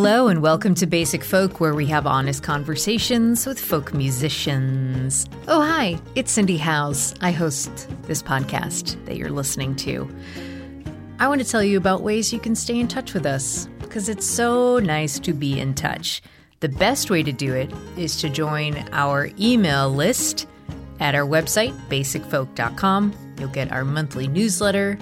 Hello, 0.00 0.28
and 0.28 0.42
welcome 0.42 0.76
to 0.76 0.86
Basic 0.86 1.24
Folk, 1.24 1.58
where 1.58 1.74
we 1.74 1.84
have 1.86 2.06
honest 2.06 2.44
conversations 2.44 3.44
with 3.44 3.58
folk 3.58 3.92
musicians. 3.92 5.26
Oh, 5.48 5.60
hi, 5.60 5.98
it's 6.14 6.30
Cindy 6.30 6.56
Howes. 6.56 7.16
I 7.20 7.32
host 7.32 7.88
this 8.02 8.22
podcast 8.22 9.04
that 9.06 9.16
you're 9.16 9.28
listening 9.28 9.74
to. 9.74 10.08
I 11.18 11.26
want 11.26 11.40
to 11.42 11.48
tell 11.48 11.64
you 11.64 11.76
about 11.78 12.02
ways 12.02 12.32
you 12.32 12.38
can 12.38 12.54
stay 12.54 12.78
in 12.78 12.86
touch 12.86 13.12
with 13.12 13.26
us, 13.26 13.66
because 13.80 14.08
it's 14.08 14.24
so 14.24 14.78
nice 14.78 15.18
to 15.18 15.32
be 15.32 15.58
in 15.58 15.74
touch. 15.74 16.22
The 16.60 16.68
best 16.68 17.10
way 17.10 17.24
to 17.24 17.32
do 17.32 17.52
it 17.54 17.72
is 17.96 18.20
to 18.20 18.28
join 18.28 18.88
our 18.92 19.30
email 19.40 19.90
list 19.92 20.46
at 21.00 21.16
our 21.16 21.26
website, 21.26 21.76
basicfolk.com. 21.88 23.34
You'll 23.40 23.48
get 23.48 23.72
our 23.72 23.84
monthly 23.84 24.28
newsletter 24.28 24.96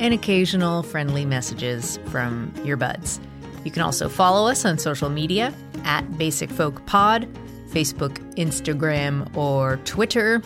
and 0.00 0.14
occasional 0.14 0.82
friendly 0.84 1.26
messages 1.26 1.98
from 2.06 2.50
your 2.64 2.78
buds. 2.78 3.20
You 3.64 3.70
can 3.70 3.82
also 3.82 4.08
follow 4.08 4.50
us 4.50 4.64
on 4.64 4.78
social 4.78 5.10
media 5.10 5.52
at 5.84 6.18
Basic 6.18 6.50
Folk 6.50 6.84
Pod, 6.86 7.28
Facebook, 7.70 8.18
Instagram, 8.36 9.34
or 9.36 9.76
Twitter. 9.84 10.42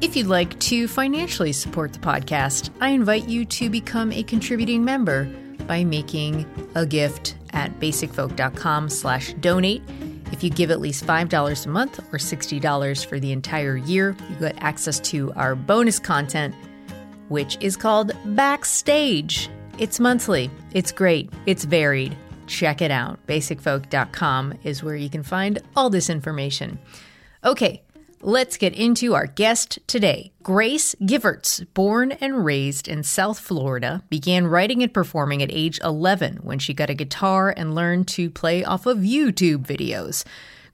If 0.00 0.16
you'd 0.16 0.26
like 0.26 0.58
to 0.60 0.86
financially 0.88 1.52
support 1.52 1.92
the 1.92 1.98
podcast, 1.98 2.70
I 2.80 2.90
invite 2.90 3.28
you 3.28 3.44
to 3.46 3.70
become 3.70 4.12
a 4.12 4.22
contributing 4.22 4.84
member 4.84 5.24
by 5.66 5.84
making 5.84 6.46
a 6.74 6.84
gift 6.84 7.36
at 7.52 7.78
basicfolk.com 7.80 8.88
slash 8.90 9.32
donate. 9.34 9.82
If 10.32 10.42
you 10.42 10.50
give 10.50 10.70
at 10.70 10.80
least 10.80 11.06
$5 11.06 11.66
a 11.66 11.68
month 11.68 12.00
or 12.12 12.18
$60 12.18 13.06
for 13.06 13.20
the 13.20 13.32
entire 13.32 13.76
year, 13.76 14.16
you 14.28 14.36
get 14.36 14.62
access 14.62 14.98
to 15.00 15.32
our 15.34 15.54
bonus 15.54 15.98
content, 15.98 16.54
which 17.28 17.56
is 17.60 17.76
called 17.76 18.12
Backstage. 18.34 19.48
It's 19.78 20.00
monthly. 20.00 20.50
It's 20.72 20.92
great. 20.92 21.32
It's 21.46 21.64
varied. 21.64 22.16
Check 22.46 22.82
it 22.82 22.90
out. 22.90 23.26
Basicfolk.com 23.26 24.54
is 24.62 24.82
where 24.82 24.96
you 24.96 25.08
can 25.08 25.22
find 25.22 25.60
all 25.74 25.90
this 25.90 26.10
information. 26.10 26.78
Okay, 27.44 27.82
let's 28.20 28.56
get 28.56 28.74
into 28.74 29.14
our 29.14 29.26
guest 29.26 29.78
today. 29.86 30.32
Grace 30.42 30.94
Givertz, 31.02 31.66
born 31.74 32.12
and 32.12 32.44
raised 32.44 32.88
in 32.88 33.02
South 33.02 33.38
Florida, 33.38 34.02
began 34.08 34.46
writing 34.46 34.82
and 34.82 34.92
performing 34.92 35.42
at 35.42 35.52
age 35.52 35.78
11 35.82 36.36
when 36.42 36.58
she 36.58 36.74
got 36.74 36.90
a 36.90 36.94
guitar 36.94 37.52
and 37.56 37.74
learned 37.74 38.08
to 38.08 38.30
play 38.30 38.64
off 38.64 38.86
of 38.86 38.98
YouTube 38.98 39.66
videos. 39.66 40.24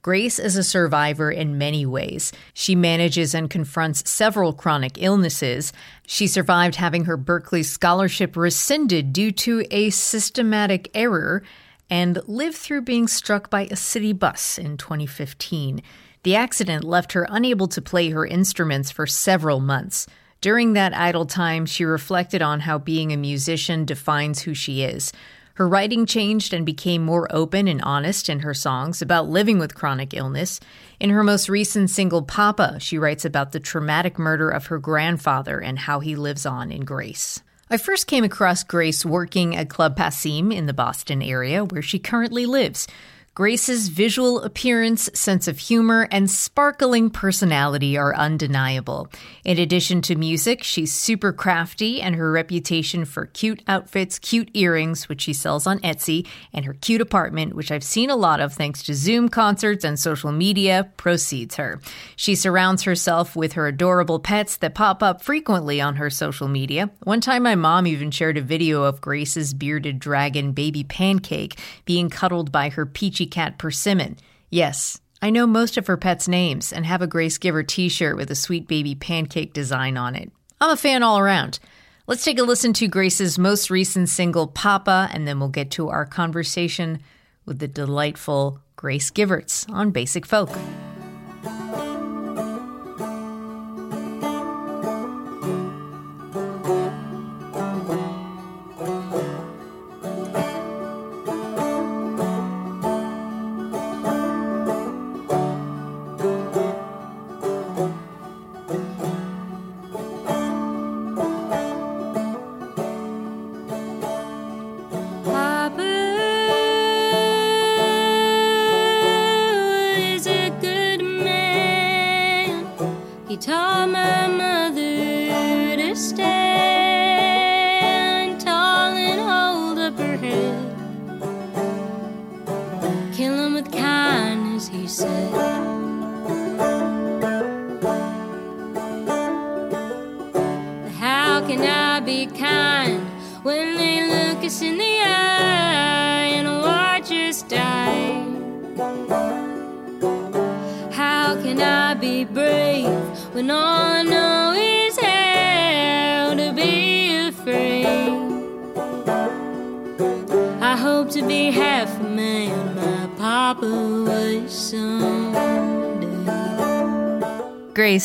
Grace 0.03 0.39
is 0.39 0.57
a 0.57 0.65
survivor 0.65 1.31
in 1.31 1.59
many 1.59 1.85
ways. 1.85 2.33
She 2.55 2.75
manages 2.75 3.35
and 3.35 3.51
confronts 3.51 4.11
several 4.11 4.55
chronic 4.55 4.93
illnesses. 4.97 5.75
She 6.07 6.27
survived 6.27 6.77
having 6.77 7.05
her 7.05 7.19
Berklee 7.19 7.67
scholarship 7.67 8.35
rescinded 8.35 9.13
due 9.13 9.31
to 9.33 9.63
a 9.71 9.91
systematic 9.91 10.91
error 10.95 11.43
and 11.91 12.23
lived 12.27 12.57
through 12.57 12.83
being 12.83 13.09
struck 13.09 13.51
by 13.51 13.63
a 13.67 13.77
city 13.77 14.13
bus 14.13 14.57
in 14.57 14.77
2015. 14.77 15.83
The 16.23 16.37
accident 16.37 16.85
left 16.85 17.13
her 17.13 17.27
unable 17.29 17.67
to 17.69 17.83
play 17.83 18.11
her 18.11 18.25
instruments 18.25 18.91
for 18.91 19.07
several 19.07 19.59
months. 19.61 20.07
During 20.41 20.73
that 20.75 20.97
idle 20.97 21.27
time, 21.27 21.67
she 21.67 21.85
reflected 21.85 22.41
on 22.41 22.61
how 22.61 22.79
being 22.79 23.13
a 23.13 23.17
musician 23.17 23.85
defines 23.85 24.43
who 24.43 24.55
she 24.55 24.83
is. 24.83 25.13
Her 25.55 25.69
writing 25.69 26.07
changed 26.07 26.55
and 26.55 26.65
became 26.65 27.03
more 27.05 27.29
open 27.31 27.69
and 27.69 27.83
honest 27.83 28.31
in 28.31 28.41
her 28.41 28.55
songs 28.55 29.03
about 29.03 29.29
living 29.29 29.59
with 29.59 29.75
chronic 29.75 30.15
illness. 30.15 30.61
In 30.99 31.11
her 31.11 31.23
most 31.23 31.51
recent 31.51 31.91
single, 31.91 32.23
Papa, 32.23 32.79
she 32.81 32.97
writes 32.97 33.27
about 33.27 33.53
the 33.53 33.61
traumatic 33.61 34.19
murder 34.19 34.49
of 34.49 34.67
her 34.67 34.79
grandfather 34.79 35.61
and 35.61 35.81
how 35.81 36.01
he 36.01 36.17
lives 36.17 36.47
on 36.47 36.71
in 36.73 36.87
Grace. 36.87 37.43
I 37.73 37.77
first 37.77 38.09
came 38.09 38.25
across 38.25 38.65
Grace 38.65 39.07
working 39.07 39.55
at 39.55 39.69
Club 39.69 39.97
Passim 39.97 40.53
in 40.53 40.67
the 40.67 40.73
Boston 40.73 41.23
area, 41.23 41.65
where 41.65 41.83
she 41.83 42.01
currently 42.01 42.45
lives. 42.45 42.89
Grace's 43.33 43.87
visual 43.89 44.41
appearance, 44.43 45.09
sense 45.15 45.47
of 45.47 45.57
humor, 45.57 46.09
and 46.11 46.29
sparkling 46.29 47.09
personality 47.09 47.97
are 47.97 48.13
undeniable. 48.15 49.09
In 49.45 49.57
addition 49.57 50.03
to 50.03 50.17
music, 50.17 50.65
she's 50.65 50.93
super 50.93 51.33
crafty, 51.33 52.03
and 52.03 52.17
her 52.17 52.33
reputation 52.33 53.05
for 53.05 53.27
cute 53.27 53.63
outfits, 53.69 54.19
cute 54.19 54.51
earrings, 54.55 55.09
which 55.09 55.21
she 55.21 55.33
sells 55.33 55.65
on 55.69 55.79
Etsy, 55.79 56.27
and 56.53 56.65
her 56.65 56.75
cute 56.75 57.01
apartment, 57.01 57.55
which 57.55 57.71
I've 57.71 57.85
seen 57.85 58.11
a 58.11 58.17
lot 58.17 58.41
of 58.41 58.53
thanks 58.53 58.83
to 58.83 58.95
Zoom 58.95 59.29
concerts 59.29 59.85
and 59.85 59.97
social 59.97 60.33
media, 60.33 60.91
proceeds 60.97 61.55
her. 61.55 61.81
She 62.17 62.35
surrounds 62.35 62.83
herself 62.83 63.37
with 63.37 63.53
her 63.53 63.69
adorable 63.69 64.19
pets 64.19 64.57
that 64.57 64.75
pop 64.75 65.05
up 65.05 65.23
frequently 65.23 65.81
on 65.81 65.97
her 65.97 66.11
social 66.11 66.49
media. 66.49 66.91
One 67.05 67.21
time, 67.21 67.45
my 67.45 67.55
mom 67.55 67.87
even 67.87 68.11
shared 68.11 68.39
a 68.39 68.43
video 68.43 68.83
of 68.83 69.01
Grace's 69.01 69.55
bearded 69.55 70.01
dragon 70.01 70.51
baby 70.51 70.83
pancake 70.83 71.57
being 71.85 72.11
cuddled 72.11 72.51
by 72.51 72.71
her 72.71 72.85
peachy 72.85 73.21
cat 73.31 73.59
Persimmon. 73.59 74.17
Yes, 74.51 75.01
I 75.23 75.31
know 75.31 75.47
most 75.47 75.77
of 75.77 75.87
her 75.87 75.97
pets' 75.97 76.29
names 76.29 76.73
and 76.73 76.87
have 76.87 77.03
a 77.03 77.07
Grace 77.07 77.39
Givertz 77.39 77.69
t 77.69 77.89
shirt 77.89 78.17
with 78.17 78.31
a 78.31 78.35
sweet 78.35 78.67
baby 78.67 78.95
pancake 78.95 79.53
design 79.53 79.97
on 79.97 80.17
it. 80.17 80.31
I'm 80.61 80.71
a 80.71 80.77
fan 80.77 81.03
all 81.03 81.19
around. 81.19 81.59
Let's 82.07 82.25
take 82.25 82.39
a 82.39 82.43
listen 82.43 82.73
to 82.75 82.89
Grace's 82.89 83.39
most 83.39 83.71
recent 83.71 84.09
single, 84.09 84.49
Papa, 84.49 85.09
and 85.13 85.29
then 85.29 85.39
we'll 85.39 85.49
get 85.49 85.71
to 85.73 85.91
our 85.91 86.07
conversation 86.07 87.01
with 87.47 87.61
the 87.61 87.69
delightful 87.69 88.61
Grace 88.77 89.11
Givertz 89.11 89.71
on 89.71 89.91
Basic 89.91 90.27
Folk. 90.27 90.51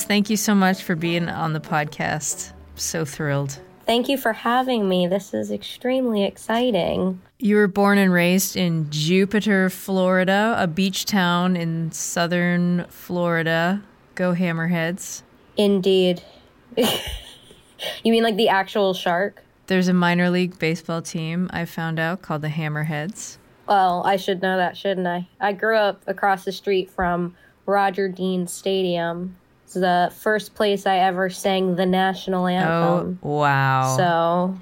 Man, 0.04 0.10
my 0.10 0.22
papa 0.22 0.28
was 0.28 0.28
someday. 0.28 0.28
Grace, 0.28 0.28
thank 0.28 0.30
you 0.30 0.38
so 0.38 0.56
much 0.56 0.84
for 0.84 0.96
being 0.96 1.30
on 1.30 1.54
the 1.54 1.60
podcast. 1.60 2.54
So 2.76 3.06
thrilled. 3.06 3.60
Thank 3.86 4.10
you 4.10 4.18
for 4.18 4.34
having 4.34 4.90
me. 4.90 5.08
This 5.08 5.34
is 5.34 5.52
extremely 5.52 6.24
exciting. 6.24 7.22
You 7.38 7.58
were 7.58 7.68
born 7.68 7.98
and 7.98 8.12
raised 8.12 8.58
in 8.58 8.90
Jupiter, 8.90 9.70
Florida, 9.70 10.56
a 10.58 10.68
beach 10.68 11.06
town 11.06 11.56
in 11.56 11.92
southern 11.92 12.86
Florida. 12.90 13.84
Go 14.16 14.34
Hammerheads. 14.34 15.22
Indeed. 15.56 16.24
you 16.78 18.12
mean 18.12 18.24
like 18.24 18.38
the 18.38 18.50
actual 18.50 18.94
shark? 18.94 19.44
There's 19.68 19.88
a 19.88 19.94
minor 19.94 20.30
league 20.30 20.58
baseball 20.60 21.02
team 21.02 21.50
I 21.54 21.66
found 21.66 22.00
out 22.00 22.22
called 22.22 22.42
the 22.42 22.50
Hammerheads. 22.50 23.38
Well, 23.68 24.04
I 24.06 24.18
should 24.18 24.42
know 24.42 24.58
that, 24.58 24.76
shouldn't 24.76 25.08
I? 25.08 25.28
I 25.40 25.54
grew 25.54 25.78
up 25.78 26.04
across 26.08 26.46
the 26.46 26.52
street 26.52 26.90
from 26.90 27.36
Roger 27.66 28.10
Dean 28.10 28.48
Stadium. 28.48 29.38
It's 29.66 29.74
the 29.74 30.14
first 30.16 30.54
place 30.54 30.86
I 30.86 31.00
ever 31.00 31.30
sang 31.32 31.76
the 31.76 31.88
national 31.88 32.46
anthem. 32.46 33.20
Oh, 33.24 33.28
wow. 33.28 33.98
So 33.98 34.60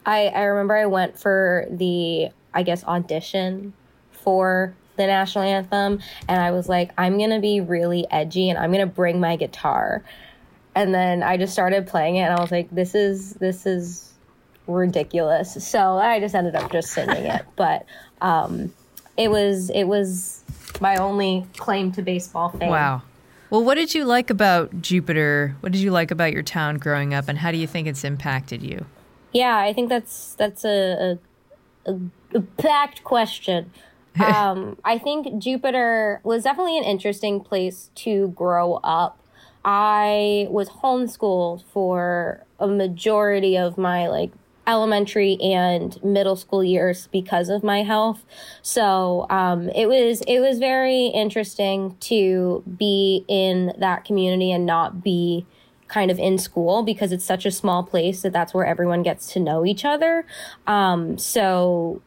I 0.06 0.28
I 0.28 0.42
remember 0.44 0.74
I 0.74 0.86
went 0.86 1.18
for 1.18 1.66
the 1.70 2.30
I 2.54 2.62
guess 2.62 2.82
audition 2.84 3.74
for 4.10 4.74
the 4.96 5.06
national 5.06 5.44
anthem 5.44 6.00
and 6.26 6.40
I 6.40 6.50
was 6.52 6.66
like 6.66 6.92
I'm 6.96 7.18
going 7.18 7.30
to 7.30 7.40
be 7.40 7.60
really 7.60 8.06
edgy 8.10 8.48
and 8.48 8.58
I'm 8.58 8.72
going 8.72 8.86
to 8.86 8.92
bring 8.92 9.20
my 9.20 9.36
guitar. 9.36 10.02
And 10.74 10.94
then 10.94 11.22
I 11.22 11.36
just 11.36 11.52
started 11.52 11.86
playing 11.86 12.16
it 12.16 12.20
and 12.22 12.32
I 12.32 12.40
was 12.40 12.50
like 12.50 12.70
this 12.70 12.94
is 12.94 13.34
this 13.34 13.66
is 13.66 14.14
ridiculous. 14.66 15.62
So 15.62 15.98
I 15.98 16.20
just 16.20 16.34
ended 16.34 16.54
up 16.54 16.72
just 16.72 16.90
singing 16.90 17.26
it. 17.26 17.44
But 17.56 17.84
um 18.22 18.72
it 19.18 19.30
was 19.30 19.68
it 19.68 19.84
was 19.84 20.42
my 20.80 20.96
only 20.96 21.46
claim 21.58 21.92
to 21.92 22.02
baseball 22.02 22.48
fame. 22.48 22.70
Wow. 22.70 23.02
Well, 23.50 23.64
what 23.64 23.76
did 23.76 23.94
you 23.94 24.04
like 24.04 24.30
about 24.30 24.82
Jupiter? 24.82 25.56
What 25.60 25.72
did 25.72 25.80
you 25.80 25.90
like 25.90 26.10
about 26.10 26.32
your 26.32 26.42
town 26.42 26.78
growing 26.78 27.14
up, 27.14 27.28
and 27.28 27.38
how 27.38 27.52
do 27.52 27.58
you 27.58 27.66
think 27.66 27.86
it's 27.86 28.04
impacted 28.04 28.62
you? 28.62 28.86
Yeah, 29.32 29.56
I 29.56 29.72
think 29.72 29.88
that's 29.88 30.34
that's 30.34 30.64
a 30.64 31.18
a, 31.86 31.92
a, 31.92 32.00
a 32.34 32.40
packed 32.40 33.04
question. 33.04 33.70
um, 34.24 34.78
I 34.84 34.98
think 34.98 35.42
Jupiter 35.42 36.20
was 36.24 36.44
definitely 36.44 36.78
an 36.78 36.84
interesting 36.84 37.40
place 37.40 37.90
to 37.96 38.28
grow 38.28 38.80
up. 38.82 39.20
I 39.64 40.46
was 40.48 40.68
homeschooled 40.68 41.64
for 41.64 42.44
a 42.58 42.66
majority 42.66 43.58
of 43.58 43.76
my 43.76 44.08
like 44.08 44.30
elementary 44.66 45.38
and 45.40 46.02
middle 46.02 46.36
school 46.36 46.64
years 46.64 47.08
because 47.12 47.48
of 47.48 47.62
my 47.62 47.82
health. 47.82 48.24
So 48.62 49.26
um, 49.30 49.68
it 49.70 49.86
was 49.86 50.22
it 50.22 50.40
was 50.40 50.58
very 50.58 51.06
interesting 51.06 51.96
to 52.00 52.62
be 52.76 53.24
in 53.28 53.72
that 53.78 54.04
community 54.04 54.50
and 54.50 54.66
not 54.66 55.02
be 55.02 55.46
kind 55.88 56.10
of 56.10 56.18
in 56.18 56.36
school 56.36 56.82
because 56.82 57.12
it's 57.12 57.24
such 57.24 57.46
a 57.46 57.50
small 57.50 57.84
place 57.84 58.22
that 58.22 58.32
that's 58.32 58.52
where 58.52 58.66
everyone 58.66 59.02
gets 59.02 59.32
to 59.32 59.40
know 59.40 59.64
each 59.64 59.84
other. 59.84 60.26
Um, 60.66 61.16
so 61.16 62.02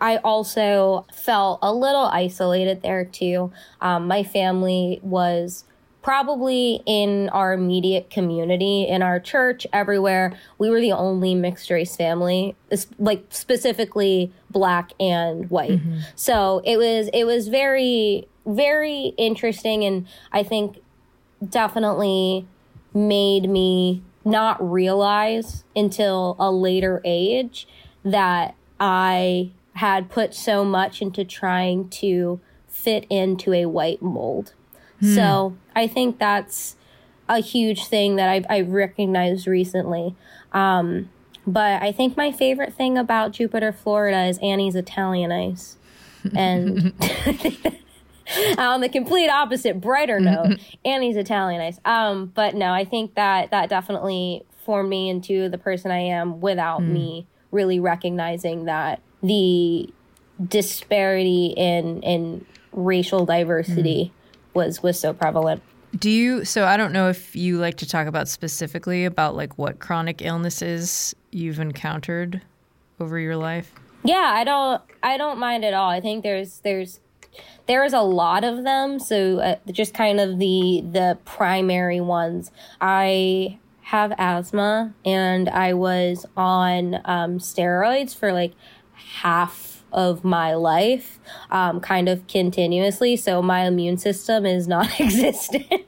I 0.00 0.16
also 0.18 1.06
felt 1.14 1.60
a 1.62 1.72
little 1.72 2.06
isolated 2.06 2.82
there 2.82 3.04
too. 3.04 3.52
Um, 3.80 4.06
my 4.06 4.22
family 4.22 5.00
was 5.02 5.64
probably 6.02 6.82
in 6.84 7.28
our 7.30 7.52
immediate 7.52 8.10
community, 8.10 8.86
in 8.88 9.02
our 9.02 9.20
church, 9.20 9.66
everywhere. 9.72 10.36
We 10.58 10.68
were 10.68 10.80
the 10.80 10.92
only 10.92 11.34
mixed 11.34 11.70
race 11.70 11.96
family, 11.96 12.56
like 12.98 13.24
specifically 13.30 14.32
black 14.50 14.92
and 14.98 15.48
white. 15.48 15.70
Mm-hmm. 15.70 16.00
So 16.16 16.60
it 16.64 16.76
was 16.76 17.08
it 17.12 17.24
was 17.24 17.48
very 17.48 18.28
very 18.44 19.14
interesting, 19.16 19.84
and 19.84 20.06
I 20.32 20.42
think 20.42 20.82
definitely 21.48 22.46
made 22.92 23.48
me 23.48 24.02
not 24.24 24.62
realize 24.70 25.64
until 25.74 26.36
a 26.38 26.50
later 26.50 27.00
age 27.04 27.66
that 28.04 28.54
I 28.78 29.52
had 29.74 30.10
put 30.10 30.34
so 30.34 30.64
much 30.64 31.00
into 31.00 31.24
trying 31.24 31.88
to 31.88 32.40
fit 32.68 33.06
into 33.08 33.52
a 33.52 33.66
white 33.66 34.02
mold. 34.02 34.54
Hmm. 35.02 35.14
So 35.14 35.56
I 35.74 35.86
think 35.86 36.18
that's 36.18 36.76
a 37.28 37.40
huge 37.40 37.86
thing 37.86 38.16
that 38.16 38.28
I've, 38.28 38.46
I've 38.48 38.68
recognized 38.68 39.46
recently. 39.46 40.14
Um, 40.52 41.10
but 41.46 41.82
I 41.82 41.92
think 41.92 42.16
my 42.16 42.30
favorite 42.30 42.72
thing 42.72 42.96
about 42.96 43.32
Jupiter, 43.32 43.72
Florida 43.72 44.24
is 44.24 44.38
Annie's 44.38 44.76
Italian 44.76 45.32
ice. 45.32 45.76
And 46.34 46.94
on 48.58 48.80
the 48.80 48.88
complete 48.88 49.28
opposite, 49.28 49.80
brighter 49.80 50.20
note, 50.20 50.58
Annie's 50.84 51.16
Italian 51.16 51.60
ice. 51.60 51.80
Um, 51.84 52.26
but 52.34 52.54
no, 52.54 52.72
I 52.72 52.84
think 52.84 53.14
that 53.14 53.50
that 53.50 53.68
definitely 53.68 54.44
formed 54.64 54.88
me 54.88 55.08
into 55.08 55.48
the 55.48 55.58
person 55.58 55.90
I 55.90 55.98
am 55.98 56.40
without 56.40 56.80
mm. 56.80 56.92
me 56.92 57.26
really 57.50 57.80
recognizing 57.80 58.64
that 58.66 59.00
the 59.22 59.92
disparity 60.48 61.54
in 61.56 62.02
in 62.02 62.44
racial 62.72 63.26
diversity 63.26 64.12
mm. 64.14 64.21
Was 64.54 64.82
was 64.82 64.98
so 64.98 65.12
prevalent. 65.12 65.62
Do 65.96 66.10
you 66.10 66.44
so 66.44 66.64
I 66.64 66.76
don't 66.76 66.92
know 66.92 67.08
if 67.08 67.36
you 67.36 67.58
like 67.58 67.76
to 67.78 67.86
talk 67.86 68.06
about 68.06 68.28
specifically 68.28 69.04
about 69.04 69.36
like 69.36 69.58
what 69.58 69.78
chronic 69.78 70.22
illnesses 70.22 71.14
you've 71.30 71.58
encountered 71.58 72.40
over 72.98 73.18
your 73.18 73.36
life? 73.36 73.72
Yeah, 74.04 74.32
I 74.34 74.44
don't 74.44 74.82
I 75.02 75.16
don't 75.16 75.38
mind 75.38 75.64
at 75.64 75.74
all. 75.74 75.90
I 75.90 76.00
think 76.00 76.22
there's 76.22 76.60
there's 76.60 77.00
there's 77.66 77.92
a 77.92 78.00
lot 78.00 78.44
of 78.44 78.64
them, 78.64 78.98
so 78.98 79.38
uh, 79.38 79.56
just 79.70 79.94
kind 79.94 80.20
of 80.20 80.38
the 80.38 80.82
the 80.90 81.18
primary 81.24 82.00
ones. 82.00 82.50
I 82.80 83.58
have 83.82 84.12
asthma 84.16 84.94
and 85.04 85.48
I 85.48 85.74
was 85.74 86.24
on 86.36 86.94
um, 87.04 87.38
steroids 87.38 88.16
for 88.16 88.32
like 88.32 88.52
half 88.94 89.71
of 89.92 90.24
my 90.24 90.54
life, 90.54 91.18
um, 91.50 91.80
kind 91.80 92.08
of 92.08 92.26
continuously. 92.26 93.16
So 93.16 93.42
my 93.42 93.66
immune 93.66 93.98
system 93.98 94.46
is 94.46 94.66
non 94.66 94.88
existent. 94.98 95.84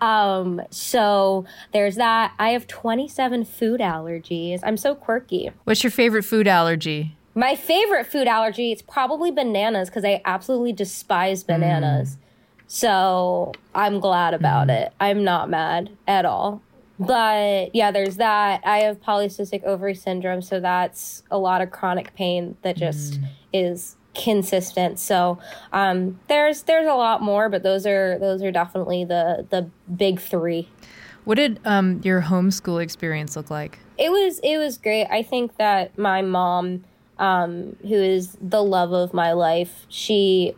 um, 0.00 0.60
so 0.70 1.44
there's 1.72 1.96
that. 1.96 2.32
I 2.38 2.50
have 2.50 2.66
27 2.66 3.44
food 3.44 3.80
allergies. 3.80 4.60
I'm 4.62 4.76
so 4.76 4.94
quirky. 4.94 5.50
What's 5.64 5.82
your 5.82 5.90
favorite 5.90 6.24
food 6.24 6.48
allergy? 6.48 7.16
My 7.34 7.56
favorite 7.56 8.06
food 8.06 8.28
allergy 8.28 8.72
is 8.72 8.80
probably 8.82 9.30
bananas 9.30 9.88
because 9.88 10.04
I 10.04 10.20
absolutely 10.24 10.72
despise 10.72 11.42
bananas. 11.42 12.16
Mm. 12.16 12.18
So 12.68 13.52
I'm 13.74 14.00
glad 14.00 14.34
about 14.34 14.68
mm. 14.68 14.82
it. 14.82 14.92
I'm 15.00 15.24
not 15.24 15.50
mad 15.50 15.90
at 16.06 16.24
all. 16.24 16.62
But 16.98 17.74
yeah, 17.74 17.90
there's 17.90 18.16
that. 18.16 18.60
I 18.64 18.78
have 18.78 19.00
polycystic 19.00 19.64
ovary 19.64 19.94
syndrome, 19.94 20.42
so 20.42 20.60
that's 20.60 21.22
a 21.30 21.38
lot 21.38 21.60
of 21.60 21.70
chronic 21.70 22.14
pain 22.14 22.56
that 22.62 22.76
just 22.76 23.20
mm. 23.20 23.28
is 23.52 23.96
consistent. 24.14 24.98
So 24.98 25.38
um, 25.72 26.20
there's 26.28 26.62
there's 26.62 26.86
a 26.86 26.94
lot 26.94 27.20
more, 27.20 27.48
but 27.48 27.62
those 27.62 27.86
are 27.86 28.18
those 28.18 28.42
are 28.42 28.52
definitely 28.52 29.04
the 29.04 29.46
the 29.50 29.68
big 29.94 30.20
three. 30.20 30.68
What 31.24 31.36
did 31.36 31.58
um, 31.64 32.00
your 32.04 32.22
homeschool 32.22 32.82
experience 32.82 33.34
look 33.34 33.50
like? 33.50 33.78
It 33.98 34.10
was 34.10 34.38
it 34.42 34.58
was 34.58 34.78
great. 34.78 35.06
I 35.06 35.22
think 35.22 35.56
that 35.56 35.98
my 35.98 36.22
mom, 36.22 36.84
um, 37.18 37.76
who 37.82 37.94
is 37.94 38.36
the 38.40 38.62
love 38.62 38.92
of 38.92 39.12
my 39.12 39.32
life, 39.32 39.86
she 39.88 40.54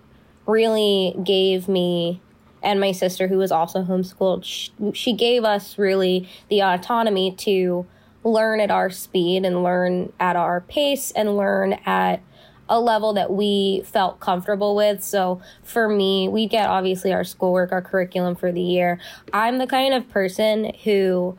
really 0.47 1.17
gave 1.25 1.69
me 1.69 2.21
and 2.63 2.81
my 2.81 2.93
sister, 2.93 3.29
who 3.29 3.39
was 3.39 3.53
also 3.53 3.83
homeschooled, 3.83 4.45
she, 4.45 4.73
she 4.93 5.13
gave 5.13 5.45
us 5.45 5.79
really 5.79 6.29
the 6.49 6.63
autonomy 6.63 7.33
to 7.37 7.87
learn 8.25 8.61
at 8.61 8.71
our 8.71 8.91
speed 8.91 9.45
and 9.45 9.63
learn 9.63 10.13
at 10.19 10.37
our 10.37 10.61
pace 10.63 11.13
and 11.13 11.37
learn 11.37 11.75
at 11.87 12.21
a 12.69 12.81
level 12.81 13.13
that 13.13 13.31
we 13.33 13.83
felt 13.85 14.19
comfortable 14.19 14.75
with. 14.75 15.03
So 15.03 15.41
for 15.63 15.89
me, 15.89 16.29
we 16.29 16.47
get 16.47 16.69
obviously 16.69 17.13
our 17.13 17.25
schoolwork, 17.25 17.71
our 17.71 17.83
curriculum 17.83 18.35
for 18.35 18.51
the 18.51 18.61
year. 18.61 18.99
I'm 19.33 19.59
the 19.59 19.67
kind 19.67 19.95
of 19.95 20.09
person 20.09 20.73
who 20.83 21.39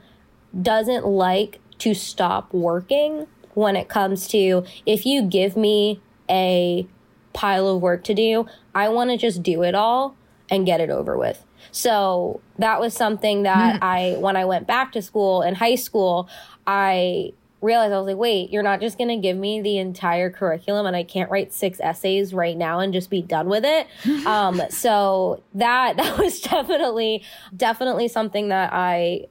doesn't 0.59 1.05
like 1.05 1.59
to 1.79 1.93
stop 1.93 2.53
working 2.53 3.27
when 3.53 3.75
it 3.75 3.89
comes 3.89 4.27
to 4.27 4.63
if 4.85 5.05
you 5.05 5.23
give 5.23 5.57
me 5.57 5.99
a 6.29 6.87
pile 7.33 7.67
of 7.67 7.81
work 7.81 8.03
to 8.05 8.13
do, 8.13 8.45
I 8.73 8.89
want 8.89 9.11
to 9.11 9.17
just 9.17 9.43
do 9.43 9.63
it 9.63 9.75
all 9.75 10.15
and 10.49 10.65
get 10.65 10.81
it 10.81 10.89
over 10.89 11.17
with. 11.17 11.43
So 11.71 12.41
that 12.59 12.79
was 12.79 12.93
something 12.93 13.43
that 13.43 13.81
mm. 13.81 13.83
I, 13.83 14.17
when 14.19 14.35
I 14.35 14.45
went 14.45 14.67
back 14.67 14.91
to 14.93 15.01
school 15.01 15.41
in 15.41 15.55
high 15.55 15.75
school, 15.75 16.29
I 16.65 17.33
realized 17.61 17.93
I 17.93 17.99
was 17.99 18.07
like, 18.07 18.17
wait, 18.17 18.51
you're 18.51 18.63
not 18.63 18.79
just 18.79 18.97
going 18.97 19.09
to 19.09 19.17
give 19.17 19.35
me 19.35 19.61
the 19.61 19.77
entire 19.77 20.29
curriculum 20.29 20.85
and 20.85 20.95
I 20.95 21.03
can't 21.03 21.29
write 21.29 21.53
six 21.53 21.79
essays 21.79 22.33
right 22.33 22.55
now 22.55 22.79
and 22.79 22.93
just 22.93 23.09
be 23.09 23.21
done 23.21 23.47
with 23.47 23.65
it. 23.65 23.87
um, 24.25 24.61
so 24.69 25.41
that, 25.55 25.97
that 25.97 26.17
was 26.17 26.39
definitely, 26.41 27.23
definitely 27.55 28.07
something 28.07 28.49
that 28.49 28.71
I, 28.73 29.27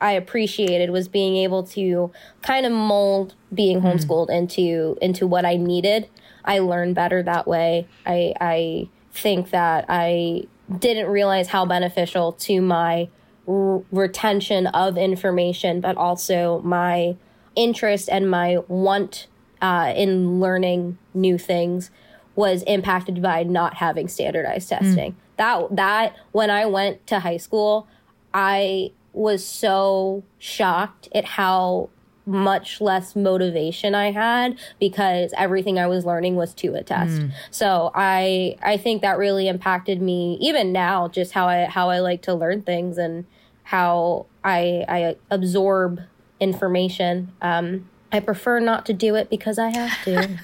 I 0.00 0.12
appreciated 0.12 0.90
was 0.90 1.08
being 1.08 1.36
able 1.36 1.62
to 1.68 2.10
kind 2.42 2.66
of 2.66 2.72
mold 2.72 3.34
being 3.52 3.80
mm. 3.80 3.84
homeschooled 3.84 4.28
mm. 4.28 4.36
into, 4.38 4.96
into 5.00 5.26
what 5.26 5.44
I 5.44 5.56
needed. 5.56 6.08
I 6.44 6.60
learned 6.60 6.94
better 6.94 7.22
that 7.22 7.46
way. 7.46 7.86
I, 8.06 8.34
I 8.40 8.88
think 9.12 9.50
that 9.50 9.86
I 9.88 10.46
didn't 10.78 11.08
realize 11.08 11.48
how 11.48 11.66
beneficial 11.66 12.32
to 12.32 12.60
my 12.60 13.08
r- 13.48 13.82
retention 13.90 14.66
of 14.68 14.96
information, 14.96 15.80
but 15.80 15.96
also 15.96 16.60
my 16.62 17.16
interest 17.56 18.08
and 18.10 18.30
my 18.30 18.58
want 18.68 19.26
uh, 19.60 19.92
in 19.94 20.40
learning 20.40 20.96
new 21.12 21.36
things 21.36 21.90
was 22.36 22.62
impacted 22.62 23.20
by 23.20 23.42
not 23.42 23.74
having 23.74 24.08
standardized 24.08 24.68
testing. 24.68 25.16
That 25.36 25.74
that 25.76 26.16
when 26.32 26.50
I 26.50 26.66
went 26.66 27.06
to 27.08 27.20
high 27.20 27.36
school, 27.38 27.86
I 28.32 28.92
was 29.12 29.44
so 29.44 30.22
shocked 30.38 31.08
at 31.14 31.24
how 31.24 31.90
much 32.30 32.80
less 32.80 33.16
motivation 33.16 33.94
I 33.94 34.12
had 34.12 34.58
because 34.78 35.34
everything 35.36 35.78
I 35.78 35.86
was 35.86 36.04
learning 36.06 36.36
was 36.36 36.54
to 36.54 36.74
a 36.74 36.82
test. 36.82 37.20
So 37.50 37.90
I 37.94 38.56
I 38.62 38.76
think 38.76 39.02
that 39.02 39.18
really 39.18 39.48
impacted 39.48 40.00
me 40.00 40.38
even 40.40 40.72
now 40.72 41.08
just 41.08 41.32
how 41.32 41.46
I 41.48 41.64
how 41.64 41.90
I 41.90 41.98
like 41.98 42.22
to 42.22 42.34
learn 42.34 42.62
things 42.62 42.96
and 42.98 43.26
how 43.64 44.26
I 44.44 44.84
I 44.88 45.16
absorb 45.30 46.00
information. 46.38 47.32
Um 47.42 47.88
I 48.12 48.20
prefer 48.20 48.60
not 48.60 48.86
to 48.86 48.92
do 48.92 49.14
it 49.14 49.28
because 49.30 49.58
I 49.58 49.68
have 49.68 50.04
to. 50.04 50.38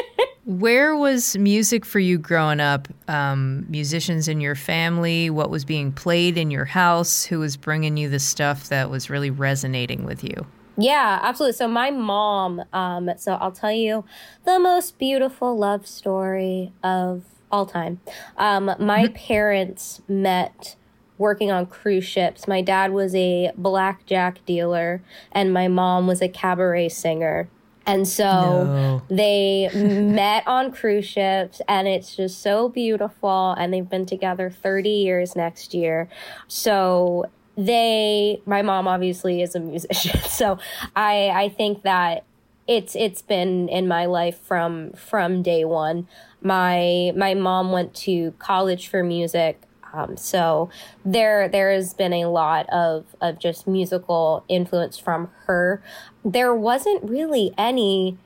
Where 0.52 0.98
was 0.98 1.38
music 1.38 1.86
for 1.86 2.00
you 2.00 2.18
growing 2.18 2.60
up? 2.60 2.90
Um, 3.08 3.66
musicians 3.70 4.28
in 4.28 4.42
your 4.42 4.56
family? 4.56 5.30
What 5.30 5.50
was 5.50 5.64
being 5.64 5.94
played 5.94 6.38
in 6.38 6.52
your 6.52 6.66
house? 6.66 7.24
Who 7.24 7.40
was 7.40 7.56
bringing 7.56 7.96
you 7.96 8.10
the 8.10 8.20
stuff 8.20 8.68
that 8.68 8.90
was 8.90 9.10
really 9.10 9.30
resonating 9.30 10.04
with 10.04 10.26
you? 10.26 10.46
Yeah, 10.78 11.20
absolutely. 11.22 11.56
So 11.56 11.70
my 11.70 11.90
mom, 11.90 12.66
um, 12.74 13.12
so 13.18 13.36
I'll 13.36 13.54
tell 13.54 13.72
you 13.72 14.04
the 14.44 14.60
most 14.60 15.00
beautiful 15.00 15.58
love 15.58 15.88
story 15.88 16.74
of 16.84 17.24
all 17.50 17.66
time. 17.66 18.02
Um, 18.36 18.76
my 18.78 19.08
parents 19.16 20.02
met 20.10 20.76
working 21.18 21.50
on 21.50 21.66
cruise 21.66 22.04
ships. 22.04 22.46
My 22.46 22.62
dad 22.62 22.92
was 22.92 23.16
a 23.16 23.54
blackjack 23.56 24.46
dealer, 24.46 25.02
and 25.32 25.54
my 25.54 25.70
mom 25.70 26.08
was 26.08 26.22
a 26.22 26.28
cabaret 26.28 26.90
singer. 26.90 27.48
And 27.92 28.08
so 28.08 28.24
No. 28.66 29.02
they 29.10 29.70
met 29.74 30.48
on 30.48 30.72
cruise 30.72 31.06
ships, 31.06 31.62
and 31.68 31.88
it's 31.88 32.16
just 32.16 32.42
so 32.42 32.70
beautiful. 32.70 33.52
And 33.58 33.74
they've 33.74 33.90
been 33.90 34.06
together 34.06 34.50
30 34.50 34.90
years 34.90 35.36
next 35.36 35.74
year. 35.74 36.08
So 36.48 37.26
they, 37.58 38.42
my 38.46 38.62
mom 38.62 38.88
obviously 38.88 39.42
is 39.42 39.56
a 39.56 39.60
musician. 39.60 40.20
So 40.30 40.58
I, 40.96 41.30
I 41.30 41.50
think 41.50 41.84
that 41.84 42.24
it's 42.68 42.96
it's 42.96 43.22
been 43.22 43.68
in 43.70 43.88
my 43.88 44.06
life 44.06 44.40
from 44.40 44.92
from 44.94 45.42
day 45.44 45.66
one. 45.66 46.08
My 46.42 47.12
my 47.16 47.34
mom 47.34 47.72
went 47.72 47.94
to 48.06 48.32
college 48.40 48.88
for 48.88 49.04
music. 49.04 49.62
Um, 49.94 50.18
so 50.18 50.70
there 51.04 51.48
there 51.50 51.72
has 51.72 51.94
been 51.94 52.14
a 52.14 52.26
lot 52.26 52.68
of 52.70 53.06
of 53.20 53.40
just 53.40 53.68
musical 53.68 54.44
influence 54.48 54.98
from 54.98 55.30
her. 55.46 55.82
There 56.24 56.54
wasn't 56.54 57.04
really 57.10 57.54
any. 57.58 58.18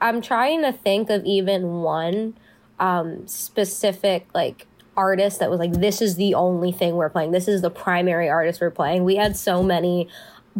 I'm 0.00 0.20
trying 0.20 0.62
to 0.62 0.72
think 0.72 1.10
of 1.10 1.24
even 1.24 1.80
one 1.80 2.36
um, 2.78 3.26
specific 3.26 4.26
like 4.34 4.66
artist 4.96 5.38
that 5.38 5.48
was 5.48 5.60
like 5.60 5.72
this 5.74 6.02
is 6.02 6.16
the 6.16 6.34
only 6.34 6.72
thing 6.72 6.96
we're 6.96 7.08
playing. 7.08 7.30
This 7.30 7.48
is 7.48 7.62
the 7.62 7.70
primary 7.70 8.28
artist 8.28 8.60
we're 8.60 8.70
playing. 8.70 9.04
We 9.04 9.16
had 9.16 9.36
so 9.36 9.62
many 9.62 10.08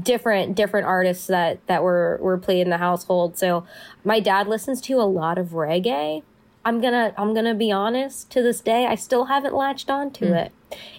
different 0.00 0.54
different 0.54 0.86
artists 0.86 1.26
that 1.26 1.64
that 1.66 1.82
were 1.82 2.18
were 2.20 2.38
played 2.38 2.62
in 2.62 2.70
the 2.70 2.78
household. 2.78 3.36
So 3.38 3.66
my 4.04 4.20
dad 4.20 4.46
listens 4.46 4.80
to 4.82 4.94
a 4.94 5.04
lot 5.04 5.38
of 5.38 5.48
reggae. 5.48 6.22
I'm 6.64 6.80
gonna 6.80 7.14
I'm 7.16 7.34
gonna 7.34 7.54
be 7.54 7.70
honest. 7.72 8.30
To 8.32 8.42
this 8.42 8.60
day, 8.60 8.86
I 8.86 8.94
still 8.94 9.26
haven't 9.26 9.54
latched 9.54 9.90
onto 9.90 10.26
it. 10.26 10.52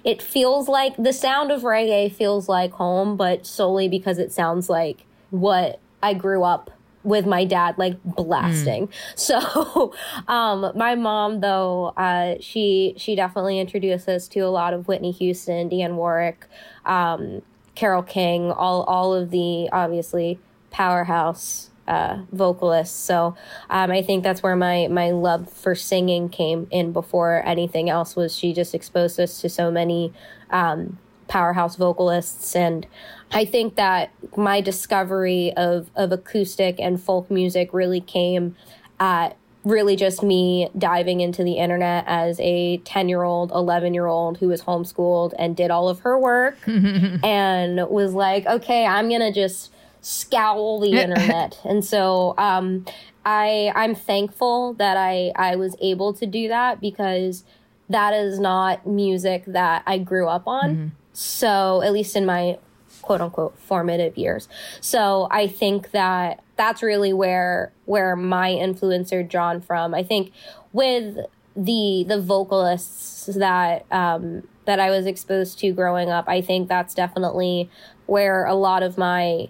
It 0.04 0.22
feels 0.22 0.68
like 0.68 0.96
the 0.98 1.14
sound 1.14 1.52
of 1.52 1.62
reggae 1.62 2.12
feels 2.12 2.50
like 2.50 2.72
home, 2.72 3.16
but 3.18 3.46
solely 3.46 3.88
because 3.88 4.18
it 4.18 4.32
sounds 4.32 4.70
like 4.70 5.06
what 5.30 5.80
I 6.02 6.14
grew 6.14 6.44
up 6.44 6.72
with 7.04 7.26
my 7.26 7.46
dad 7.46 7.78
like 7.78 8.02
blasting. 8.04 8.90
So 9.16 9.94
um 10.28 10.72
my 10.76 10.96
mom 10.96 11.42
though 11.42 11.94
uh 11.98 12.36
she 12.40 12.94
she 12.98 13.16
definitely 13.16 13.60
introduced 13.60 14.10
us 14.10 14.28
to 14.30 14.40
a 14.40 14.50
lot 14.50 14.74
of 14.74 14.88
Whitney 14.88 15.12
Houston, 15.12 15.70
Dionne 15.70 15.96
Warwick, 15.96 16.46
um 16.86 17.42
Carole 17.76 18.04
King, 18.04 18.52
all 18.52 18.84
all 18.84 19.14
of 19.14 19.30
the 19.30 19.70
obviously 19.72 20.40
powerhouse 20.72 21.69
uh, 21.90 22.20
vocalists. 22.32 22.98
So 22.98 23.36
um, 23.70 23.92
I 23.92 24.04
think 24.04 24.24
that's 24.24 24.44
where 24.44 24.56
my 24.56 24.88
my 24.88 25.10
love 25.10 25.52
for 25.52 25.74
singing 25.74 26.30
came 26.30 26.68
in 26.70 26.94
before 26.94 27.42
anything 27.46 27.90
else. 27.90 28.16
Was 28.16 28.36
she 28.36 28.54
just 28.54 28.76
exposed 28.76 29.20
us 29.20 29.42
to 29.42 29.50
so 29.50 29.72
many 29.72 30.14
um, 30.52 31.00
powerhouse 31.28 31.76
vocalists, 31.76 32.56
and 32.56 32.86
I 33.32 33.44
think 33.44 33.76
that 33.76 34.12
my 34.38 34.62
discovery 34.62 35.52
of 35.58 35.90
of 35.96 36.12
acoustic 36.12 36.80
and 36.80 37.02
folk 37.02 37.32
music 37.32 37.74
really 37.74 38.02
came 38.02 38.56
at 39.00 39.36
really 39.66 39.96
just 39.96 40.24
me 40.24 40.70
diving 40.78 41.20
into 41.22 41.44
the 41.44 41.54
internet 41.54 42.06
as 42.08 42.40
a 42.40 42.78
10 42.78 43.10
year 43.10 43.24
old 43.24 43.52
11 43.52 43.94
year 43.94 44.08
old 44.08 44.38
who 44.38 44.48
was 44.48 44.62
homeschooled 44.62 45.34
and 45.38 45.56
did 45.56 45.70
all 45.70 45.90
of 45.90 46.00
her 46.00 46.18
work 46.18 46.58
and 46.68 47.76
was 47.90 48.14
like 48.14 48.46
okay 48.46 48.86
i'm 48.86 49.10
gonna 49.10 49.34
just 49.34 49.70
scowl 50.02 50.80
the 50.80 50.92
internet 51.02 51.60
and 51.66 51.84
so 51.84 52.34
um, 52.38 52.86
i 53.26 53.72
i'm 53.76 53.96
thankful 53.96 54.74
that 54.74 54.98
i 54.98 55.32
i 55.36 55.56
was 55.56 55.76
able 55.82 56.14
to 56.14 56.26
do 56.26 56.48
that 56.48 56.80
because 56.80 57.44
that 57.90 58.14
is 58.14 58.40
not 58.40 58.86
music 58.88 59.44
that 59.46 59.84
i 59.86 59.98
grew 59.98 60.28
up 60.28 60.48
on 60.48 60.92
so 61.14 61.82
at 61.82 61.92
least 61.92 62.16
in 62.16 62.26
my 62.26 62.58
quote 63.02 63.22
unquote 63.22 63.58
formative 63.58 64.18
years. 64.18 64.48
So 64.82 65.28
I 65.32 65.48
think 65.48 65.92
that 65.92 66.44
that's 66.58 66.84
really 66.84 67.14
where 67.14 67.72
where 67.86 68.16
my 68.16 68.52
influence 68.52 69.12
are 69.12 69.24
drawn 69.24 69.62
from. 69.62 69.94
I 69.94 70.04
think 70.04 70.32
with 70.74 71.18
the 71.56 72.06
the 72.08 72.22
vocalists 72.22 73.26
that 73.26 73.86
um, 73.92 74.48
that 74.66 74.80
I 74.80 74.90
was 74.90 75.06
exposed 75.06 75.60
to 75.60 75.72
growing 75.72 76.10
up, 76.10 76.26
I 76.28 76.42
think 76.42 76.70
that's 76.70 76.94
definitely 76.94 77.70
where 78.06 78.46
a 78.46 78.54
lot 78.54 78.84
of 78.84 78.98
my 78.98 79.50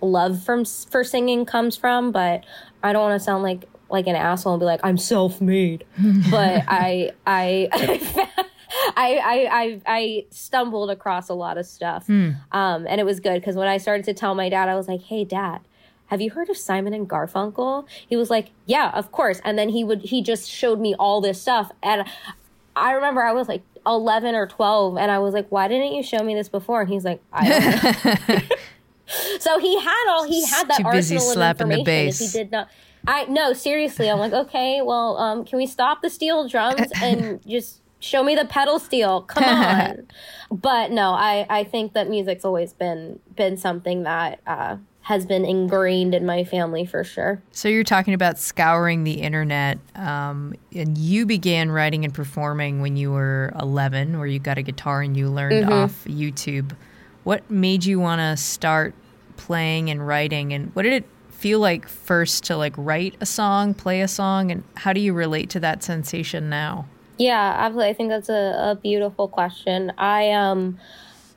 love 0.00 0.42
from 0.42 0.64
for 0.64 1.04
singing 1.04 1.44
comes 1.44 1.76
from. 1.76 2.12
But 2.12 2.44
I 2.82 2.92
don't 2.92 3.02
want 3.02 3.20
to 3.20 3.24
sound 3.24 3.42
like 3.42 3.64
like 3.90 4.06
an 4.06 4.16
asshole 4.16 4.54
and 4.54 4.60
be 4.60 4.66
like 4.66 4.80
I'm 4.82 4.98
self 4.98 5.40
made, 5.40 5.84
but 6.30 6.64
I 6.68 7.12
I. 7.26 8.24
I, 8.96 9.16
I 9.16 9.48
I 9.50 9.80
I 9.86 10.26
stumbled 10.30 10.90
across 10.90 11.28
a 11.30 11.34
lot 11.34 11.56
of 11.56 11.66
stuff, 11.66 12.08
um, 12.52 12.86
and 12.86 13.00
it 13.00 13.04
was 13.04 13.18
good 13.18 13.40
because 13.40 13.56
when 13.56 13.66
I 13.66 13.78
started 13.78 14.04
to 14.06 14.14
tell 14.14 14.34
my 14.34 14.48
dad, 14.48 14.68
I 14.68 14.74
was 14.74 14.86
like, 14.88 15.00
"Hey, 15.02 15.24
Dad, 15.24 15.60
have 16.06 16.20
you 16.20 16.30
heard 16.30 16.50
of 16.50 16.56
Simon 16.56 16.92
and 16.92 17.08
Garfunkel?" 17.08 17.86
He 18.06 18.16
was 18.16 18.28
like, 18.28 18.50
"Yeah, 18.66 18.90
of 18.90 19.10
course." 19.10 19.40
And 19.42 19.58
then 19.58 19.70
he 19.70 19.84
would 19.84 20.02
he 20.02 20.22
just 20.22 20.50
showed 20.50 20.80
me 20.80 20.94
all 20.98 21.20
this 21.20 21.40
stuff, 21.40 21.72
and 21.82 22.04
I 22.76 22.92
remember 22.92 23.22
I 23.22 23.32
was 23.32 23.48
like 23.48 23.62
eleven 23.86 24.34
or 24.34 24.46
twelve, 24.46 24.98
and 24.98 25.10
I 25.10 25.18
was 25.18 25.32
like, 25.32 25.46
"Why 25.48 25.66
didn't 25.66 25.94
you 25.94 26.02
show 26.02 26.22
me 26.22 26.34
this 26.34 26.48
before?" 26.50 26.82
And 26.82 26.90
he's 26.90 27.04
like, 27.04 27.22
"I 27.32 27.48
don't 27.48 28.28
know." 28.28 28.56
so 29.38 29.58
he 29.58 29.78
had 29.80 30.06
all 30.10 30.24
he 30.24 30.44
had 30.46 30.68
that 30.68 30.78
Too 30.78 30.84
busy 30.90 31.16
arsenal 31.16 31.28
of 31.30 31.34
slapping 31.34 31.68
the 31.68 31.78
information. 31.78 32.06
bass. 32.06 32.18
He 32.32 32.38
did 32.38 32.50
not. 32.50 32.68
I 33.06 33.24
no 33.26 33.52
seriously. 33.52 34.10
I'm 34.10 34.18
like, 34.18 34.32
okay, 34.32 34.80
well, 34.82 35.16
um, 35.18 35.44
can 35.44 35.56
we 35.56 35.66
stop 35.66 36.02
the 36.02 36.10
steel 36.10 36.48
drums 36.48 36.88
and 37.02 37.40
just 37.46 37.80
show 38.00 38.22
me 38.22 38.34
the 38.34 38.44
pedal 38.44 38.78
steel? 38.78 39.22
Come 39.22 39.44
on. 39.44 40.06
but 40.50 40.90
no, 40.90 41.12
I 41.12 41.46
I 41.48 41.64
think 41.64 41.92
that 41.94 42.08
music's 42.10 42.44
always 42.44 42.72
been 42.72 43.18
been 43.36 43.56
something 43.56 44.02
that 44.02 44.40
uh, 44.46 44.76
has 45.02 45.24
been 45.24 45.44
ingrained 45.46 46.14
in 46.14 46.26
my 46.26 46.44
family 46.44 46.84
for 46.84 47.02
sure. 47.02 47.40
So 47.52 47.68
you're 47.68 47.82
talking 47.84 48.12
about 48.12 48.38
scouring 48.38 49.04
the 49.04 49.22
internet, 49.22 49.78
um, 49.94 50.54
and 50.74 50.98
you 50.98 51.24
began 51.24 51.70
writing 51.70 52.04
and 52.04 52.12
performing 52.12 52.82
when 52.82 52.96
you 52.98 53.12
were 53.12 53.54
11, 53.58 54.18
where 54.18 54.26
you 54.26 54.38
got 54.38 54.58
a 54.58 54.62
guitar 54.62 55.00
and 55.00 55.16
you 55.16 55.30
learned 55.30 55.70
off 55.72 56.04
YouTube. 56.04 56.72
What 57.28 57.50
made 57.50 57.84
you 57.84 58.00
want 58.00 58.20
to 58.20 58.42
start 58.42 58.94
playing 59.36 59.90
and 59.90 60.06
writing, 60.06 60.54
and 60.54 60.74
what 60.74 60.84
did 60.84 60.94
it 60.94 61.04
feel 61.28 61.60
like 61.60 61.86
first 61.86 62.44
to 62.44 62.56
like 62.56 62.72
write 62.78 63.16
a 63.20 63.26
song, 63.26 63.74
play 63.74 64.00
a 64.00 64.08
song, 64.08 64.50
and 64.50 64.64
how 64.76 64.94
do 64.94 65.00
you 65.00 65.12
relate 65.12 65.50
to 65.50 65.60
that 65.60 65.82
sensation 65.82 66.48
now? 66.48 66.86
Yeah, 67.18 67.54
absolutely. 67.58 67.90
I 67.90 67.92
think 67.92 68.08
that's 68.08 68.30
a, 68.30 68.70
a 68.70 68.78
beautiful 68.82 69.28
question. 69.28 69.92
I 69.98 70.30
um 70.30 70.78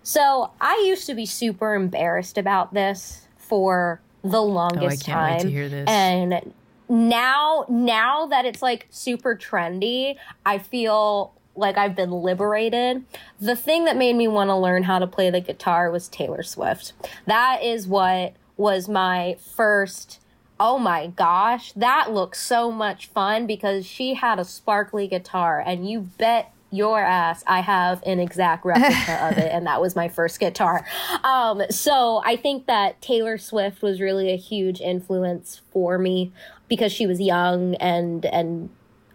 so 0.01 0.51
I 0.61 0.81
used 0.87 1.07
to 1.07 1.13
be 1.13 1.25
super 1.25 1.75
embarrassed 1.75 2.37
about 2.37 2.73
this 2.73 3.27
for 3.35 3.99
the 4.21 4.41
longest 4.41 5.03
Oh, 5.09 5.11
can't 5.11 5.25
wait 5.25 5.39
time. 5.39 5.39
to 5.41 5.51
hear 5.51 5.67
this. 5.67 5.89
And 5.89 6.53
now 6.87 7.65
now 7.67 8.27
that 8.27 8.45
it's 8.45 8.61
like 8.61 8.87
super 8.91 9.35
trendy, 9.35 10.15
I 10.45 10.57
feel 10.57 11.33
like 11.55 11.77
I've 11.77 11.95
been 11.95 12.11
liberated. 12.11 13.03
The 13.39 13.55
thing 13.55 13.85
that 13.85 13.97
made 13.97 14.15
me 14.15 14.27
want 14.27 14.49
to 14.49 14.55
learn 14.55 14.83
how 14.83 14.99
to 14.99 15.07
play 15.07 15.29
the 15.29 15.41
guitar 15.41 15.91
was 15.91 16.07
Taylor 16.07 16.43
Swift. 16.43 16.93
That 17.25 17.63
is 17.63 17.87
what 17.87 18.33
was 18.57 18.87
my 18.87 19.37
first 19.55 20.19
oh 20.61 20.77
my 20.77 21.07
gosh, 21.07 21.71
that 21.73 22.11
looks 22.11 22.39
so 22.39 22.71
much 22.71 23.07
fun 23.07 23.47
because 23.47 23.83
she 23.83 24.13
had 24.13 24.37
a 24.37 24.45
sparkly 24.45 25.07
guitar, 25.07 25.59
and 25.59 25.89
you 25.89 26.01
bet 26.01 26.53
your 26.73 27.01
ass 27.01 27.43
I 27.47 27.59
have 27.59 28.01
an 28.05 28.19
exact 28.19 28.63
replica 28.63 29.25
of 29.25 29.37
it, 29.37 29.51
and 29.51 29.65
that 29.67 29.81
was 29.81 29.95
my 29.95 30.07
first 30.07 30.39
guitar. 30.39 30.85
Um, 31.23 31.63
so 31.69 32.21
I 32.23 32.37
think 32.37 32.67
that 32.67 33.01
Taylor 33.01 33.37
Swift 33.37 33.81
was 33.81 33.99
really 33.99 34.31
a 34.31 34.37
huge 34.37 34.79
influence 34.79 35.61
for 35.71 35.97
me 35.97 36.31
because 36.69 36.91
she 36.91 37.05
was 37.05 37.19
young 37.19 37.75
and 37.75 38.25
and 38.27 38.69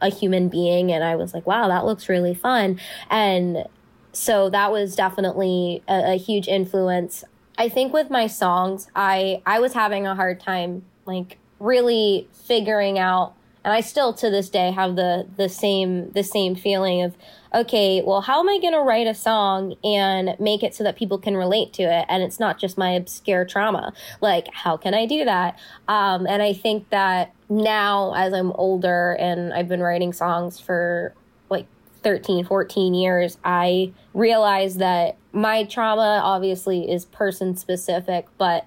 a 0.07 0.11
human 0.11 0.49
being, 0.49 0.93
and 0.93 1.05
I 1.05 1.17
was 1.17 1.35
like, 1.35 1.47
wow, 1.47 1.69
that 1.69 1.85
looks 1.85 2.09
really 2.09 2.35
fun, 2.35 2.81
and 3.11 3.65
so 4.13 4.49
that 4.51 4.73
was 4.73 4.97
definitely 4.97 5.83
a, 5.89 6.15
a 6.15 6.17
huge 6.17 6.49
influence. 6.49 7.25
I 7.59 7.69
think 7.69 7.93
with 7.93 8.11
my 8.11 8.27
songs, 8.27 8.89
I 8.95 9.43
I 9.45 9.61
was 9.61 9.75
having 9.75 10.07
a 10.07 10.15
hard 10.15 10.41
time 10.41 10.85
like 11.05 11.39
really 11.59 12.29
figuring 12.33 12.99
out 12.99 13.35
and 13.67 13.73
I 13.75 13.81
still 13.81 14.15
to 14.15 14.31
this 14.31 14.49
day 14.49 14.71
have 14.71 14.95
the 14.95 15.27
the 15.37 15.49
same 15.49 16.13
the 16.13 16.23
same 16.23 16.55
feeling 16.55 17.03
of 17.03 17.17
okay, 17.57 18.03
well, 18.03 18.21
how 18.21 18.41
am 18.41 18.49
I 18.51 18.59
going 18.59 18.75
to 18.75 18.81
write 18.81 19.07
a 19.07 19.15
song 19.15 19.77
and 19.83 20.37
make 20.39 20.63
it 20.63 20.75
so 20.75 20.85
that 20.85 20.95
people 20.95 21.17
can 21.17 21.37
relate 21.37 21.73
to 21.73 21.85
it 21.85 22.05
and 22.09 22.23
it's 22.23 22.39
not 22.39 22.59
just 22.59 22.77
my 22.77 22.91
obscure 22.91 23.47
trauma? 23.47 23.95
Like, 24.21 24.49
how 24.53 24.77
can 24.77 24.93
I 24.93 25.07
do 25.07 25.25
that? 25.25 25.59
Um, 25.89 26.27
and 26.27 26.43
I 26.43 26.53
think 26.53 26.91
that 26.91 27.35
now 27.49 28.13
as 28.15 28.35
I'm 28.35 28.53
older 28.53 29.17
and 29.19 29.55
I've 29.55 29.69
been 29.69 29.81
writing 29.81 30.13
songs 30.13 30.61
for 30.61 31.15
like 31.49 31.67
13, 32.03 32.45
14 32.45 32.93
years, 32.93 33.39
I 33.43 33.95
realize 34.13 34.77
that 34.77 35.17
my 35.33 35.65
trauma 35.65 36.21
obviously 36.23 36.91
is 36.91 37.07
person 37.07 37.57
specific, 37.57 38.27
but 38.37 38.67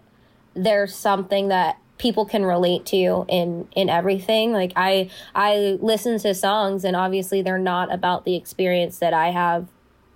there's 0.55 0.96
something 0.96 1.50
that 1.50 1.77
people 2.00 2.25
can 2.25 2.44
relate 2.44 2.86
to 2.88 3.25
in 3.27 3.68
in 3.75 3.89
everything 3.89 4.51
like 4.51 4.74
i 4.75 5.10
i 5.36 5.77
listen 5.82 6.18
to 6.18 6.34
songs 6.34 6.84
and 6.84 6.96
obviously 6.96 7.41
they're 7.41 7.60
not 7.60 7.94
about 7.94 8.25
the 8.25 8.36
experience 8.36 8.98
that 8.98 9.13
i 9.13 9.29
have 9.29 9.68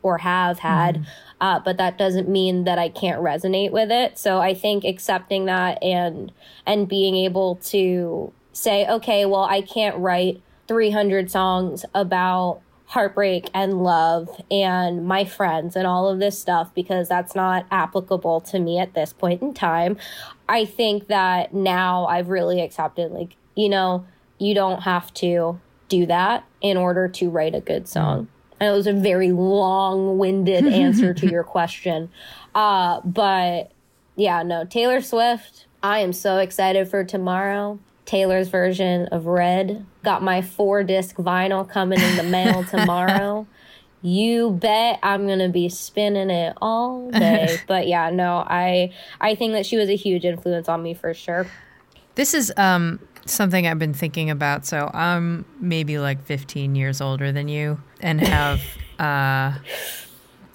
or 0.01 0.17
have 0.17 0.59
had 0.59 0.95
mm. 0.95 1.05
uh, 1.39 1.59
but 1.59 1.77
that 1.77 1.97
doesn't 1.97 2.27
mean 2.27 2.63
that 2.63 2.79
i 2.79 2.89
can't 2.89 3.21
resonate 3.21 3.71
with 3.71 3.91
it 3.91 4.17
so 4.17 4.39
i 4.39 4.53
think 4.53 4.83
accepting 4.83 5.45
that 5.45 5.81
and 5.83 6.31
and 6.65 6.87
being 6.87 7.15
able 7.15 7.57
to 7.57 8.33
say 8.53 8.87
okay 8.87 9.25
well 9.25 9.43
i 9.43 9.61
can't 9.61 9.97
write 9.97 10.41
300 10.67 11.29
songs 11.29 11.85
about 11.93 12.61
heartbreak 12.85 13.49
and 13.53 13.83
love 13.83 14.41
and 14.51 15.05
my 15.05 15.25
friends 15.25 15.75
and 15.75 15.87
all 15.87 16.07
of 16.09 16.19
this 16.19 16.39
stuff 16.39 16.73
because 16.75 17.09
that's 17.09 17.33
not 17.33 17.65
applicable 17.71 18.41
to 18.41 18.59
me 18.59 18.77
at 18.77 18.93
this 18.93 19.13
point 19.13 19.41
in 19.41 19.53
time. 19.53 19.97
I 20.47 20.65
think 20.65 21.07
that 21.07 21.53
now 21.53 22.05
I've 22.05 22.29
really 22.29 22.61
accepted, 22.61 23.11
like, 23.11 23.35
you 23.55 23.69
know, 23.69 24.05
you 24.37 24.53
don't 24.53 24.81
have 24.81 25.13
to 25.15 25.59
do 25.87 26.05
that 26.05 26.43
in 26.61 26.77
order 26.77 27.07
to 27.07 27.29
write 27.29 27.55
a 27.55 27.61
good 27.61 27.87
song. 27.87 28.27
And 28.59 28.69
it 28.69 28.73
was 28.73 28.87
a 28.87 28.93
very 28.93 29.31
long 29.31 30.17
winded 30.17 30.65
answer 30.73 31.13
to 31.13 31.27
your 31.27 31.43
question. 31.43 32.09
Uh, 32.53 33.01
but 33.01 33.71
yeah, 34.15 34.43
no, 34.43 34.65
Taylor 34.65 35.01
Swift, 35.01 35.65
I 35.81 35.99
am 35.99 36.13
so 36.13 36.37
excited 36.37 36.87
for 36.87 37.03
tomorrow. 37.03 37.79
Taylor's 38.05 38.49
version 38.49 39.07
of 39.07 39.25
Red. 39.25 39.85
Got 40.03 40.21
my 40.21 40.41
four 40.41 40.83
disc 40.83 41.15
vinyl 41.15 41.67
coming 41.67 41.99
in 41.99 42.17
the 42.17 42.23
mail 42.23 42.63
tomorrow. 42.69 43.47
you 44.01 44.51
bet 44.51 44.99
I'm 45.01 45.27
gonna 45.27 45.49
be 45.49 45.69
spinning 45.69 46.29
it 46.29 46.57
all 46.61 47.09
day. 47.11 47.57
but 47.67 47.87
yeah, 47.87 48.09
no, 48.09 48.37
I 48.47 48.93
I 49.21 49.35
think 49.35 49.53
that 49.53 49.65
she 49.65 49.77
was 49.77 49.89
a 49.89 49.95
huge 49.95 50.25
influence 50.25 50.67
on 50.67 50.83
me 50.83 50.93
for 50.93 51.13
sure. 51.13 51.47
This 52.15 52.33
is 52.33 52.51
um 52.57 52.99
something 53.25 53.65
I've 53.65 53.79
been 53.79 53.93
thinking 53.93 54.29
about. 54.29 54.65
So 54.65 54.91
I'm 54.93 55.45
maybe 55.59 55.97
like 55.97 56.23
15 56.25 56.75
years 56.75 56.99
older 56.99 57.31
than 57.31 57.47
you 57.47 57.81
and 58.01 58.19
have 58.21 58.61
uh 58.99 59.53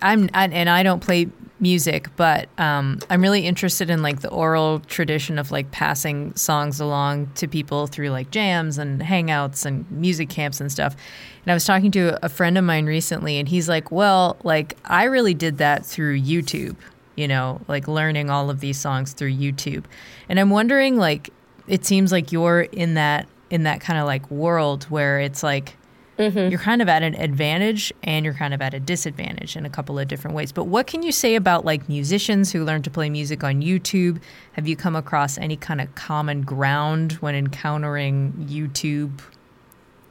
I'm 0.00 0.30
and 0.32 0.68
I 0.68 0.82
don't 0.82 1.00
play 1.00 1.28
music, 1.60 2.08
but 2.16 2.48
um, 2.58 3.00
I'm 3.10 3.20
really 3.20 3.46
interested 3.46 3.90
in 3.90 4.02
like 4.02 4.20
the 4.20 4.30
oral 4.30 4.80
tradition 4.80 5.38
of 5.38 5.50
like 5.50 5.70
passing 5.70 6.34
songs 6.36 6.80
along 6.80 7.32
to 7.34 7.48
people 7.48 7.86
through 7.86 8.10
like 8.10 8.30
jams 8.30 8.78
and 8.78 9.00
hangouts 9.00 9.66
and 9.66 9.90
music 9.90 10.28
camps 10.28 10.60
and 10.60 10.70
stuff. 10.70 10.94
And 11.44 11.50
I 11.50 11.54
was 11.54 11.64
talking 11.64 11.90
to 11.92 12.24
a 12.24 12.28
friend 12.28 12.56
of 12.56 12.64
mine 12.64 12.86
recently, 12.86 13.38
and 13.38 13.48
he's 13.48 13.68
like, 13.68 13.90
"Well, 13.90 14.36
like 14.44 14.76
I 14.84 15.04
really 15.04 15.34
did 15.34 15.58
that 15.58 15.84
through 15.84 16.20
YouTube." 16.20 16.76
You 17.16 17.26
know, 17.26 17.60
like 17.66 17.88
learning 17.88 18.30
all 18.30 18.50
of 18.50 18.60
these 18.60 18.78
songs 18.78 19.12
through 19.12 19.32
YouTube. 19.32 19.84
And 20.28 20.38
I'm 20.38 20.50
wondering 20.50 20.96
like 20.96 21.30
it 21.66 21.84
seems 21.84 22.12
like 22.12 22.32
you're 22.32 22.62
in 22.62 22.94
that 22.94 23.26
in 23.50 23.64
that 23.64 23.80
kind 23.80 23.98
of 23.98 24.06
like 24.06 24.30
world 24.30 24.84
where 24.84 25.20
it's 25.20 25.42
like 25.42 25.76
mm-hmm. 26.18 26.50
you're 26.50 26.60
kind 26.60 26.82
of 26.82 26.88
at 26.88 27.02
an 27.02 27.14
advantage 27.14 27.92
and 28.02 28.24
you're 28.24 28.34
kind 28.34 28.52
of 28.52 28.60
at 28.60 28.74
a 28.74 28.80
disadvantage 28.80 29.56
in 29.56 29.64
a 29.64 29.70
couple 29.70 29.98
of 29.98 30.08
different 30.08 30.36
ways. 30.36 30.52
But 30.52 30.64
what 30.64 30.86
can 30.86 31.02
you 31.02 31.12
say 31.12 31.34
about 31.34 31.64
like 31.64 31.88
musicians 31.88 32.52
who 32.52 32.64
learn 32.64 32.82
to 32.82 32.90
play 32.90 33.08
music 33.08 33.44
on 33.44 33.62
YouTube? 33.62 34.20
Have 34.52 34.66
you 34.66 34.76
come 34.76 34.96
across 34.96 35.38
any 35.38 35.56
kind 35.56 35.80
of 35.80 35.94
common 35.94 36.42
ground 36.42 37.12
when 37.14 37.34
encountering 37.34 38.32
YouTube 38.48 39.20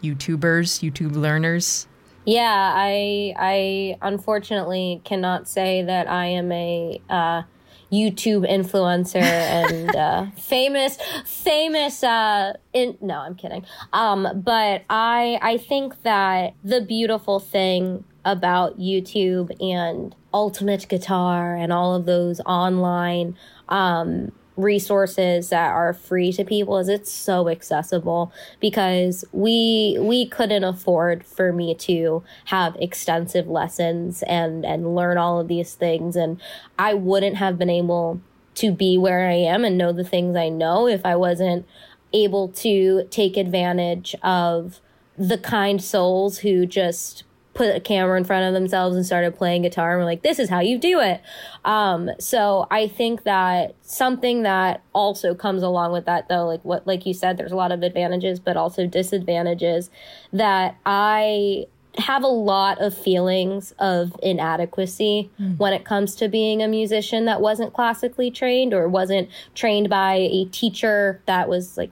YouTubers, 0.02 0.82
YouTube 0.82 1.16
learners? 1.16 1.88
Yeah, 2.26 2.74
I 2.76 3.34
I 3.38 3.98
unfortunately 4.02 5.02
cannot 5.06 5.48
say 5.48 5.82
that 5.84 6.10
I 6.10 6.26
am 6.26 6.52
a 6.52 7.02
uh, 7.10 7.44
YouTube 7.92 8.50
influencer 8.50 9.22
and 9.22 9.96
uh, 9.96 10.26
famous, 10.38 10.98
famous. 11.26 12.04
Uh, 12.04 12.54
in 12.74 12.98
no, 13.02 13.20
I'm 13.20 13.36
kidding. 13.36 13.66
Um, 13.94 14.28
but 14.36 14.84
I 14.90 15.40
I 15.42 15.58
think 15.58 16.04
that 16.04 16.54
the 16.64 16.82
beautiful 16.82 17.40
thing 17.40 18.04
about 18.26 18.78
YouTube 18.78 19.52
and 19.62 20.14
Ultimate 20.34 20.88
Guitar 20.90 21.56
and 21.56 21.72
all 21.72 21.96
of 21.96 22.06
those 22.06 22.42
online 22.42 23.38
um, 23.70 24.32
resources 24.58 25.50
that 25.50 25.72
are 25.72 25.94
free 25.94 26.34
to 26.34 26.44
people 26.44 26.78
is 26.78 26.90
it's 26.90 27.12
so 27.12 27.48
accessible 27.48 28.32
because 28.60 29.24
we 29.32 29.98
we 30.02 30.28
couldn't 30.28 30.64
afford 30.64 31.24
for 31.24 31.54
me 31.54 31.76
to 31.76 32.24
have 32.46 32.76
extensive 32.78 33.48
lessons 33.48 34.24
and 34.24 34.66
and 34.66 34.96
learn 34.96 35.18
all 35.18 35.40
of 35.40 35.48
these 35.48 35.76
things. 35.76 36.16
And 36.16 36.42
I 36.78 36.96
wouldn't 36.96 37.38
have 37.38 37.58
been 37.58 37.70
able 37.70 38.20
to 38.56 38.72
be 38.72 38.98
where 38.98 39.30
I 39.30 39.34
am 39.34 39.64
and 39.64 39.78
know 39.78 39.94
the 39.94 40.04
things 40.04 40.36
I 40.36 40.50
know 40.50 40.88
if 40.88 41.06
I 41.06 41.16
wasn't 41.16 41.66
able 42.12 42.48
to 42.50 43.08
take 43.12 43.38
advantage 43.38 44.16
of 44.24 44.80
the 45.18 45.38
kind 45.38 45.82
souls 45.82 46.40
who 46.40 46.66
just 46.66 47.24
put 47.58 47.76
a 47.76 47.80
camera 47.80 48.16
in 48.20 48.24
front 48.24 48.46
of 48.46 48.54
themselves 48.54 48.96
and 48.96 49.04
started 49.04 49.36
playing 49.36 49.64
guitar 49.64 49.94
and 49.94 50.00
we're 50.00 50.06
like 50.06 50.22
this 50.22 50.38
is 50.38 50.48
how 50.48 50.60
you 50.60 50.78
do 50.78 51.00
it 51.00 51.22
um, 51.66 52.08
so 52.20 52.68
i 52.70 52.88
think 52.88 53.24
that 53.24 53.74
something 53.82 54.44
that 54.44 54.84
also 54.94 55.34
comes 55.34 55.64
along 55.64 55.92
with 55.92 56.06
that 56.06 56.30
though 56.30 56.46
like 56.46 56.64
what 56.64 56.86
like 56.86 57.04
you 57.08 57.16
said 57.16 57.36
there's 57.36 57.52
a 57.52 57.56
lot 57.56 57.72
of 57.72 57.82
advantages 57.82 58.40
but 58.40 58.56
also 58.56 58.86
disadvantages 58.86 59.90
that 60.32 60.78
i 60.86 61.66
have 61.98 62.24
a 62.24 62.28
lot 62.28 62.80
of 62.80 62.96
feelings 62.96 63.74
of 63.80 64.16
inadequacy 64.22 65.32
mm. 65.42 65.58
when 65.58 65.74
it 65.74 65.84
comes 65.84 66.14
to 66.14 66.30
being 66.30 66.62
a 66.62 66.68
musician 66.68 67.26
that 67.26 67.42
wasn't 67.42 67.74
classically 67.74 68.30
trained 68.30 68.72
or 68.72 68.88
wasn't 68.88 69.28
trained 69.56 69.90
by 69.90 70.14
a 70.14 70.46
teacher 70.46 71.20
that 71.26 71.50
was 71.50 71.76
like 71.76 71.90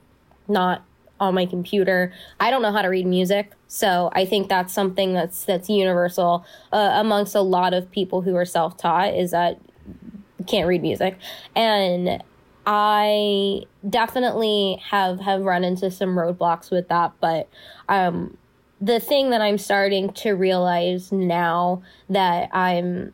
not 0.48 0.86
on 1.20 1.34
my 1.34 1.46
computer. 1.46 2.14
I 2.40 2.52
don't 2.52 2.62
know 2.62 2.72
how 2.72 2.82
to 2.82 2.88
read 2.90 3.06
music, 3.06 3.52
so 3.68 4.10
I 4.14 4.26
think 4.26 4.50
that's 4.50 4.74
something 4.74 5.14
that's 5.14 5.46
that's 5.46 5.70
universal 5.70 6.46
uh, 6.72 6.92
amongst 6.96 7.36
a 7.36 7.42
lot 7.42 7.74
of 7.74 7.90
people 7.92 8.22
who 8.22 8.36
are 8.36 8.46
self-taught 8.46 9.14
is 9.14 9.32
that 9.32 9.60
can't 10.48 10.68
read 10.68 10.82
music, 10.82 11.18
and 11.56 12.24
I 12.66 13.64
definitely 13.88 14.82
have 14.90 15.20
have 15.22 15.42
run 15.42 15.64
into 15.64 15.90
some 15.92 16.16
roadblocks 16.16 16.72
with 16.72 16.90
that, 16.90 17.14
but 17.20 17.48
um, 17.88 18.38
the 18.82 19.00
thing 19.00 19.30
that 19.30 19.42
I'm 19.42 19.58
starting 19.58 20.12
to 20.14 20.34
realize 20.34 21.12
now 21.12 21.82
that 22.10 22.50
I'm 22.54 23.14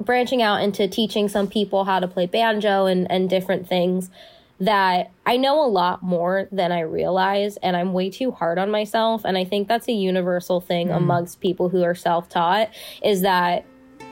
branching 0.00 0.40
out 0.40 0.62
into 0.62 0.88
teaching 0.88 1.28
some 1.28 1.46
people 1.46 1.84
how 1.84 2.00
to 2.00 2.08
play 2.08 2.26
banjo 2.26 2.86
and, 2.86 3.10
and 3.10 3.28
different 3.28 3.68
things 3.68 4.10
that 4.60 5.10
I 5.26 5.36
know 5.36 5.64
a 5.64 5.66
lot 5.66 6.02
more 6.02 6.48
than 6.52 6.70
I 6.70 6.80
realize, 6.80 7.56
and 7.58 7.76
I'm 7.76 7.92
way 7.92 8.10
too 8.10 8.30
hard 8.30 8.58
on 8.58 8.70
myself. 8.70 9.22
And 9.24 9.38
I 9.38 9.44
think 9.44 9.68
that's 9.68 9.88
a 9.88 9.92
universal 9.92 10.60
thing 10.60 10.88
mm. 10.88 10.96
amongst 10.96 11.40
people 11.40 11.68
who 11.68 11.82
are 11.82 11.94
self 11.94 12.28
taught 12.28 12.70
is 13.02 13.22
that 13.22 13.64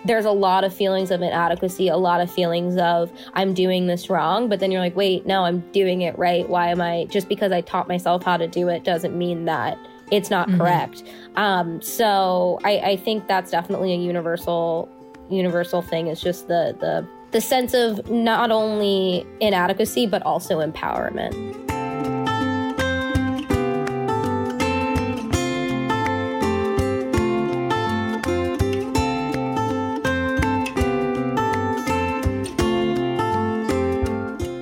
there's 0.05 0.25
a 0.25 0.31
lot 0.31 0.65
of 0.65 0.73
feelings 0.73 1.11
of 1.11 1.23
inadequacy, 1.23 1.89
a 1.89 1.97
lot 1.97 2.21
of 2.21 2.31
feelings 2.31 2.77
of 2.77 3.13
I'm 3.35 3.53
doing 3.53 3.87
this 3.87 4.09
wrong, 4.09 4.49
but 4.49 4.61
then 4.61 4.71
you're 4.71 4.81
like, 4.81 4.97
wait, 4.97 5.27
no, 5.27 5.45
I'm 5.45 5.61
doing 5.73 6.03
it 6.03 6.17
right. 6.19 6.49
Why 6.49 6.69
am 6.69 6.81
I 6.81 7.07
just 7.11 7.29
because 7.29 7.53
I 7.53 7.61
taught 7.61 7.89
myself 7.89 8.23
how 8.23 8.37
to 8.37 8.47
do 8.47 8.69
it 8.69 8.85
doesn't 8.85 9.17
mean 9.17 9.45
that 9.47 9.77
it's 10.11 10.31
not 10.31 10.49
mm-hmm. 10.49 10.61
correct. 10.61 11.03
Um, 11.37 11.83
so 11.83 12.59
I, 12.65 12.79
I 12.79 12.97
think 12.97 13.29
that's 13.29 13.51
definitely 13.51 13.93
a 13.93 13.99
universal 13.99 14.89
universal 15.31 15.83
thing. 15.83 16.07
It's 16.07 16.23
just 16.23 16.49
the 16.49 16.77
the 16.81 17.07
the 17.31 17.41
sense 17.41 17.75
of 17.75 18.11
not 18.11 18.51
only 18.51 19.27
inadequacy, 19.41 20.07
but 20.07 20.23
also 20.23 20.61
empowerment. 20.61 21.55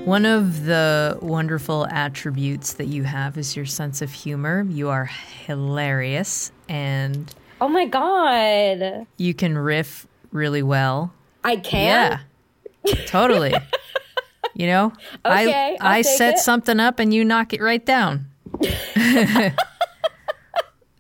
One 0.07 0.25
of 0.25 0.65
the 0.65 1.19
wonderful 1.21 1.87
attributes 1.91 2.75
that 2.75 2.87
you 2.87 3.03
have 3.03 3.37
is 3.37 3.57
your 3.57 3.67
sense 3.67 4.03
of 4.03 4.13
humor. 4.13 4.65
You 4.71 4.89
are 4.89 5.05
hilarious 5.05 6.53
and. 6.69 7.35
Oh 7.61 7.69
my 7.69 7.87
God. 7.87 9.07
You 9.17 9.35
can 9.35 9.59
riff 9.59 10.07
really 10.31 10.63
well. 10.63 11.13
I 11.43 11.57
can? 11.57 12.13
Yeah. 12.13 12.19
Totally. 13.07 13.55
you 14.55 14.67
know, 14.67 14.93
Okay, 15.25 15.77
I 15.81 15.99
I 15.99 16.03
set 16.03 16.35
it. 16.35 16.39
something 16.39 16.81
up 16.81 16.99
and 16.99 17.13
you 17.13 17.25
knock 17.25 17.53
it 17.53 17.61
right 17.61 17.85
down. 17.85 18.27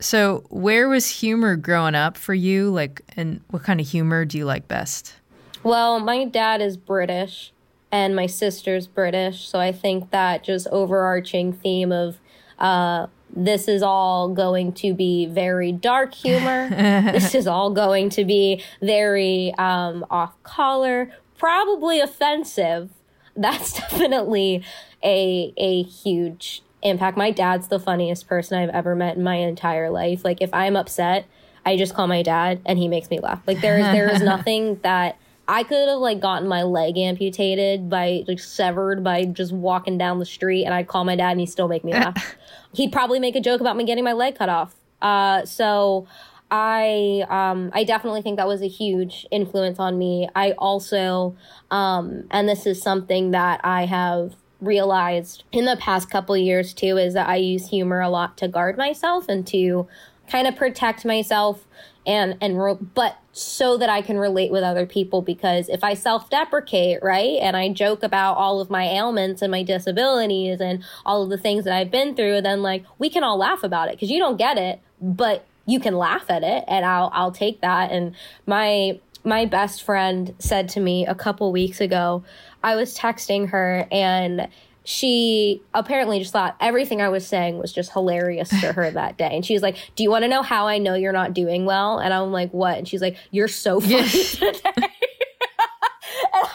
so, 0.00 0.44
where 0.50 0.88
was 0.88 1.08
humor 1.08 1.56
growing 1.56 1.94
up 1.94 2.16
for 2.16 2.34
you? 2.34 2.70
Like, 2.70 3.00
and 3.16 3.40
what 3.50 3.62
kind 3.62 3.80
of 3.80 3.88
humor 3.88 4.24
do 4.24 4.38
you 4.38 4.44
like 4.44 4.68
best? 4.68 5.14
Well, 5.62 5.98
my 6.00 6.24
dad 6.24 6.60
is 6.60 6.76
British 6.76 7.52
and 7.90 8.14
my 8.14 8.26
sister's 8.26 8.86
British, 8.86 9.48
so 9.48 9.58
I 9.58 9.72
think 9.72 10.10
that 10.10 10.44
just 10.44 10.66
overarching 10.68 11.52
theme 11.52 11.92
of 11.92 12.18
uh 12.58 13.06
this 13.34 13.68
is 13.68 13.82
all 13.82 14.28
going 14.30 14.72
to 14.72 14.94
be 14.94 15.26
very 15.26 15.70
dark 15.72 16.14
humor. 16.14 16.68
this 17.12 17.34
is 17.34 17.46
all 17.46 17.70
going 17.70 18.08
to 18.10 18.24
be 18.24 18.62
very 18.80 19.52
um 19.58 20.04
off 20.10 20.40
color, 20.42 21.10
probably 21.38 22.00
offensive. 22.00 22.90
That's 23.36 23.74
definitely 23.74 24.64
a 25.04 25.52
a 25.56 25.82
huge 25.82 26.62
impact. 26.82 27.16
My 27.16 27.30
dad's 27.30 27.68
the 27.68 27.78
funniest 27.78 28.26
person 28.26 28.58
I've 28.58 28.70
ever 28.70 28.94
met 28.94 29.16
in 29.16 29.22
my 29.22 29.36
entire 29.36 29.90
life. 29.90 30.24
Like 30.24 30.40
if 30.40 30.52
I'm 30.54 30.76
upset, 30.76 31.26
I 31.66 31.76
just 31.76 31.94
call 31.94 32.06
my 32.06 32.22
dad 32.22 32.60
and 32.64 32.78
he 32.78 32.88
makes 32.88 33.10
me 33.10 33.20
laugh. 33.20 33.42
Like 33.46 33.60
there 33.60 33.78
is 33.78 33.84
there 33.86 34.10
is 34.10 34.22
nothing 34.34 34.78
that 34.82 35.18
I 35.48 35.62
could 35.62 35.88
have 35.88 35.98
like 35.98 36.20
gotten 36.20 36.48
my 36.48 36.62
leg 36.62 36.96
amputated 36.96 37.90
by 37.90 38.24
like 38.26 38.40
severed 38.40 39.04
by 39.04 39.24
just 39.26 39.52
walking 39.52 39.98
down 39.98 40.18
the 40.18 40.24
street 40.24 40.64
and 40.64 40.72
I'd 40.72 40.88
call 40.88 41.04
my 41.04 41.16
dad 41.16 41.32
and 41.32 41.40
he'd 41.40 41.46
still 41.46 41.68
make 41.68 41.84
me 41.84 41.92
laugh. 41.92 42.36
He'd 42.72 42.92
probably 42.92 43.20
make 43.20 43.36
a 43.36 43.40
joke 43.40 43.60
about 43.60 43.76
me 43.76 43.84
getting 43.84 44.04
my 44.04 44.12
leg 44.12 44.36
cut 44.36 44.48
off. 44.48 44.74
Uh 45.02 45.44
so 45.44 46.06
I 46.50 47.24
um 47.28 47.70
I 47.74 47.84
definitely 47.84 48.22
think 48.22 48.36
that 48.36 48.46
was 48.46 48.62
a 48.62 48.68
huge 48.68 49.26
influence 49.30 49.78
on 49.78 49.98
me. 49.98 50.28
I 50.34 50.52
also 50.52 51.36
um 51.70 52.24
and 52.30 52.48
this 52.48 52.66
is 52.66 52.80
something 52.80 53.32
that 53.32 53.60
I 53.64 53.86
have 53.86 54.36
realized 54.60 55.44
in 55.52 55.64
the 55.64 55.76
past 55.76 56.08
couple 56.08 56.36
years 56.36 56.72
too 56.72 56.96
is 56.96 57.14
that 57.14 57.28
I 57.28 57.36
use 57.36 57.68
humor 57.68 58.00
a 58.00 58.08
lot 58.08 58.36
to 58.38 58.48
guard 58.48 58.78
myself 58.78 59.28
and 59.28 59.46
to 59.48 59.86
kind 60.28 60.46
of 60.46 60.56
protect 60.56 61.04
myself 61.04 61.66
and 62.06 62.36
and 62.40 62.62
re- 62.62 62.78
but 62.94 63.18
so 63.32 63.76
that 63.76 63.90
I 63.90 64.00
can 64.00 64.16
relate 64.16 64.50
with 64.50 64.62
other 64.62 64.86
people 64.86 65.20
because 65.20 65.68
if 65.68 65.84
I 65.84 65.92
self-deprecate, 65.92 67.00
right? 67.02 67.36
And 67.40 67.54
I 67.56 67.68
joke 67.68 68.02
about 68.02 68.36
all 68.36 68.60
of 68.60 68.70
my 68.70 68.84
ailments 68.84 69.42
and 69.42 69.50
my 69.50 69.62
disabilities 69.62 70.60
and 70.60 70.82
all 71.04 71.22
of 71.22 71.28
the 71.28 71.36
things 71.36 71.64
that 71.64 71.74
I've 71.74 71.90
been 71.90 72.14
through, 72.14 72.40
then 72.42 72.62
like 72.62 72.84
we 72.98 73.10
can 73.10 73.24
all 73.24 73.36
laugh 73.36 73.62
about 73.64 73.88
it 73.88 73.98
cuz 73.98 74.10
you 74.10 74.18
don't 74.18 74.38
get 74.38 74.56
it, 74.56 74.80
but 75.00 75.44
you 75.66 75.80
can 75.80 75.96
laugh 75.96 76.30
at 76.30 76.42
it 76.42 76.64
and 76.68 76.84
I'll 76.84 77.10
I'll 77.12 77.32
take 77.32 77.60
that 77.60 77.90
and 77.90 78.14
my 78.46 79.00
my 79.26 79.44
best 79.44 79.82
friend 79.82 80.34
said 80.38 80.68
to 80.70 80.80
me 80.80 81.04
a 81.04 81.14
couple 81.14 81.50
weeks 81.50 81.80
ago, 81.80 82.22
I 82.62 82.76
was 82.76 82.96
texting 82.96 83.48
her 83.48 83.88
and 83.90 84.48
she 84.84 85.62
apparently 85.74 86.20
just 86.20 86.32
thought 86.32 86.56
everything 86.60 87.02
I 87.02 87.08
was 87.08 87.26
saying 87.26 87.58
was 87.58 87.72
just 87.72 87.92
hilarious 87.92 88.48
to 88.50 88.72
her 88.72 88.88
that 88.88 89.18
day. 89.18 89.30
And 89.32 89.44
she 89.44 89.52
was 89.52 89.62
like, 89.62 89.76
Do 89.96 90.04
you 90.04 90.10
want 90.10 90.22
to 90.22 90.28
know 90.28 90.42
how 90.42 90.68
I 90.68 90.78
know 90.78 90.94
you're 90.94 91.12
not 91.12 91.34
doing 91.34 91.64
well? 91.64 91.98
And 91.98 92.14
I'm 92.14 92.30
like, 92.30 92.52
What? 92.52 92.78
And 92.78 92.86
she's 92.86 93.02
like, 93.02 93.16
You're 93.32 93.48
so 93.48 93.80
funny 93.80 94.08
today. 94.08 94.88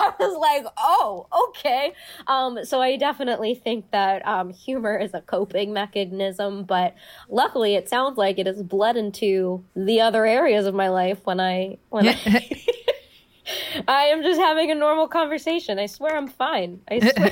I 0.01 0.13
was 0.19 0.37
like, 0.37 0.65
Oh, 0.77 1.27
okay. 1.49 1.93
Um, 2.27 2.63
so 2.63 2.81
I 2.81 2.97
definitely 2.97 3.55
think 3.55 3.91
that 3.91 4.25
um, 4.27 4.51
humor 4.51 4.97
is 4.97 5.13
a 5.13 5.21
coping 5.21 5.73
mechanism, 5.73 6.63
but 6.63 6.95
luckily 7.29 7.75
it 7.75 7.89
sounds 7.89 8.17
like 8.17 8.39
it 8.39 8.47
has 8.47 8.61
bled 8.61 8.97
into 8.97 9.63
the 9.75 10.01
other 10.01 10.25
areas 10.25 10.65
of 10.65 10.73
my 10.73 10.89
life 10.89 11.19
when 11.25 11.39
I 11.39 11.77
when 11.89 12.07
I 12.07 12.17
I 13.87 14.03
am 14.05 14.23
just 14.23 14.39
having 14.39 14.71
a 14.71 14.75
normal 14.75 15.07
conversation. 15.07 15.79
I 15.79 15.85
swear 15.85 16.15
I'm 16.15 16.27
fine. 16.27 16.79
I 16.89 16.99
swear. 17.15 17.31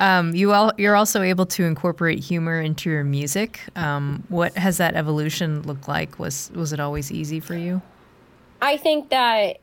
Um, 0.00 0.34
you 0.34 0.52
all, 0.52 0.72
you're 0.76 0.96
also 0.96 1.22
able 1.22 1.46
to 1.46 1.64
incorporate 1.64 2.18
humor 2.18 2.60
into 2.60 2.90
your 2.90 3.04
music. 3.04 3.60
Um, 3.76 4.24
what 4.28 4.56
has 4.56 4.76
that 4.78 4.94
evolution 4.94 5.62
looked 5.62 5.88
like? 5.88 6.18
Was 6.18 6.50
was 6.54 6.72
it 6.72 6.80
always 6.80 7.10
easy 7.10 7.40
for 7.40 7.54
you? 7.54 7.80
I 8.60 8.76
think 8.76 9.10
that 9.10 9.60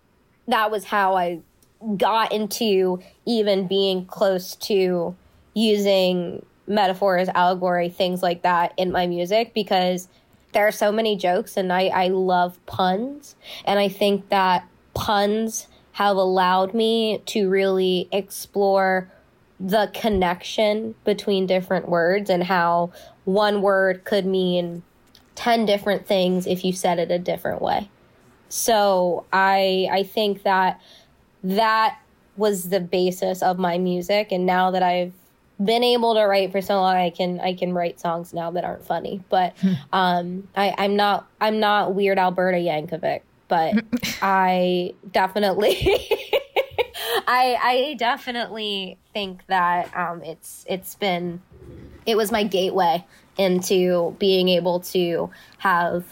that 0.47 0.71
was 0.71 0.85
how 0.85 1.15
I 1.15 1.41
got 1.97 2.31
into 2.31 3.01
even 3.25 3.67
being 3.67 4.05
close 4.05 4.55
to 4.55 5.15
using 5.53 6.45
metaphors, 6.67 7.29
allegory, 7.29 7.89
things 7.89 8.23
like 8.23 8.41
that 8.43 8.73
in 8.77 8.91
my 8.91 9.07
music 9.07 9.53
because 9.53 10.07
there 10.53 10.67
are 10.67 10.71
so 10.71 10.91
many 10.91 11.17
jokes 11.17 11.57
and 11.57 11.73
I, 11.73 11.87
I 11.87 12.07
love 12.07 12.63
puns. 12.65 13.35
And 13.65 13.79
I 13.79 13.89
think 13.89 14.29
that 14.29 14.67
puns 14.93 15.67
have 15.93 16.15
allowed 16.15 16.73
me 16.73 17.21
to 17.27 17.49
really 17.49 18.07
explore 18.11 19.11
the 19.59 19.89
connection 19.93 20.95
between 21.03 21.45
different 21.45 21.87
words 21.87 22.29
and 22.29 22.43
how 22.43 22.91
one 23.25 23.61
word 23.61 24.03
could 24.03 24.25
mean 24.25 24.83
10 25.35 25.65
different 25.65 26.05
things 26.05 26.47
if 26.47 26.65
you 26.65 26.73
said 26.73 26.99
it 26.99 27.11
a 27.11 27.19
different 27.19 27.61
way. 27.61 27.89
So 28.49 29.25
I 29.33 29.87
I 29.91 30.03
think 30.03 30.43
that 30.43 30.79
that 31.43 31.99
was 32.35 32.69
the 32.69 32.79
basis 32.79 33.41
of 33.41 33.59
my 33.59 33.77
music 33.77 34.31
and 34.31 34.45
now 34.45 34.71
that 34.71 34.81
I've 34.81 35.13
been 35.63 35.83
able 35.83 36.15
to 36.15 36.23
write 36.23 36.51
for 36.51 36.61
so 36.61 36.75
long 36.75 36.95
I 36.95 37.09
can 37.09 37.39
I 37.39 37.53
can 37.53 37.73
write 37.73 37.99
songs 37.99 38.33
now 38.33 38.51
that 38.51 38.63
aren't 38.63 38.85
funny. 38.85 39.23
But 39.29 39.55
um 39.91 40.47
I, 40.55 40.73
I'm 40.77 40.95
not 40.95 41.27
I'm 41.39 41.59
not 41.59 41.93
weird 41.93 42.17
Alberta 42.17 42.57
Yankovic, 42.57 43.21
but 43.47 43.75
I 44.21 44.93
definitely 45.11 45.75
I 47.27 47.57
I 47.61 47.95
definitely 47.97 48.97
think 49.13 49.45
that 49.47 49.95
um 49.95 50.23
it's 50.23 50.65
it's 50.67 50.95
been 50.95 51.41
it 52.05 52.17
was 52.17 52.31
my 52.31 52.43
gateway 52.43 53.05
into 53.37 54.15
being 54.19 54.49
able 54.49 54.79
to 54.79 55.29
have 55.59 56.03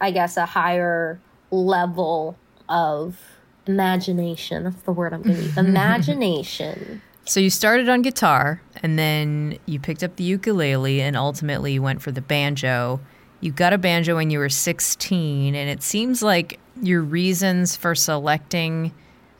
I 0.00 0.10
guess 0.10 0.36
a 0.36 0.46
higher 0.46 1.20
level 1.50 2.36
of 2.68 3.18
imagination. 3.66 4.64
That's 4.64 4.82
the 4.82 4.92
word 4.92 5.12
I'm 5.12 5.22
going 5.22 5.36
to 5.36 5.42
use. 5.42 5.52
Mm-hmm. 5.52 5.66
Imagination. 5.66 7.02
So 7.28 7.40
you 7.40 7.50
started 7.50 7.88
on 7.88 8.02
guitar, 8.02 8.62
and 8.84 8.96
then 8.96 9.58
you 9.66 9.80
picked 9.80 10.04
up 10.04 10.14
the 10.14 10.22
ukulele, 10.22 11.02
and 11.02 11.16
ultimately 11.16 11.72
you 11.72 11.82
went 11.82 12.00
for 12.00 12.12
the 12.12 12.20
banjo. 12.20 13.00
You 13.40 13.50
got 13.50 13.72
a 13.72 13.78
banjo 13.78 14.14
when 14.14 14.30
you 14.30 14.38
were 14.38 14.48
16, 14.48 15.56
and 15.56 15.68
it 15.68 15.82
seems 15.82 16.22
like 16.22 16.60
your 16.80 17.02
reasons 17.02 17.74
for 17.74 17.96
selecting 17.96 18.92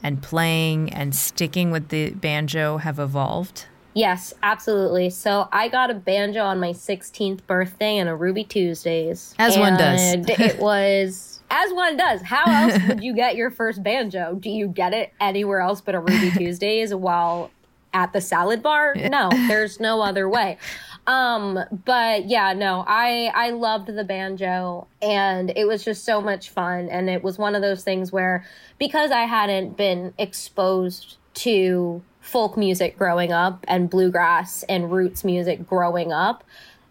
and 0.02 0.20
playing 0.20 0.92
and 0.92 1.14
sticking 1.14 1.70
with 1.70 1.90
the 1.90 2.10
banjo 2.10 2.78
have 2.78 2.98
evolved. 2.98 3.66
Yes, 3.94 4.34
absolutely. 4.42 5.08
So 5.08 5.48
I 5.52 5.68
got 5.68 5.90
a 5.90 5.94
banjo 5.94 6.44
on 6.44 6.60
my 6.60 6.72
16th 6.72 7.46
birthday 7.46 7.96
and 7.96 8.08
a 8.08 8.14
Ruby 8.14 8.44
Tuesdays. 8.44 9.34
As 9.38 9.56
one 9.56 9.78
does. 9.78 10.00
It 10.28 10.58
was 10.60 11.36
as 11.50 11.72
one 11.72 11.96
does. 11.96 12.22
How 12.22 12.44
else 12.46 12.78
would 12.88 13.02
you 13.02 13.14
get 13.14 13.37
your 13.37 13.50
first 13.50 13.82
banjo? 13.82 14.35
Do 14.35 14.50
you 14.50 14.68
get 14.68 14.92
it 14.92 15.12
anywhere 15.20 15.61
else 15.61 15.80
but 15.80 15.94
a 15.94 16.00
Ruby 16.00 16.30
Tuesdays 16.37 16.94
while 16.94 17.50
at 17.92 18.12
the 18.12 18.20
salad 18.20 18.62
bar? 18.62 18.94
No, 18.94 19.30
there's 19.48 19.80
no 19.80 20.02
other 20.02 20.28
way. 20.28 20.59
Um, 21.06 21.59
but 21.85 22.26
yeah, 22.26 22.52
no, 22.52 22.85
I 22.87 23.30
I 23.32 23.50
loved 23.50 23.87
the 23.87 24.04
banjo 24.04 24.88
and 25.00 25.52
it 25.54 25.66
was 25.66 25.85
just 25.85 26.04
so 26.04 26.20
much 26.20 26.50
fun 26.50 26.88
and 26.88 27.09
it 27.09 27.22
was 27.22 27.38
one 27.38 27.54
of 27.54 27.62
those 27.62 27.85
things 27.85 28.11
where 28.11 28.44
because 28.78 29.12
I 29.12 29.22
hadn't 29.22 29.76
been 29.76 30.14
exposed 30.18 31.16
to 31.35 32.02
folk 32.20 32.56
music 32.56 32.98
growing 32.98 33.32
up 33.32 33.64
and 33.68 33.88
bluegrass 33.88 34.64
and 34.64 34.90
roots 34.90 35.22
music 35.22 35.64
growing 35.64 36.12
up 36.12 36.42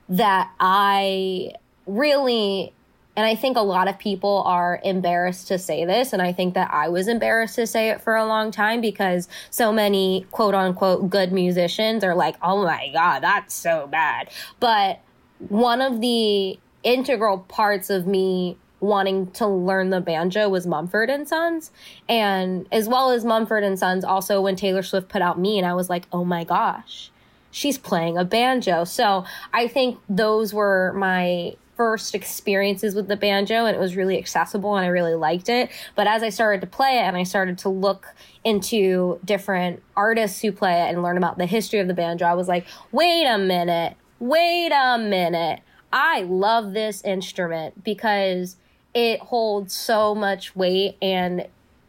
that 0.08 0.50
I 0.62 1.52
really 1.86 2.72
and 3.16 3.26
I 3.26 3.36
think 3.36 3.56
a 3.58 3.62
lot 3.62 3.88
of 3.88 3.98
people 3.98 4.44
are 4.46 4.80
embarrassed 4.84 5.48
to 5.48 5.58
say 5.58 5.86
this. 5.86 6.12
And 6.12 6.22
I 6.22 6.34
think 6.34 6.54
that 6.56 6.74
I 6.74 6.90
was 6.90 7.08
embarrassed 7.08 7.56
to 7.56 7.68
say 7.68 7.90
it 7.90 8.02
for 8.02 8.16
a 8.16 8.26
long 8.26 8.52
time 8.52 8.82
because 8.82 9.28
so 9.50 9.72
many 9.72 10.26
quote 10.32 10.54
unquote 10.54 11.10
good 11.10 11.32
musicians 11.32 12.04
are 12.04 12.16
like, 12.16 12.36
oh 12.42 12.64
my 12.64 12.90
God, 12.92 13.22
that's 13.22 13.54
so 13.54 13.88
bad. 13.88 14.30
But 14.60 15.00
one 15.40 15.82
of 15.82 16.02
the 16.02 16.60
integral 16.84 17.40
parts 17.40 17.90
of 17.90 18.06
me 18.06 18.58
wanting 18.82 19.32
to 19.32 19.48
learn 19.48 19.90
the 19.90 20.02
banjo 20.02 20.50
was 20.50 20.68
Mumford 20.68 21.10
and 21.10 21.28
Sons. 21.28 21.72
And 22.08 22.68
as 22.72 22.88
well 22.88 23.12
as 23.12 23.24
Mumford 23.26 23.64
and 23.64 23.80
Sons, 23.80 24.04
also 24.04 24.42
when 24.42 24.56
Taylor 24.56 24.84
Swift 24.84 25.10
put 25.10 25.22
out 25.22 25.40
me, 25.40 25.58
and 25.58 25.66
I 25.66 25.74
was 25.74 25.90
like, 25.90 26.08
oh 26.12 26.24
my 26.24 26.44
gosh, 26.44 27.10
she's 27.50 27.78
playing 27.78 28.18
a 28.18 28.26
banjo. 28.26 28.84
So 28.84 29.26
I 29.54 29.68
think 29.68 30.00
those 30.10 30.54
were 30.54 30.94
my 30.94 31.56
first 31.76 32.16
experiences 32.16 32.96
with 32.96 33.08
the 33.08 33.18
banjo 33.18 33.66
and 33.66 33.76
it 33.76 33.80
was 33.80 33.96
really 33.96 34.18
accessible 34.18 34.76
and 34.76 34.86
I 34.86 34.90
really 34.90 35.16
liked 35.16 35.50
it. 35.50 35.70
But 35.96 36.08
as 36.08 36.24
I 36.24 36.30
started 36.30 36.62
to 36.62 36.68
play 36.68 37.00
it 37.00 37.02
and 37.02 37.18
I 37.18 37.24
started 37.24 37.58
to 37.60 37.70
look 37.70 38.08
into 38.44 39.20
different 39.26 39.82
artists 39.96 40.42
who 40.42 40.52
play 40.52 40.82
it 40.82 40.90
and 40.94 41.04
learn 41.04 41.18
about 41.18 41.38
the 41.38 41.46
history 41.46 41.80
of 41.80 41.88
the 41.88 41.94
banjo, 41.94 42.26
I 42.26 42.34
was 42.34 42.48
like, 42.48 42.66
wait 42.92 43.26
a 43.26 43.38
minute, 43.38 43.96
wait 44.20 44.72
a 44.72 44.98
minute. 44.98 45.62
I 45.92 46.22
love 46.24 46.74
this 46.74 47.04
instrument 47.04 47.84
because 47.84 48.58
it 48.94 49.20
holds 49.20 49.74
so 49.74 50.16
much 50.16 50.56
weight 50.56 50.98
and 51.02 51.48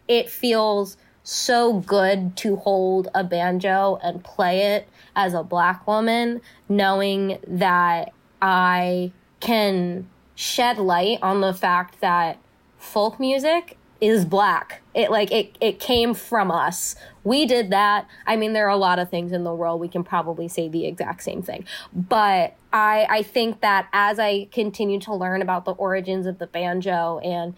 it 0.09 0.29
feels 0.29 0.96
so 1.22 1.81
good 1.81 2.37
to 2.37 2.57
hold 2.57 3.09
a 3.14 3.25
banjo 3.25 3.99
and 4.03 4.22
play 4.22 4.75
it 4.75 4.88
as 5.16 5.35
a 5.35 5.42
black 5.42 5.87
woman, 5.87 6.40
knowing 6.68 7.38
that 7.49 8.12
I 8.40 9.12
can 9.40 10.09
shed 10.35 10.79
light 10.79 11.18
on 11.22 11.40
the 11.40 11.55
fact 11.55 12.01
that 12.01 12.38
folk 12.79 13.18
music 13.18 13.77
is 14.01 14.25
black. 14.25 14.83
It 14.94 15.11
like 15.11 15.33
it 15.33 15.57
it 15.61 15.81
came 15.81 16.14
from 16.14 16.51
us. 16.51 16.96
We 17.25 17.46
did 17.46 17.70
that. 17.70 18.07
I 18.27 18.37
mean 18.37 18.53
there 18.53 18.66
are 18.66 18.70
a 18.70 18.77
lot 18.77 18.99
of 18.99 19.09
things 19.11 19.33
in 19.33 19.44
the 19.44 19.55
world 19.55 19.81
we 19.81 19.88
can 19.88 20.05
probably 20.05 20.49
say 20.49 20.68
the 20.68 20.87
exact 20.87 21.22
same 21.22 21.42
thing. 21.42 21.64
But 21.94 22.57
I 22.72 23.07
I 23.09 23.22
think 23.22 23.61
that 23.61 23.88
as 23.92 24.18
I 24.18 24.49
continue 24.53 25.01
to 25.01 25.14
learn 25.14 25.40
about 25.40 25.64
the 25.64 25.72
origins 25.72 26.27
of 26.27 26.38
the 26.38 26.46
banjo 26.46 27.18
and 27.20 27.55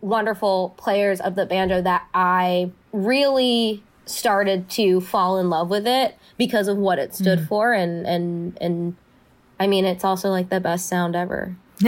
wonderful 0.00 0.74
players 0.76 1.20
of 1.20 1.34
the 1.34 1.46
banjo 1.46 1.82
that 1.82 2.06
I 2.14 2.70
really 2.92 3.82
started 4.06 4.70
to 4.70 5.00
fall 5.00 5.38
in 5.38 5.50
love 5.50 5.68
with 5.68 5.86
it 5.86 6.16
because 6.38 6.68
of 6.68 6.76
what 6.76 6.98
it 6.98 7.14
stood 7.14 7.40
mm. 7.40 7.48
for 7.48 7.72
and 7.72 8.06
and 8.06 8.56
and 8.60 8.96
I 9.58 9.66
mean 9.66 9.84
it's 9.84 10.04
also 10.04 10.28
like 10.30 10.48
the 10.48 10.60
best 10.60 10.88
sound 10.88 11.16
ever. 11.16 11.56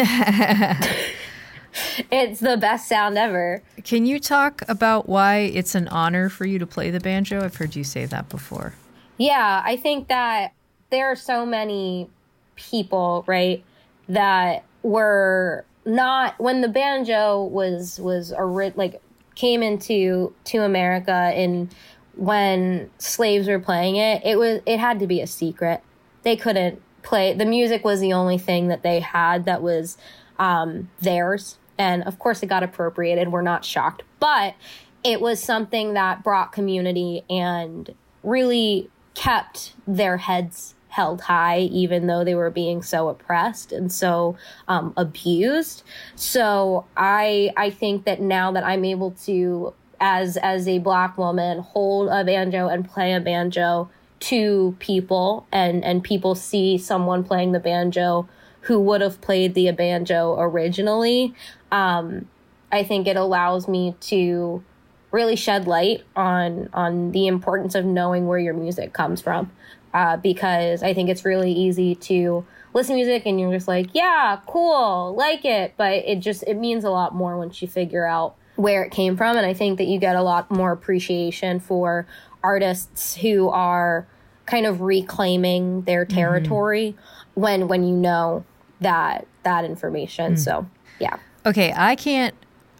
it's 2.11 2.40
the 2.40 2.57
best 2.57 2.88
sound 2.88 3.18
ever. 3.18 3.62
Can 3.85 4.07
you 4.07 4.18
talk 4.18 4.62
about 4.68 5.09
why 5.09 5.38
it's 5.38 5.74
an 5.74 5.88
honor 5.88 6.28
for 6.28 6.46
you 6.46 6.59
to 6.59 6.66
play 6.66 6.90
the 6.90 7.00
banjo? 7.00 7.42
I've 7.42 7.57
heard 7.57 7.76
you 7.76 7.85
say 7.85 8.04
that 8.07 8.28
before. 8.28 8.74
Yeah, 9.16 9.62
I 9.64 9.76
think 9.76 10.09
that 10.09 10.52
there 10.90 11.11
are 11.11 11.16
so 11.16 11.44
many 11.44 12.09
people, 12.57 13.24
right, 13.26 13.62
that 14.09 14.64
were 14.83 15.64
not 15.85 16.38
when 16.38 16.61
the 16.61 16.68
banjo 16.68 17.42
was 17.44 17.98
was 18.00 18.31
a 18.33 18.44
like 18.44 19.00
came 19.35 19.62
into 19.62 20.35
to 20.44 20.59
America 20.59 21.12
and 21.12 21.74
when 22.16 22.90
slaves 22.98 23.46
were 23.46 23.61
playing 23.61 23.96
it, 23.96 24.22
it 24.24 24.38
was 24.38 24.61
it 24.66 24.78
had 24.78 24.98
to 24.98 25.07
be 25.07 25.20
a 25.20 25.26
secret. 25.26 25.81
They 26.22 26.37
couldn't 26.37 26.83
play 27.09 27.35
the 27.35 27.47
music 27.47 27.85
was 27.85 28.01
the 28.01 28.12
only 28.12 28.38
thing 28.38 28.68
that 28.68 28.83
they 28.83 29.01
had 29.01 29.44
that 29.47 29.62
was 29.62 29.97
um, 30.38 30.88
theirs 31.01 31.59
and 31.79 32.03
of 32.03 32.18
course, 32.18 32.42
it 32.42 32.47
got 32.47 32.62
appropriated. 32.62 33.31
We're 33.31 33.42
not 33.42 33.64
shocked. 33.64 34.03
But 34.18 34.57
it 35.05 35.21
was 35.21 35.40
something 35.40 35.94
that 35.94 36.25
brought 36.25 36.53
community 36.53 37.25
and 37.31 37.94
really 38.25 38.90
kept 39.14 39.75
their 39.87 40.16
heads 40.16 40.75
held 40.88 41.21
high, 41.23 41.61
even 41.61 42.09
though 42.09 42.25
they 42.25 42.35
were 42.35 42.51
being 42.51 42.83
so 42.83 43.09
oppressed 43.09 43.71
and 43.71 43.92
so 43.92 44.37
um, 44.66 44.92
abused. 44.97 45.85
So 46.16 46.87
I 46.97 47.51
I 47.57 47.71
think 47.71 48.05
that 48.05 48.21
now 48.21 48.51
that 48.53 48.64
I'm 48.64 48.85
able 48.85 49.12
to, 49.27 49.73
as 50.01 50.37
as 50.38 50.66
a 50.66 50.79
black 50.79 51.16
woman, 51.16 51.61
hold 51.61 52.09
a 52.09 52.25
banjo 52.25 52.68
and 52.68 52.88
play 52.88 53.12
a 53.12 53.21
banjo 53.21 53.88
to 54.20 54.76
people, 54.78 55.46
and 55.52 55.85
and 55.85 56.02
people 56.02 56.35
see 56.35 56.78
someone 56.78 57.24
playing 57.24 57.52
the 57.52 57.61
banjo 57.61 58.28
who 58.62 58.78
would 58.81 59.00
have 59.00 59.20
played 59.20 59.54
the 59.54 59.70
banjo 59.72 60.37
originally, 60.38 61.35
um, 61.72 62.28
I 62.70 62.83
think 62.85 63.07
it 63.07 63.16
allows 63.16 63.68
me 63.68 63.94
to 64.00 64.62
really 65.11 65.37
shed 65.37 65.66
light 65.66 66.04
on 66.14 66.68
on 66.72 67.12
the 67.12 67.26
importance 67.26 67.74
of 67.74 67.85
knowing 67.85 68.26
where 68.26 68.38
your 68.38 68.54
music 68.54 68.92
comes 68.92 69.20
from. 69.20 69.50
Uh, 69.94 70.18
because 70.18 70.83
I 70.83 70.92
think 70.92 71.09
it's 71.09 71.24
really 71.24 71.50
easy 71.50 71.94
to 71.94 72.44
listen 72.74 72.94
to 72.94 72.96
music 72.96 73.22
and 73.24 73.40
you're 73.40 73.52
just 73.52 73.66
like, 73.66 73.88
yeah, 73.94 74.38
cool, 74.46 75.14
like 75.16 75.46
it, 75.46 75.74
but 75.78 75.92
it 75.92 76.20
just 76.20 76.44
it 76.46 76.54
means 76.54 76.85
a 76.85 76.90
lot 76.90 77.14
more 77.14 77.38
once 77.38 77.62
you 77.62 77.68
figure 77.68 78.07
out 78.07 78.37
where 78.57 78.83
it 78.83 78.90
came 78.90 79.16
from. 79.16 79.37
And 79.37 79.46
I 79.46 79.54
think 79.54 79.78
that 79.78 79.87
you 79.87 79.98
get 79.98 80.16
a 80.16 80.22
lot 80.22 80.50
more 80.50 80.72
appreciation 80.72 81.59
for 81.61 82.07
artists 82.49 83.15
who 83.15 83.51
are 83.51 84.07
kind 84.47 84.65
of 84.65 84.81
reclaiming 84.81 85.83
their 85.83 86.07
mm-hmm. 86.07 86.17
territory 86.17 86.97
mm-hmm. 86.97 87.41
when 87.41 87.69
when 87.69 87.85
you 87.85 87.95
know 87.95 88.43
that 88.81 89.27
that 89.43 89.67
information. 89.67 90.35
Mm. 90.35 90.39
So 90.39 90.67
yeah. 90.99 91.19
Okay, 91.45 91.75
I 91.77 91.95
can't 91.95 92.35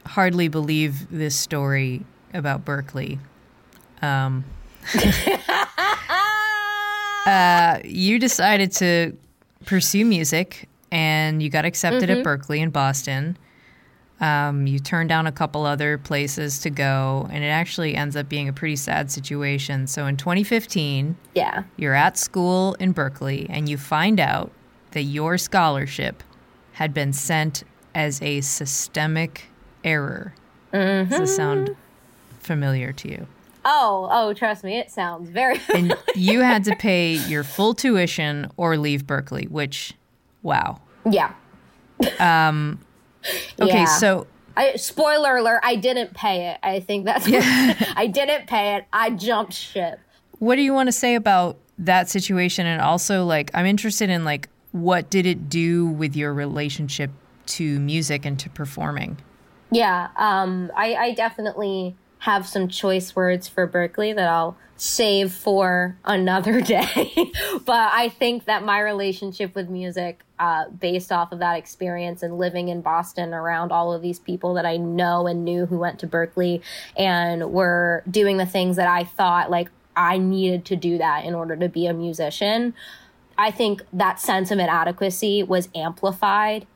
hardly 0.07 0.49
believe 0.49 1.11
this 1.11 1.37
story 1.37 2.03
about 2.33 2.65
Berklee. 2.65 3.19
Um, 4.01 4.45
uh, 7.27 7.81
you 7.85 8.19
decided 8.19 8.73
to 8.73 9.17
pursue 9.67 10.07
music 10.07 10.67
and 10.91 11.43
you 11.43 11.51
got 11.51 11.67
accepted 11.67 12.09
mm-hmm. 12.09 12.21
at 12.21 12.25
Berklee 12.25 12.61
in 12.61 12.71
Boston. 12.71 13.37
Um, 14.21 14.67
you 14.67 14.81
turn 14.81 15.07
down 15.07 15.27
a 15.27 15.33
couple 15.33 15.65
other 15.65 15.97
places 15.97 16.59
to 16.61 16.71
go, 16.71 17.29
and 17.31 17.45
it 17.45 17.49
actually 17.49 17.95
ends 17.95 18.17
up 18.17 18.29
being 18.29 18.49
a 18.49 18.53
pretty 18.53 18.75
sad 18.77 19.11
situation. 19.11 19.87
So 19.87 20.07
in 20.07 20.17
2015, 20.17 21.17
yeah, 21.35 21.63
you're 21.77 21.95
at 21.95 22.19
school 22.19 22.75
in 22.81 22.93
Berklee, 22.93 23.47
and 23.49 23.69
you 23.69 23.79
find 23.79 24.19
out 24.19 24.51
that 24.93 25.03
your 25.03 25.39
scholarship 25.39 26.23
had 26.73 26.93
been 26.93 27.13
sent 27.13 27.63
as 27.95 28.21
a 28.23 28.41
systemic 28.41 29.45
error. 29.85 30.35
Mm-hmm. 30.73 31.11
Does 31.11 31.21
this 31.21 31.37
sound 31.37 31.77
familiar 32.41 32.93
to 32.93 33.09
you? 33.09 33.27
Oh, 33.65 34.09
oh, 34.11 34.33
trust 34.33 34.65
me, 34.65 34.79
it 34.79 34.91
sounds 34.91 35.29
very. 35.29 35.61
and 35.75 35.95
you 36.15 36.41
had 36.41 36.65
to 36.65 36.75
pay 36.77 37.15
your 37.15 37.45
full 37.45 37.75
tuition 37.75 38.51
or 38.57 38.77
leave 38.79 39.07
Berklee, 39.07 39.49
which, 39.51 39.95
wow. 40.43 40.81
Yeah. 41.09 41.35
Um. 42.19 42.81
Okay, 43.61 43.79
yeah. 43.79 43.85
so 43.85 44.27
I, 44.57 44.77
spoiler 44.77 45.37
alert, 45.37 45.61
I 45.63 45.77
didn't 45.77 46.15
pay 46.15 46.49
it. 46.49 46.59
I 46.63 46.81
think 46.81 47.05
that's 47.05 47.29
yeah. 47.29 47.93
I 47.97 48.07
didn't 48.07 48.47
pay 48.47 48.77
it. 48.77 48.87
I 48.93 49.11
jumped 49.11 49.55
ship. 49.55 50.01
What 50.39 50.57
do 50.57 50.63
you 50.63 50.73
want 50.73 50.89
to 50.89 50.93
say 50.93 51.15
about 51.15 51.57
that 51.79 52.09
situation 52.09 52.67
and 52.67 52.83
also 52.83 53.25
like 53.25 53.51
I'm 53.55 53.67
interested 53.67 54.11
in 54.11 54.25
like 54.25 54.49
what 54.73 55.11
did 55.11 55.27
it 55.27 55.49
do 55.49 55.87
with 55.87 56.17
your 56.17 56.35
relationship 56.35 57.11
to 57.47 57.81
music 57.81 58.25
and 58.25 58.39
to 58.41 58.51
performing? 58.51 59.19
Yeah, 59.71 60.09
um, 60.17 60.73
I, 60.77 60.95
I 60.95 61.15
definitely 61.15 61.95
have 62.21 62.47
some 62.47 62.69
choice 62.69 63.15
words 63.15 63.49
for 63.49 63.67
Berklee 63.69 64.15
that 64.15 64.29
I'll 64.29 64.57
save 64.77 65.33
for 65.33 65.97
another 66.05 66.61
day. 66.63 67.13
but 67.65 67.93
I 67.93 68.09
think 68.09 68.45
that 68.47 68.65
my 68.65 68.81
relationship 68.81 69.55
with 69.55 69.69
music, 69.69 70.23
uh, 70.39 70.69
based 70.69 71.11
off 71.11 71.33
of 71.33 71.41
that 71.41 71.59
experience 71.59 72.23
and 72.23 72.39
living 72.39 72.69
in 72.69 72.81
Boston 72.81 73.35
around 73.35 73.73
all 73.73 73.93
of 73.93 74.03
these 74.03 74.19
people 74.19 74.55
that 74.55 74.65
I 74.65 74.77
know 74.77 75.27
and 75.27 75.45
knew 75.45 75.67
who 75.67 75.79
went 75.79 75.99
to 76.01 76.07
Berklee 76.07 76.63
and 76.97 77.53
were 77.53 78.05
doing 78.09 78.37
the 78.37 78.47
things 78.47 78.77
that 78.77 78.89
I 78.89 79.05
thought 79.05 79.51
like 79.51 79.71
I 79.97 80.19
needed 80.19 80.65
to 80.67 80.77
do 80.77 80.99
that 80.99 81.25
in 81.25 81.35
order 81.35 81.57
to 81.57 81.69
be 81.69 81.87
a 81.87 81.93
musician. 81.93 82.75
I 83.37 83.51
think 83.51 83.83
that 83.93 84.21
sense 84.21 84.51
of 84.51 84.59
inadequacy 84.59 85.43
was 85.43 85.69
amplified 85.75 86.67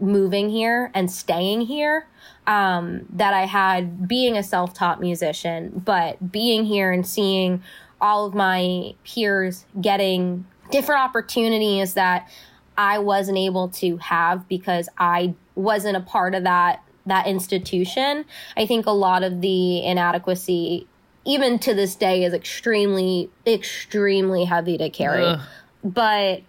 moving 0.00 0.50
here 0.50 0.90
and 0.94 1.10
staying 1.10 1.62
here 1.62 2.06
um, 2.46 3.06
that 3.10 3.34
I 3.34 3.46
had 3.46 4.08
being 4.08 4.36
a 4.36 4.42
self 4.42 4.74
taught 4.74 5.00
musician, 5.00 5.82
but 5.84 6.32
being 6.32 6.64
here 6.64 6.90
and 6.92 7.06
seeing 7.06 7.62
all 8.00 8.26
of 8.26 8.34
my 8.34 8.94
peers 9.04 9.64
getting 9.80 10.46
different 10.70 11.02
opportunities 11.02 11.94
that 11.94 12.30
I 12.76 12.98
wasn't 12.98 13.38
able 13.38 13.68
to 13.70 13.96
have 13.98 14.48
because 14.48 14.88
I 14.98 15.34
wasn't 15.54 15.96
a 15.96 16.00
part 16.00 16.34
of 16.34 16.44
that 16.44 16.82
that 17.06 17.26
institution. 17.26 18.24
I 18.56 18.66
think 18.66 18.86
a 18.86 18.92
lot 18.92 19.22
of 19.22 19.40
the 19.40 19.84
inadequacy 19.84 20.86
even 21.24 21.58
to 21.58 21.74
this 21.74 21.94
day 21.94 22.24
is 22.24 22.32
extremely 22.32 23.30
extremely 23.46 24.44
heavy 24.44 24.78
to 24.78 24.88
carry. 24.90 25.24
Ugh. 25.24 25.40
But 25.84 26.42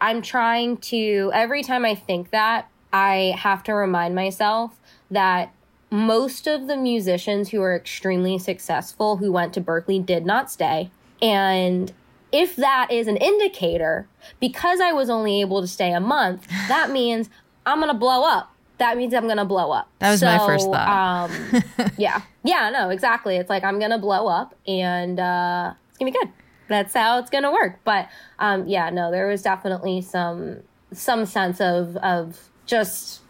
I'm 0.00 0.22
trying 0.22 0.78
to 0.78 1.30
every 1.32 1.62
time 1.62 1.84
I 1.84 1.94
think 1.94 2.30
that 2.30 2.68
I 2.92 3.34
have 3.38 3.62
to 3.64 3.74
remind 3.74 4.14
myself 4.14 4.78
that 5.10 5.52
most 5.90 6.46
of 6.46 6.66
the 6.66 6.76
musicians 6.76 7.50
who 7.50 7.62
are 7.62 7.74
extremely 7.74 8.38
successful 8.38 9.18
who 9.18 9.30
went 9.30 9.54
to 9.54 9.60
Berklee 9.60 10.04
did 10.04 10.26
not 10.26 10.50
stay. 10.50 10.90
And 11.22 11.92
if 12.32 12.56
that 12.56 12.88
is 12.90 13.06
an 13.06 13.16
indicator, 13.16 14.08
because 14.40 14.80
I 14.80 14.92
was 14.92 15.08
only 15.08 15.40
able 15.40 15.60
to 15.60 15.68
stay 15.68 15.92
a 15.92 16.00
month, 16.00 16.46
that 16.68 16.90
means 16.90 17.30
I'm 17.64 17.78
going 17.78 17.92
to 17.92 17.98
blow 17.98 18.24
up. 18.24 18.52
That 18.78 18.98
means 18.98 19.14
I'm 19.14 19.24
going 19.24 19.38
to 19.38 19.44
blow 19.46 19.70
up. 19.70 19.88
That 20.00 20.10
was 20.10 20.20
so, 20.20 20.26
my 20.26 20.38
first 20.38 20.66
thought. 20.66 21.30
um, 21.30 21.62
yeah. 21.98 22.22
Yeah, 22.44 22.68
no, 22.70 22.90
exactly. 22.90 23.36
It's 23.36 23.48
like 23.48 23.64
I'm 23.64 23.78
going 23.78 23.90
to 23.90 23.98
blow 23.98 24.26
up 24.26 24.54
and 24.66 25.18
uh, 25.18 25.72
it's 25.88 25.98
going 25.98 26.12
to 26.12 26.18
be 26.18 26.24
good. 26.24 26.32
That's 26.68 26.92
how 26.92 27.18
it's 27.18 27.30
going 27.30 27.44
to 27.44 27.50
work. 27.50 27.78
But 27.84 28.08
um, 28.38 28.66
yeah, 28.66 28.90
no, 28.90 29.10
there 29.10 29.26
was 29.28 29.42
definitely 29.42 30.02
some 30.02 30.62
some 30.92 31.26
sense 31.26 31.60
of 31.60 31.96
of 31.98 32.50
just 32.66 33.20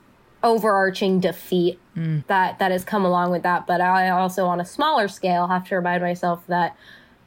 overarching 0.42 1.18
defeat 1.20 1.78
mm. 1.96 2.24
that 2.26 2.58
that 2.58 2.70
has 2.70 2.84
come 2.84 3.04
along 3.04 3.30
with 3.30 3.42
that. 3.42 3.66
But 3.66 3.80
I 3.80 4.08
also, 4.08 4.46
on 4.46 4.60
a 4.60 4.64
smaller 4.64 5.08
scale, 5.08 5.46
have 5.46 5.68
to 5.68 5.76
remind 5.76 6.02
myself 6.02 6.46
that 6.46 6.76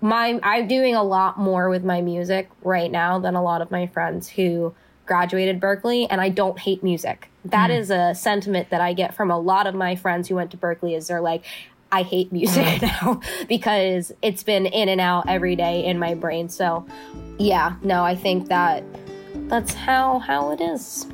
my 0.01 0.39
I'm 0.43 0.67
doing 0.67 0.95
a 0.95 1.03
lot 1.03 1.37
more 1.37 1.69
with 1.69 1.83
my 1.83 2.01
music 2.01 2.49
right 2.63 2.91
now 2.91 3.19
than 3.19 3.35
a 3.35 3.43
lot 3.43 3.61
of 3.61 3.71
my 3.71 3.87
friends 3.87 4.29
who 4.29 4.73
graduated 5.05 5.59
Berklee, 5.59 6.07
and 6.09 6.21
I 6.21 6.29
don't 6.29 6.57
hate 6.57 6.83
music. 6.83 7.29
That 7.45 7.69
mm. 7.69 7.79
is 7.79 7.89
a 7.89 8.13
sentiment 8.15 8.69
that 8.69 8.81
I 8.81 8.93
get 8.93 9.13
from 9.13 9.31
a 9.31 9.39
lot 9.39 9.67
of 9.67 9.75
my 9.75 9.95
friends 9.95 10.27
who 10.27 10.35
went 10.35 10.51
to 10.51 10.57
Berklee. 10.57 10.95
Is 10.97 11.07
they're 11.07 11.21
like. 11.21 11.45
I 11.91 12.03
hate 12.03 12.31
music 12.31 12.63
mm. 12.63 12.81
now 13.03 13.19
because 13.47 14.11
it's 14.21 14.43
been 14.43 14.67
in 14.67 14.89
and 14.89 15.01
out 15.01 15.27
every 15.27 15.55
day 15.55 15.83
in 15.83 15.97
my 15.97 16.13
brain. 16.13 16.47
So, 16.47 16.85
yeah, 17.39 17.77
no, 17.81 18.03
I 18.03 18.13
think 18.13 18.47
that 18.49 18.83
that's 19.47 19.73
how 19.73 20.19
how 20.19 20.51
it 20.51 20.61
is. 20.61 21.07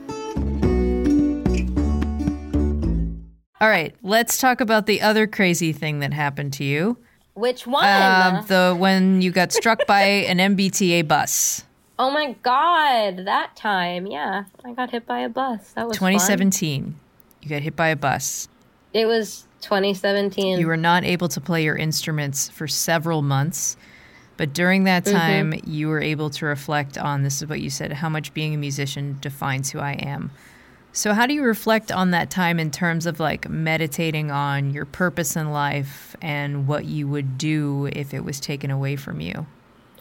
All 3.62 3.70
right, 3.70 3.96
let's 4.04 4.38
talk 4.40 4.60
about 4.62 4.86
the 4.86 5.02
other 5.02 5.28
crazy 5.28 5.72
thing 5.72 6.00
that 6.00 6.14
happened 6.14 6.54
to 6.54 6.64
you. 6.64 6.98
Which 7.36 7.66
one? 7.66 7.86
Um, 7.86 8.46
the 8.48 8.76
when 8.78 9.22
you 9.22 9.32
got 9.32 9.52
struck 9.54 9.86
by 9.88 10.02
an 10.04 10.38
MBTA 10.56 11.08
bus. 11.08 11.64
oh 11.98 12.12
my 12.12 12.34
god, 12.44 13.26
that 13.26 13.56
time, 13.56 14.08
yeah, 14.08 14.44
I 14.66 14.74
got 14.74 14.92
hit 14.92 15.06
by 15.06 15.20
a 15.20 15.30
bus. 15.30 15.72
That 15.74 15.88
was 15.88 15.98
fun. 15.98 16.12
2017. 16.14 17.00
You 17.42 17.50
got 17.50 17.62
hit 17.62 17.76
by 17.76 17.90
a 17.90 17.96
bus. 17.96 18.48
It 18.94 19.06
was 19.06 19.46
2017. 19.62 20.60
You 20.60 20.68
were 20.68 20.78
not 20.78 21.04
able 21.04 21.28
to 21.30 21.42
play 21.42 21.64
your 21.64 21.76
instruments 21.76 22.50
for 22.50 22.68
several 22.68 23.22
months. 23.22 23.78
But 24.38 24.54
during 24.54 24.84
that 24.84 25.06
Mm-hmm. 25.06 25.18
time, 25.18 25.54
you 25.66 25.88
were 25.88 26.02
able 26.02 26.30
to 26.32 26.46
reflect 26.46 26.98
on 26.98 27.24
this 27.24 27.42
is 27.42 27.48
what 27.48 27.62
you 27.62 27.70
said 27.70 27.94
how 27.94 28.10
much 28.10 28.34
being 28.34 28.54
a 28.54 28.58
musician 28.58 29.18
defines 29.22 29.72
who 29.72 29.80
I 29.80 29.94
am. 29.94 30.32
So, 30.96 31.14
how 31.14 31.28
do 31.28 31.34
you 31.34 31.44
reflect 31.44 31.92
on 31.92 32.12
that 32.12 32.30
time 32.30 32.58
in 32.58 32.72
terms 32.72 33.06
of 33.06 33.20
like 33.20 33.50
meditating 33.50 34.32
on 34.32 34.72
your 34.74 34.86
purpose 34.86 35.36
in 35.36 35.52
life 35.52 36.16
and 36.22 36.70
what 36.70 36.86
you 36.86 37.06
would 37.10 37.38
do 37.38 37.90
if 37.92 38.14
it 38.14 38.24
was 38.24 38.40
taken 38.40 38.72
away 38.72 38.96
from 38.96 39.20
you? 39.20 39.46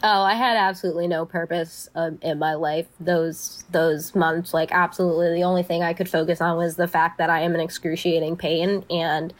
Oh, 0.04 0.22
I 0.22 0.34
had 0.34 0.56
absolutely 0.56 1.08
no 1.08 1.26
purpose 1.26 1.88
um, 1.96 2.20
in 2.22 2.38
my 2.38 2.54
life 2.54 2.86
those 3.00 3.64
those 3.72 4.14
months. 4.14 4.54
Like 4.54 4.70
absolutely, 4.70 5.34
the 5.34 5.42
only 5.42 5.64
thing 5.64 5.82
I 5.82 5.94
could 5.94 6.08
focus 6.08 6.40
on 6.40 6.56
was 6.56 6.76
the 6.76 6.86
fact 6.86 7.18
that 7.18 7.28
I 7.28 7.40
am 7.40 7.56
in 7.56 7.60
excruciating 7.60 8.36
pain, 8.36 8.84
and 8.88 9.34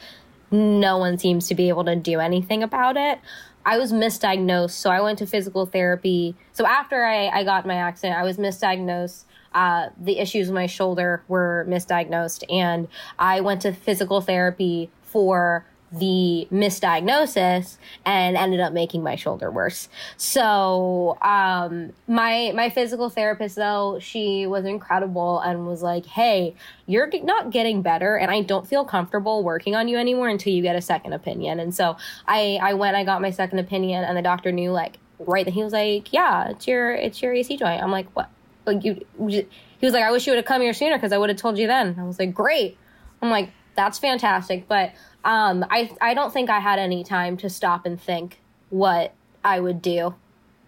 no 0.50 0.98
one 0.98 1.18
seems 1.18 1.46
to 1.46 1.54
be 1.54 1.68
able 1.68 1.84
to 1.84 1.94
do 1.94 2.18
anything 2.18 2.64
about 2.64 2.96
it. 2.96 3.20
I 3.64 3.78
was 3.78 3.92
misdiagnosed, 3.92 4.72
so 4.72 4.90
I 4.90 5.00
went 5.00 5.20
to 5.20 5.26
physical 5.26 5.66
therapy. 5.66 6.34
So 6.52 6.66
after 6.66 7.04
I, 7.04 7.28
I 7.28 7.44
got 7.44 7.64
my 7.64 7.76
accident, 7.76 8.18
I 8.18 8.24
was 8.24 8.38
misdiagnosed. 8.38 9.22
Uh, 9.54 9.90
the 9.98 10.18
issues 10.18 10.48
with 10.48 10.54
my 10.54 10.66
shoulder 10.66 11.22
were 11.28 11.64
misdiagnosed, 11.68 12.42
and 12.52 12.88
I 13.18 13.40
went 13.40 13.62
to 13.62 13.72
physical 13.72 14.20
therapy 14.20 14.90
for 15.02 15.64
the 15.98 16.48
misdiagnosis 16.50 17.76
and 18.04 18.36
ended 18.36 18.60
up 18.60 18.72
making 18.72 19.02
my 19.02 19.14
shoulder 19.14 19.50
worse. 19.50 19.88
So, 20.16 21.16
um, 21.22 21.92
my 22.08 22.52
my 22.54 22.68
physical 22.70 23.10
therapist 23.10 23.56
though, 23.56 23.98
she 24.00 24.46
was 24.46 24.64
incredible 24.64 25.40
and 25.40 25.66
was 25.66 25.82
like, 25.82 26.06
"Hey, 26.06 26.54
you're 26.86 27.08
not 27.22 27.50
getting 27.50 27.82
better, 27.82 28.16
and 28.16 28.30
I 28.30 28.42
don't 28.42 28.66
feel 28.66 28.84
comfortable 28.84 29.42
working 29.44 29.76
on 29.76 29.88
you 29.88 29.96
anymore 29.96 30.28
until 30.28 30.52
you 30.52 30.62
get 30.62 30.76
a 30.76 30.82
second 30.82 31.12
opinion." 31.12 31.60
And 31.60 31.74
so, 31.74 31.96
I 32.26 32.58
I 32.60 32.74
went, 32.74 32.96
I 32.96 33.04
got 33.04 33.22
my 33.22 33.30
second 33.30 33.60
opinion, 33.60 34.04
and 34.04 34.16
the 34.16 34.22
doctor 34.22 34.50
knew 34.52 34.72
like 34.72 34.98
right. 35.20 35.46
He 35.46 35.62
was 35.62 35.72
like, 35.72 36.12
"Yeah, 36.12 36.48
it's 36.50 36.66
your 36.66 36.92
it's 36.92 37.22
your 37.22 37.32
AC 37.32 37.56
joint." 37.56 37.82
I'm 37.82 37.92
like, 37.92 38.08
"What?" 38.14 38.30
Like 38.66 38.84
you, 38.84 39.04
he 39.18 39.46
was 39.82 39.92
like, 39.92 40.04
"I 40.04 40.10
wish 40.10 40.26
you 40.26 40.32
would 40.32 40.38
have 40.38 40.44
come 40.44 40.62
here 40.62 40.72
sooner 40.72 40.96
because 40.96 41.12
I 41.12 41.18
would 41.18 41.30
have 41.30 41.38
told 41.38 41.58
you 41.58 41.66
then." 41.66 41.96
I 41.98 42.04
was 42.04 42.18
like, 42.18 42.34
"Great." 42.34 42.78
I'm 43.22 43.30
like, 43.30 43.50
that's 43.74 43.98
fantastic, 43.98 44.68
but 44.68 44.92
um, 45.24 45.64
I 45.70 45.90
I 46.00 46.14
don't 46.14 46.32
think 46.32 46.50
I 46.50 46.60
had 46.60 46.78
any 46.78 47.04
time 47.04 47.36
to 47.38 47.50
stop 47.50 47.86
and 47.86 48.00
think 48.00 48.40
what 48.70 49.14
I 49.44 49.60
would 49.60 49.82
do 49.82 50.14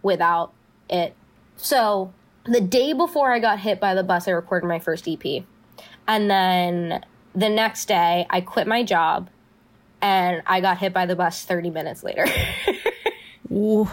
without 0.02 0.52
it. 0.88 1.14
So 1.56 2.12
the 2.44 2.60
day 2.60 2.92
before 2.92 3.32
I 3.32 3.38
got 3.38 3.60
hit 3.60 3.80
by 3.80 3.94
the 3.94 4.02
bus, 4.02 4.28
I 4.28 4.32
recorded 4.32 4.66
my 4.66 4.78
first 4.78 5.08
EP, 5.08 5.44
and 6.06 6.30
then 6.30 7.04
the 7.34 7.48
next 7.48 7.86
day 7.86 8.26
I 8.30 8.40
quit 8.40 8.66
my 8.66 8.82
job, 8.82 9.28
and 10.00 10.42
I 10.46 10.60
got 10.60 10.78
hit 10.78 10.92
by 10.92 11.06
the 11.06 11.16
bus 11.16 11.44
30 11.44 11.70
minutes 11.70 12.02
later. 12.02 12.26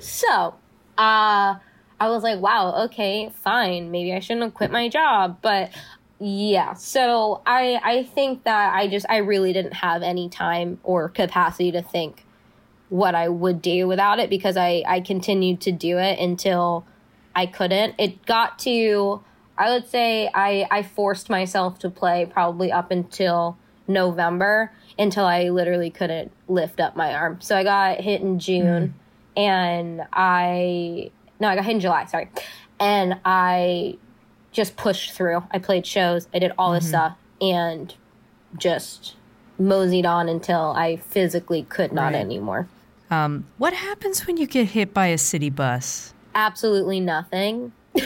So, 0.00 0.54
uh, 0.96 1.56
I 2.00 2.10
was 2.10 2.22
like, 2.22 2.40
wow, 2.40 2.84
okay, 2.84 3.30
fine. 3.42 3.90
Maybe 3.90 4.12
I 4.12 4.20
shouldn't 4.20 4.44
have 4.44 4.54
quit 4.54 4.70
my 4.70 4.88
job. 4.88 5.38
But 5.42 5.70
yeah, 6.20 6.74
so 6.74 7.42
I, 7.44 7.80
I 7.82 8.02
think 8.04 8.44
that 8.44 8.74
I 8.74 8.88
just, 8.88 9.06
I 9.08 9.18
really 9.18 9.52
didn't 9.52 9.74
have 9.74 10.02
any 10.02 10.28
time 10.28 10.78
or 10.82 11.08
capacity 11.08 11.72
to 11.72 11.82
think 11.82 12.24
what 12.88 13.14
I 13.14 13.28
would 13.28 13.60
do 13.60 13.86
without 13.86 14.18
it 14.18 14.30
because 14.30 14.56
I, 14.56 14.82
I 14.86 15.00
continued 15.00 15.60
to 15.62 15.72
do 15.72 15.98
it 15.98 16.18
until 16.18 16.86
I 17.34 17.46
couldn't. 17.46 17.94
It 17.98 18.24
got 18.26 18.58
to, 18.60 19.22
I 19.56 19.70
would 19.74 19.88
say 19.88 20.30
I, 20.32 20.66
I 20.70 20.82
forced 20.82 21.28
myself 21.28 21.78
to 21.80 21.90
play 21.90 22.26
probably 22.26 22.72
up 22.72 22.90
until 22.90 23.58
November 23.86 24.72
until 24.98 25.24
I 25.24 25.48
literally 25.48 25.90
couldn't 25.90 26.32
lift 26.48 26.80
up 26.80 26.96
my 26.96 27.14
arm. 27.14 27.40
So 27.40 27.56
I 27.56 27.64
got 27.64 28.00
hit 28.00 28.20
in 28.20 28.38
June 28.38 28.88
hmm. 28.88 29.40
and 29.40 30.06
I, 30.12 31.10
no, 31.40 31.48
I 31.48 31.54
got 31.56 31.64
hit 31.64 31.72
in 31.74 31.80
July, 31.80 32.06
sorry. 32.06 32.28
And 32.80 33.18
I 33.24 33.96
just 34.52 34.76
pushed 34.76 35.12
through. 35.12 35.42
I 35.50 35.58
played 35.58 35.86
shows, 35.86 36.28
I 36.34 36.38
did 36.38 36.52
all 36.58 36.72
this 36.72 36.88
stuff 36.88 37.16
and 37.40 37.94
just 38.56 39.14
moseyed 39.58 40.06
on 40.06 40.28
until 40.28 40.72
I 40.76 40.96
physically 40.96 41.64
could 41.64 41.92
not 41.92 42.12
Right. 42.12 42.16
anymore. 42.16 42.68
Um, 43.10 43.46
what 43.58 43.72
happens 43.74 44.26
when 44.26 44.36
you 44.36 44.46
get 44.46 44.68
hit 44.68 44.92
by 44.94 45.06
a 45.08 45.18
city 45.18 45.50
bus? 45.50 46.12
Absolutely 46.34 47.00
nothing. 47.00 47.72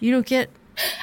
You 0.00 0.12
don't 0.12 0.24
get. 0.26 0.48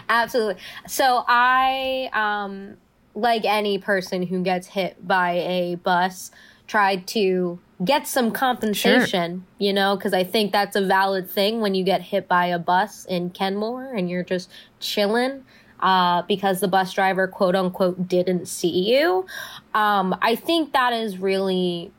Absolutely. 0.08 0.56
So 0.88 1.26
I, 1.28 2.10
um, 2.14 2.78
like 3.14 3.44
any 3.44 3.78
person 3.78 4.24
who 4.24 4.42
gets 4.42 4.68
hit 4.68 5.06
by 5.06 5.32
a 5.34 5.76
bus, 5.76 6.32
tried 6.66 7.06
to 7.08 7.60
get 7.84 8.08
some 8.08 8.32
compensation, 8.32 9.46
you 9.58 9.74
know, 9.74 9.96
because 9.96 10.14
I 10.14 10.24
think 10.24 10.52
that's 10.52 10.76
a 10.76 10.82
valid 10.82 11.30
thing 11.30 11.60
when 11.60 11.76
you 11.76 11.84
get 11.84 12.02
hit 12.02 12.28
by 12.28 12.46
a 12.48 12.60
bus 12.60 13.06
in 13.06 13.32
Kenmore 13.32 13.94
and 13.94 14.10
you're 14.10 14.24
just 14.24 14.50
chilling. 14.80 15.44
Uh, 15.78 16.22
because 16.22 16.62
the 16.62 16.70
bus 16.70 16.94
driver, 16.94 17.28
quote 17.28 17.54
unquote, 17.54 18.08
didn't 18.08 18.48
see 18.48 18.96
you. 18.96 19.26
Um, 19.74 20.16
I 20.22 20.36
think 20.36 20.72
that 20.72 20.94
is 20.94 21.18
really 21.18 21.92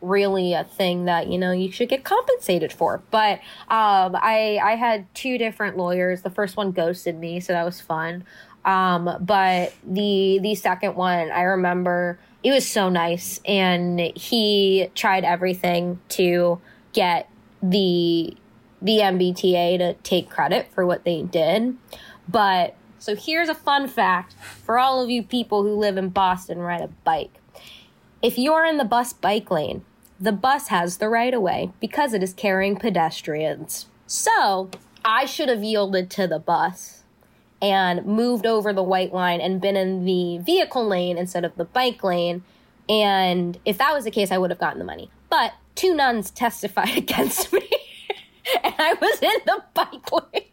really 0.00 0.54
a 0.54 0.64
thing 0.64 1.04
that 1.04 1.28
you 1.28 1.36
know 1.36 1.52
you 1.52 1.70
should 1.70 1.88
get 1.88 2.04
compensated 2.04 2.72
for 2.72 3.02
but 3.10 3.38
um 3.68 4.16
i 4.16 4.58
i 4.62 4.74
had 4.74 5.06
two 5.14 5.36
different 5.36 5.76
lawyers 5.76 6.22
the 6.22 6.30
first 6.30 6.56
one 6.56 6.72
ghosted 6.72 7.18
me 7.18 7.38
so 7.38 7.52
that 7.52 7.64
was 7.64 7.80
fun 7.80 8.24
um 8.64 9.14
but 9.20 9.74
the 9.84 10.38
the 10.40 10.54
second 10.54 10.94
one 10.94 11.30
i 11.30 11.42
remember 11.42 12.18
it 12.42 12.50
was 12.50 12.66
so 12.66 12.88
nice. 12.88 13.40
And 13.44 14.00
he 14.16 14.90
tried 14.94 15.24
everything 15.24 16.00
to 16.10 16.60
get 16.92 17.28
the 17.62 18.36
the 18.82 18.98
mbta 18.98 19.76
to 19.76 19.92
take 20.02 20.30
credit 20.30 20.66
for 20.72 20.86
what 20.86 21.04
they 21.04 21.22
did. 21.22 21.76
But 22.26 22.74
so 22.98 23.14
here's 23.14 23.50
a 23.50 23.54
fun 23.54 23.88
fact 23.88 24.34
for 24.34 24.78
all 24.78 25.02
of 25.02 25.10
you 25.10 25.22
people 25.22 25.62
who 25.62 25.74
live 25.74 25.98
in 25.98 26.08
boston 26.08 26.58
ride 26.58 26.80
a 26.80 26.88
bike. 26.88 27.40
If 28.22 28.38
you're 28.38 28.64
in 28.64 28.78
the 28.78 28.84
bus 28.84 29.12
bike 29.12 29.50
lane, 29.50 29.84
the 30.18 30.32
bus 30.32 30.68
has 30.68 30.96
the 30.96 31.08
right 31.08 31.32
of 31.32 31.42
way 31.42 31.72
because 31.80 32.14
it 32.14 32.22
is 32.22 32.32
carrying 32.32 32.76
pedestrians. 32.76 33.86
So 34.06 34.70
I 35.04 35.26
should 35.26 35.48
have 35.48 35.62
yielded 35.62 36.10
to 36.12 36.26
the 36.26 36.38
bus 36.38 36.99
and 37.62 38.04
moved 38.06 38.46
over 38.46 38.72
the 38.72 38.82
white 38.82 39.12
line 39.12 39.40
and 39.40 39.60
been 39.60 39.76
in 39.76 40.04
the 40.04 40.38
vehicle 40.38 40.86
lane 40.86 41.18
instead 41.18 41.44
of 41.44 41.54
the 41.56 41.64
bike 41.64 42.02
lane. 42.02 42.42
And 42.88 43.58
if 43.64 43.78
that 43.78 43.92
was 43.92 44.04
the 44.04 44.10
case, 44.10 44.32
I 44.32 44.38
would 44.38 44.50
have 44.50 44.58
gotten 44.58 44.78
the 44.78 44.84
money. 44.84 45.10
But 45.28 45.52
two 45.74 45.94
nuns 45.94 46.30
testified 46.30 46.96
against 46.96 47.52
me, 47.52 47.68
and 48.64 48.74
I 48.78 48.94
was 48.94 49.22
in 49.22 49.40
the 49.46 49.62
bike 49.74 50.12
lane. 50.12 50.44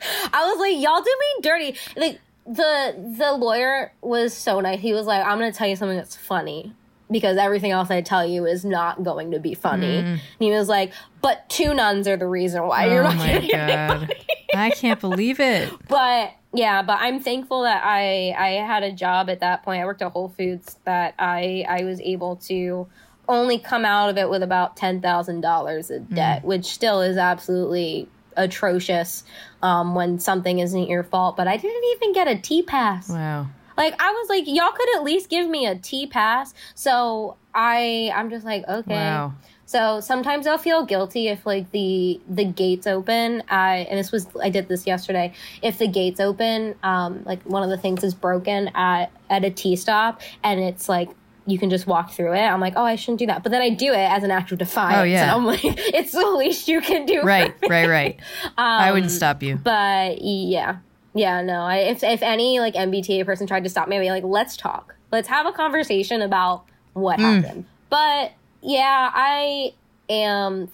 I 0.32 0.46
was 0.48 0.58
like, 0.60 0.76
y'all 0.80 1.02
do 1.02 1.16
me 1.20 1.42
dirty. 1.42 1.76
Like 1.96 2.20
the 2.46 3.14
the 3.18 3.32
lawyer 3.32 3.92
was 4.00 4.32
so 4.34 4.60
nice. 4.60 4.80
He 4.80 4.92
was 4.92 5.06
like, 5.06 5.24
I'm 5.24 5.38
gonna 5.38 5.52
tell 5.52 5.68
you 5.68 5.76
something 5.76 5.96
that's 5.96 6.16
funny 6.16 6.74
because 7.10 7.36
everything 7.36 7.70
else 7.70 7.90
I 7.90 8.00
tell 8.00 8.26
you 8.26 8.46
is 8.46 8.64
not 8.64 9.02
going 9.02 9.30
to 9.30 9.40
be 9.40 9.54
funny. 9.54 9.98
And 9.98 10.20
he 10.38 10.50
was 10.50 10.68
like, 10.68 10.92
but 11.22 11.48
two 11.48 11.74
nuns 11.74 12.06
are 12.06 12.16
the 12.16 12.26
reason 12.26 12.66
why 12.66 12.86
you're 12.86 13.04
oh 13.04 13.08
not 13.08 13.16
my 13.16 13.26
getting 13.26 13.54
any! 13.54 14.14
I 14.54 14.70
can't 14.70 15.00
believe 15.00 15.40
it. 15.40 15.72
but 15.88 16.34
yeah, 16.52 16.82
but 16.82 16.98
I'm 17.00 17.20
thankful 17.20 17.62
that 17.62 17.82
I 17.84 18.34
I 18.36 18.64
had 18.64 18.82
a 18.82 18.92
job 18.92 19.28
at 19.30 19.40
that 19.40 19.62
point. 19.62 19.82
I 19.82 19.84
worked 19.84 20.02
at 20.02 20.12
Whole 20.12 20.28
Foods 20.28 20.76
that 20.84 21.14
I 21.18 21.64
I 21.68 21.84
was 21.84 22.00
able 22.00 22.36
to 22.36 22.86
only 23.28 23.58
come 23.58 23.84
out 23.84 24.08
of 24.08 24.16
it 24.16 24.30
with 24.30 24.42
about 24.42 24.76
ten 24.76 25.00
thousand 25.00 25.42
dollars 25.42 25.90
in 25.90 26.04
debt, 26.04 26.44
which 26.44 26.64
still 26.66 27.02
is 27.02 27.16
absolutely 27.16 28.08
atrocious 28.36 29.24
um, 29.62 29.94
when 29.94 30.18
something 30.18 30.60
isn't 30.60 30.88
your 30.88 31.02
fault. 31.02 31.36
But 31.36 31.48
I 31.48 31.56
didn't 31.56 31.84
even 31.96 32.12
get 32.12 32.28
a 32.28 32.36
T 32.36 32.62
pass. 32.62 33.08
Wow. 33.08 33.48
Like 33.78 33.94
I 33.98 34.10
was 34.12 34.28
like, 34.28 34.44
y'all 34.46 34.72
could 34.72 34.96
at 34.96 35.04
least 35.04 35.30
give 35.30 35.48
me 35.48 35.64
a 35.66 35.76
T 35.76 36.06
pass. 36.06 36.52
So 36.74 37.36
I 37.54 38.12
I'm 38.14 38.28
just 38.28 38.44
like, 38.44 38.68
okay. 38.68 38.92
Wow. 38.94 39.32
So 39.64 40.00
sometimes 40.00 40.46
I'll 40.46 40.56
feel 40.56 40.84
guilty 40.86 41.28
if 41.28 41.44
like 41.46 41.70
the 41.72 42.20
the 42.28 42.44
gates 42.44 42.86
open. 42.86 43.42
I 43.50 43.86
and 43.90 43.98
this 43.98 44.10
was 44.10 44.26
I 44.42 44.48
did 44.50 44.66
this 44.68 44.86
yesterday. 44.86 45.32
If 45.62 45.78
the 45.78 45.86
gates 45.86 46.20
open, 46.20 46.74
um, 46.82 47.22
like 47.24 47.42
one 47.44 47.62
of 47.62 47.68
the 47.70 47.76
things 47.78 48.02
is 48.02 48.14
broken 48.14 48.68
at 48.74 49.10
at 49.30 49.44
a 49.44 49.50
T 49.50 49.76
stop, 49.76 50.22
and 50.42 50.58
it's 50.60 50.88
like 50.88 51.10
you 51.46 51.58
can 51.58 51.70
just 51.70 51.86
walk 51.86 52.10
through 52.12 52.32
it. 52.34 52.40
I'm 52.40 52.60
like, 52.60 52.74
oh, 52.76 52.84
I 52.84 52.96
shouldn't 52.96 53.20
do 53.20 53.26
that, 53.26 53.42
but 53.42 53.52
then 53.52 53.62
I 53.62 53.70
do 53.70 53.92
it 53.92 53.96
as 53.96 54.22
an 54.22 54.30
act 54.30 54.52
of 54.52 54.58
defiance. 54.58 54.98
Oh, 54.98 55.02
yeah. 55.02 55.34
I'm 55.36 55.46
like, 55.46 55.60
it's 55.64 56.12
the 56.12 56.26
least 56.30 56.68
you 56.68 56.80
can 56.82 57.06
do. 57.06 57.20
for 57.20 57.26
Right, 57.26 57.62
me. 57.62 57.68
right, 57.68 57.88
right. 57.88 58.20
I 58.58 58.88
Um, 58.88 58.94
wouldn't 58.94 59.12
stop 59.12 59.42
you. 59.42 59.56
But 59.56 60.20
yeah, 60.20 60.76
yeah, 61.18 61.42
no. 61.42 61.60
I, 61.62 61.76
if 61.78 62.02
if 62.02 62.22
any 62.22 62.60
like 62.60 62.74
MBTA 62.74 63.24
person 63.26 63.46
tried 63.46 63.64
to 63.64 63.70
stop 63.70 63.88
me, 63.88 63.96
I'd 63.96 64.00
be 64.00 64.10
like, 64.10 64.24
let's 64.24 64.56
talk. 64.56 64.94
Let's 65.10 65.28
have 65.28 65.46
a 65.46 65.52
conversation 65.52 66.22
about 66.22 66.64
what 66.92 67.16
Hmm. 67.18 67.24
happened. 67.24 67.64
But 67.90 68.32
yeah, 68.62 69.10
I 69.14 69.72
am 70.08 70.68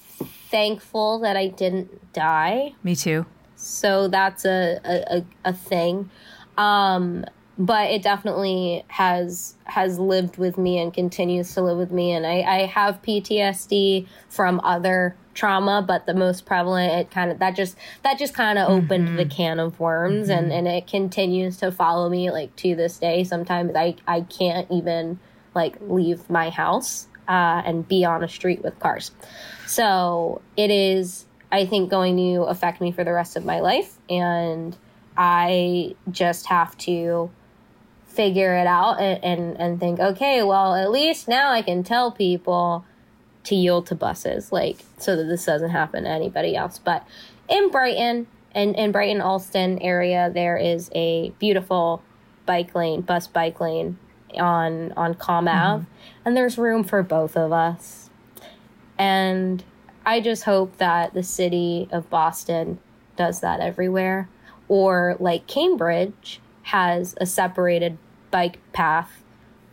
thankful 0.51 1.20
that 1.20 1.36
I 1.36 1.49
didn't 1.49 2.12
die. 2.12 2.74
Me 2.82 2.95
too. 2.95 3.26
So 3.57 4.09
that's 4.09 4.45
a 4.45 4.78
a, 4.84 5.16
a, 5.18 5.24
a 5.47 5.53
thing. 5.53 6.11
Um, 6.59 7.24
but 7.59 7.90
it 7.90 8.02
definitely 8.02 8.84
has 8.88 9.55
has 9.64 9.98
lived 9.98 10.36
with 10.36 10.59
me 10.59 10.78
and 10.78 10.92
continues 10.92 11.55
to 11.55 11.62
live 11.62 11.78
with 11.78 11.92
me. 11.92 12.12
And 12.12 12.26
I, 12.26 12.40
I 12.42 12.66
have 12.66 13.00
PTSD 13.02 14.07
from 14.28 14.61
other 14.64 15.16
trauma, 15.34 15.84
but 15.86 16.07
the 16.07 16.14
most 16.14 16.46
prevalent 16.46 16.92
it 16.92 17.11
kind 17.11 17.30
of 17.30 17.38
that 17.38 17.57
just 17.57 17.76
that 18.02 18.18
just 18.18 18.34
kind 18.34 18.59
of 18.59 18.68
opened 18.68 19.18
the 19.18 19.24
can 19.24 19.61
of 19.61 19.78
worms 19.80 20.28
and, 20.28 20.52
and 20.52 20.66
it 20.68 20.86
continues 20.86 21.57
to 21.59 21.70
follow 21.70 22.09
me 22.09 22.30
like 22.30 22.55
to 22.57 22.74
this 22.74 22.98
day. 22.98 23.24
Sometimes 23.24 23.72
I, 23.76 23.96
I 24.07 24.22
can't 24.22 24.70
even 24.70 25.18
like 25.55 25.76
leave 25.80 26.28
my 26.28 26.50
house 26.50 27.07
uh, 27.28 27.62
and 27.64 27.86
be 27.86 28.05
on 28.05 28.22
a 28.22 28.28
street 28.28 28.62
with 28.62 28.78
cars. 28.80 29.12
So 29.66 30.42
it 30.57 30.70
is, 30.70 31.26
I 31.50 31.66
think, 31.66 31.90
going 31.90 32.16
to 32.16 32.42
affect 32.42 32.80
me 32.80 32.92
for 32.92 33.05
the 33.05 33.12
rest 33.12 33.36
of 33.36 33.44
my 33.44 33.61
life. 33.61 33.96
And 34.11 34.76
I 35.16 35.94
just 36.11 36.46
have 36.46 36.76
to 36.78 37.30
figure 38.14 38.54
it 38.54 38.66
out 38.66 39.00
and, 39.00 39.22
and, 39.24 39.60
and 39.60 39.80
think, 39.80 40.00
okay, 40.00 40.42
well, 40.42 40.74
at 40.74 40.90
least 40.90 41.28
now 41.28 41.50
I 41.50 41.62
can 41.62 41.82
tell 41.82 42.12
people 42.12 42.84
to 43.44 43.54
yield 43.54 43.86
to 43.88 43.94
buses, 43.94 44.52
like, 44.52 44.78
so 44.98 45.16
that 45.16 45.24
this 45.24 45.44
doesn't 45.44 45.70
happen 45.70 46.04
to 46.04 46.10
anybody 46.10 46.56
else. 46.56 46.78
But 46.78 47.06
in 47.48 47.70
Brighton, 47.70 48.26
and 48.52 48.74
in 48.76 48.92
Brighton 48.92 49.20
Allston 49.20 49.80
area, 49.80 50.30
there 50.32 50.56
is 50.56 50.90
a 50.94 51.30
beautiful 51.38 52.02
bike 52.46 52.74
lane, 52.74 53.00
bus 53.00 53.26
bike 53.26 53.60
lane 53.60 53.98
on 54.38 54.92
on 54.92 55.14
Com 55.14 55.48
Ave, 55.48 55.82
mm-hmm. 55.82 55.90
and 56.24 56.36
there's 56.36 56.56
room 56.56 56.84
for 56.84 57.02
both 57.02 57.36
of 57.36 57.52
us. 57.52 58.10
And 58.96 59.64
I 60.06 60.20
just 60.20 60.44
hope 60.44 60.76
that 60.76 61.14
the 61.14 61.22
city 61.22 61.88
of 61.90 62.08
Boston 62.10 62.78
does 63.16 63.40
that 63.40 63.60
everywhere, 63.60 64.28
or 64.68 65.16
like 65.18 65.46
Cambridge 65.46 66.40
has 66.62 67.14
a 67.20 67.26
separated 67.26 67.98
bike 68.35 68.59
path 68.72 69.22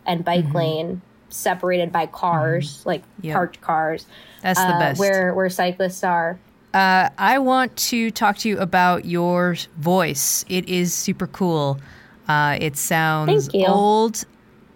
and 0.05 0.23
bike 0.23 0.53
lane 0.53 1.01
separated 1.29 1.91
by 1.91 2.05
cars, 2.05 2.85
like 2.85 3.01
Yep. 3.23 3.33
parked 3.33 3.61
cars. 3.61 4.05
That's 4.43 4.59
the 4.59 4.75
uh, 4.75 4.79
best. 4.79 4.99
Where 4.99 5.33
where 5.33 5.49
cyclists 5.49 6.03
are. 6.03 6.39
Uh, 6.71 7.09
I 7.17 7.39
want 7.39 7.75
to 7.89 8.11
talk 8.11 8.37
to 8.39 8.49
you 8.49 8.59
about 8.59 9.05
your 9.05 9.55
voice. 9.77 10.45
It 10.47 10.69
is 10.69 10.93
super 10.93 11.25
cool. 11.25 11.79
Uh, 12.27 12.59
it 12.61 12.77
sounds 12.77 13.49
old 13.55 14.23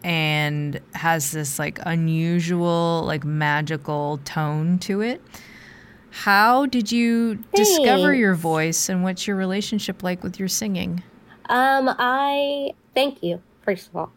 and 0.04 0.82
has 0.96 1.32
this 1.32 1.60
like 1.60 1.78
unusual, 1.84 3.04
like 3.06 3.24
magical 3.24 4.20
tone 4.26 4.80
to 4.80 5.02
it. 5.02 5.22
How 6.10 6.66
did 6.66 6.92
you 6.92 7.36
discover 7.54 8.16
your 8.16 8.34
voice 8.34 8.90
and 8.90 9.04
what's 9.04 9.28
your 9.28 9.36
relationship 9.36 10.02
like 10.02 10.24
with 10.24 10.40
your 10.40 10.48
singing? 10.48 11.04
Um, 11.50 11.94
I 12.00 12.72
thank 12.96 13.22
you 13.22 13.42
first 13.66 13.90
of 13.90 13.96
all. 13.96 14.12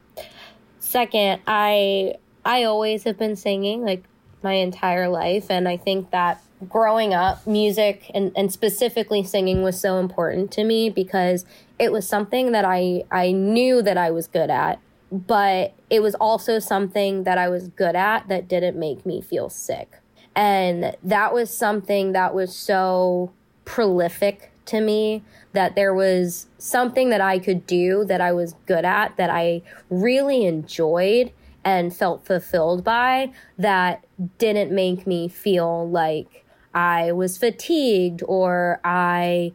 Second, 0.78 1.40
I 1.46 2.14
I 2.44 2.64
always 2.64 3.04
have 3.04 3.18
been 3.18 3.36
singing 3.36 3.82
like 3.82 4.04
my 4.42 4.54
entire 4.54 5.08
life, 5.08 5.46
and 5.50 5.66
I 5.68 5.76
think 5.76 6.10
that 6.12 6.42
growing 6.68 7.14
up, 7.14 7.46
music 7.46 8.10
and 8.14 8.32
and 8.36 8.52
specifically 8.52 9.24
singing 9.24 9.62
was 9.62 9.80
so 9.80 9.98
important 9.98 10.52
to 10.52 10.64
me 10.64 10.90
because 10.90 11.44
it 11.78 11.90
was 11.90 12.06
something 12.06 12.52
that 12.52 12.64
I 12.64 13.04
I 13.10 13.32
knew 13.32 13.82
that 13.82 13.98
I 13.98 14.10
was 14.10 14.28
good 14.28 14.50
at, 14.50 14.78
but 15.10 15.74
it 15.90 16.00
was 16.00 16.14
also 16.16 16.58
something 16.58 17.24
that 17.24 17.38
I 17.38 17.48
was 17.48 17.68
good 17.68 17.96
at 17.96 18.28
that 18.28 18.48
didn't 18.48 18.78
make 18.78 19.04
me 19.04 19.20
feel 19.20 19.48
sick. 19.48 19.90
And 20.36 20.96
that 21.02 21.34
was 21.34 21.52
something 21.56 22.12
that 22.12 22.32
was 22.32 22.54
so 22.54 23.32
prolific 23.64 24.52
to 24.68 24.80
me 24.80 25.22
that 25.52 25.74
there 25.74 25.92
was 25.92 26.46
something 26.58 27.10
that 27.10 27.20
I 27.20 27.38
could 27.38 27.66
do 27.66 28.04
that 28.04 28.20
I 28.20 28.32
was 28.32 28.54
good 28.66 28.84
at 28.84 29.16
that 29.16 29.30
I 29.30 29.62
really 29.90 30.44
enjoyed 30.44 31.32
and 31.64 31.94
felt 31.94 32.24
fulfilled 32.24 32.84
by 32.84 33.32
that 33.58 34.04
didn't 34.38 34.72
make 34.72 35.06
me 35.06 35.28
feel 35.28 35.88
like 35.88 36.44
I 36.74 37.12
was 37.12 37.36
fatigued 37.36 38.22
or 38.26 38.80
I 38.84 39.52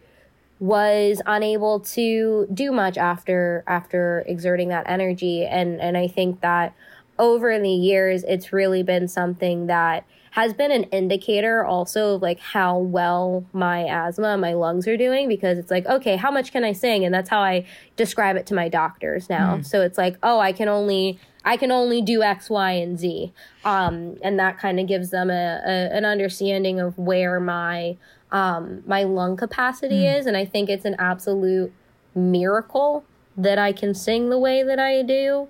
was 0.59 1.22
unable 1.26 1.80
to 1.80 2.47
do 2.53 2.72
much 2.72 2.97
after 2.97 3.64
after 3.68 4.24
exerting 4.28 4.70
that 4.70 4.89
energy. 4.89 5.45
And 5.45 5.82
and 5.82 5.97
I 5.97 6.07
think 6.07 6.41
that 6.41 6.74
over 7.20 7.59
the 7.59 7.70
years 7.70 8.24
it's 8.24 8.53
really 8.53 8.84
been 8.84 9.07
something 9.07 9.68
that 9.68 10.05
has 10.34 10.51
been 10.51 10.71
an 10.71 10.84
indicator 10.86 11.63
also 11.63 12.15
of 12.15 12.23
like 12.23 12.39
how 12.39 12.75
well 12.75 13.45
my 13.53 13.84
asthma 13.84 14.36
my 14.36 14.53
lungs 14.53 14.88
are 14.88 14.97
doing 14.97 15.27
because 15.27 15.59
it's 15.59 15.69
like 15.69 15.86
okay 15.86 16.15
how 16.15 16.31
much 16.31 16.51
can 16.51 16.63
i 16.63 16.71
sing? 16.71 17.05
And 17.05 17.13
that's 17.13 17.29
how 17.29 17.39
i 17.39 17.65
describe 17.95 18.36
it 18.36 18.47
to 18.47 18.55
my 18.55 18.67
doctors 18.67 19.29
now. 19.29 19.61
So 19.61 19.81
it's 19.81 19.97
like 19.97 20.17
oh 20.23 20.39
i 20.39 20.51
can 20.51 20.67
only 20.67 21.19
i 21.45 21.55
can 21.55 21.71
only 21.71 22.01
do 22.01 22.23
x 22.23 22.49
y 22.49 22.71
and 22.71 22.97
z. 22.99 23.31
Um, 23.63 24.17
and 24.23 24.39
that 24.39 24.57
kind 24.57 24.79
of 24.79 24.88
gives 24.88 25.11
them 25.11 25.29
a, 25.29 25.61
a 25.65 25.95
an 25.95 26.03
understanding 26.03 26.79
of 26.79 26.97
where 26.97 27.39
my 27.39 27.97
um, 28.31 28.81
my 28.88 29.03
lung 29.03 29.38
capacity 29.38 30.07
is. 30.07 30.25
And 30.25 30.36
i 30.36 30.45
think 30.45 30.67
it's 30.67 30.86
an 30.86 30.95
absolute 30.97 31.71
miracle 32.15 33.05
that 33.38 33.59
i 33.59 33.71
can 33.71 33.93
sing 33.93 34.29
the 34.29 34.39
way 34.39 34.63
that 34.63 34.79
i 34.79 35.03
do 35.03 35.47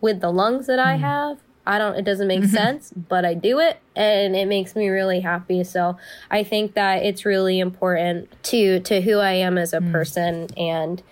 with 0.00 0.20
the 0.20 0.30
lungs 0.30 0.66
that 0.66 0.78
I 0.78 0.96
have. 0.96 1.38
I 1.68 1.76
don't 1.76 1.96
it 1.96 2.04
doesn't 2.04 2.26
make 2.26 2.44
sense, 2.44 2.92
but 2.96 3.26
I 3.26 3.34
do 3.34 3.58
it 3.58 3.78
and 3.94 4.34
it 4.34 4.46
makes 4.48 4.74
me 4.74 4.88
really 4.88 5.20
happy. 5.20 5.62
So 5.64 5.98
I 6.30 6.42
think 6.42 6.72
that 6.74 7.04
it's 7.04 7.26
really 7.26 7.60
important 7.60 8.42
to 8.44 8.80
to 8.80 9.02
who 9.02 9.18
I 9.18 9.32
am 9.32 9.58
as 9.58 9.74
a 9.74 9.82
person 9.82 10.48
and 10.56 11.02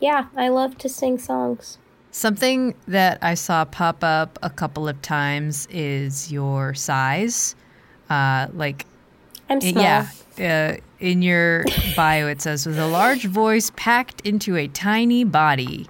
yeah, 0.00 0.26
I 0.36 0.48
love 0.48 0.78
to 0.78 0.88
sing 0.88 1.18
songs. 1.18 1.78
Something 2.12 2.74
that 2.86 3.18
I 3.22 3.34
saw 3.34 3.64
pop 3.64 4.04
up 4.04 4.38
a 4.40 4.50
couple 4.50 4.86
of 4.86 5.02
times 5.02 5.66
is 5.68 6.30
your 6.30 6.74
size. 6.74 7.56
Uh, 8.08 8.46
like 8.52 8.86
I'm 9.50 9.60
small. 9.60 9.82
Yeah. 9.82 10.06
Uh, 10.38 10.76
in 11.00 11.22
your 11.22 11.64
bio, 11.96 12.28
it 12.28 12.40
says, 12.40 12.66
with 12.66 12.78
a 12.78 12.86
large 12.86 13.24
voice 13.24 13.72
packed 13.74 14.20
into 14.20 14.56
a 14.56 14.68
tiny 14.68 15.24
body. 15.24 15.88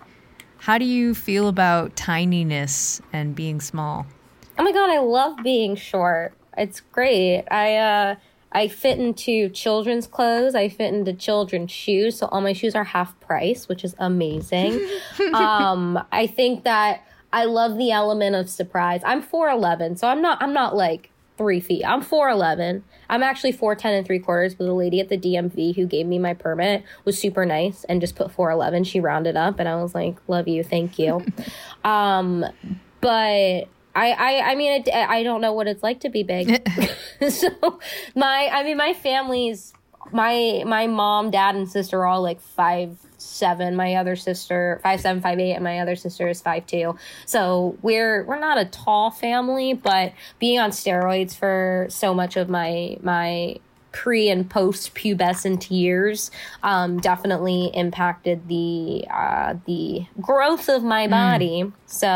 How 0.58 0.78
do 0.78 0.86
you 0.86 1.14
feel 1.14 1.48
about 1.48 1.94
tininess 1.94 3.02
and 3.12 3.34
being 3.34 3.60
small? 3.60 4.06
Oh 4.58 4.62
my 4.62 4.72
god, 4.72 4.90
I 4.90 4.98
love 4.98 5.38
being 5.42 5.76
short. 5.76 6.34
It's 6.56 6.80
great. 6.80 7.44
I 7.50 7.76
uh 7.76 8.14
I 8.52 8.68
fit 8.68 9.00
into 9.00 9.48
children's 9.48 10.06
clothes. 10.06 10.54
I 10.54 10.68
fit 10.68 10.94
into 10.94 11.12
children's 11.12 11.72
shoes. 11.72 12.18
So 12.18 12.26
all 12.26 12.40
my 12.40 12.52
shoes 12.52 12.76
are 12.76 12.84
half 12.84 13.18
price, 13.18 13.68
which 13.68 13.82
is 13.82 13.96
amazing. 13.98 14.80
um, 15.34 15.98
I 16.12 16.28
think 16.28 16.62
that 16.62 17.04
I 17.32 17.46
love 17.46 17.76
the 17.76 17.90
element 17.90 18.36
of 18.36 18.48
surprise. 18.48 19.00
I'm 19.04 19.20
4'11, 19.20 19.98
so 19.98 20.06
I'm 20.06 20.22
not 20.22 20.40
I'm 20.40 20.52
not 20.52 20.76
like 20.76 21.10
three 21.36 21.58
feet. 21.58 21.84
I'm 21.84 22.00
4'11. 22.00 22.82
I'm 23.10 23.24
actually 23.24 23.52
4'10 23.52 23.84
and 23.86 24.06
three 24.06 24.20
quarters, 24.20 24.54
but 24.54 24.66
the 24.66 24.72
lady 24.72 25.00
at 25.00 25.08
the 25.08 25.18
DMV 25.18 25.74
who 25.74 25.84
gave 25.86 26.06
me 26.06 26.20
my 26.20 26.32
permit 26.32 26.84
was 27.04 27.18
super 27.18 27.44
nice 27.44 27.82
and 27.84 28.00
just 28.00 28.14
put 28.14 28.28
4'11. 28.28 28.86
She 28.86 29.00
rounded 29.00 29.36
up 29.36 29.58
and 29.58 29.68
I 29.68 29.82
was 29.82 29.96
like, 29.96 30.16
love 30.28 30.46
you, 30.46 30.62
thank 30.62 30.96
you. 30.96 31.24
um, 31.84 32.44
but 33.00 33.68
I, 33.94 34.10
I, 34.10 34.50
I 34.50 34.54
mean, 34.54 34.82
it, 34.82 34.88
I 34.92 35.22
don't 35.22 35.40
know 35.40 35.52
what 35.52 35.68
it's 35.68 35.82
like 35.82 36.00
to 36.00 36.08
be 36.08 36.22
big. 36.22 36.68
so 37.28 37.78
my, 38.14 38.50
I 38.52 38.64
mean, 38.64 38.76
my 38.76 38.92
family's, 38.92 39.72
my, 40.12 40.64
my 40.66 40.86
mom, 40.86 41.30
dad, 41.30 41.54
and 41.54 41.68
sister 41.68 42.00
are 42.00 42.06
all 42.06 42.22
like 42.22 42.40
five, 42.40 42.98
seven. 43.18 43.76
My 43.76 43.94
other 43.94 44.16
sister, 44.16 44.80
five, 44.82 45.00
seven, 45.00 45.22
five, 45.22 45.38
eight, 45.38 45.52
and 45.52 45.64
my 45.64 45.78
other 45.78 45.96
sister 45.96 46.28
is 46.28 46.42
five, 46.42 46.66
two. 46.66 46.96
So 47.26 47.78
we're, 47.82 48.24
we're 48.24 48.40
not 48.40 48.58
a 48.58 48.64
tall 48.64 49.10
family, 49.10 49.74
but 49.74 50.12
being 50.38 50.58
on 50.58 50.70
steroids 50.70 51.34
for 51.34 51.86
so 51.88 52.14
much 52.14 52.36
of 52.36 52.48
my, 52.48 52.98
my 53.02 53.56
pre 53.94 54.28
and 54.28 54.50
post 54.50 54.94
pubescent 54.94 55.70
years 55.70 56.30
um, 56.62 56.98
definitely 56.98 57.70
impacted 57.72 58.46
the 58.48 59.06
uh, 59.08 59.54
the 59.66 60.04
growth 60.20 60.68
of 60.68 60.82
my 60.82 61.06
body. 61.06 61.72
So 61.86 62.08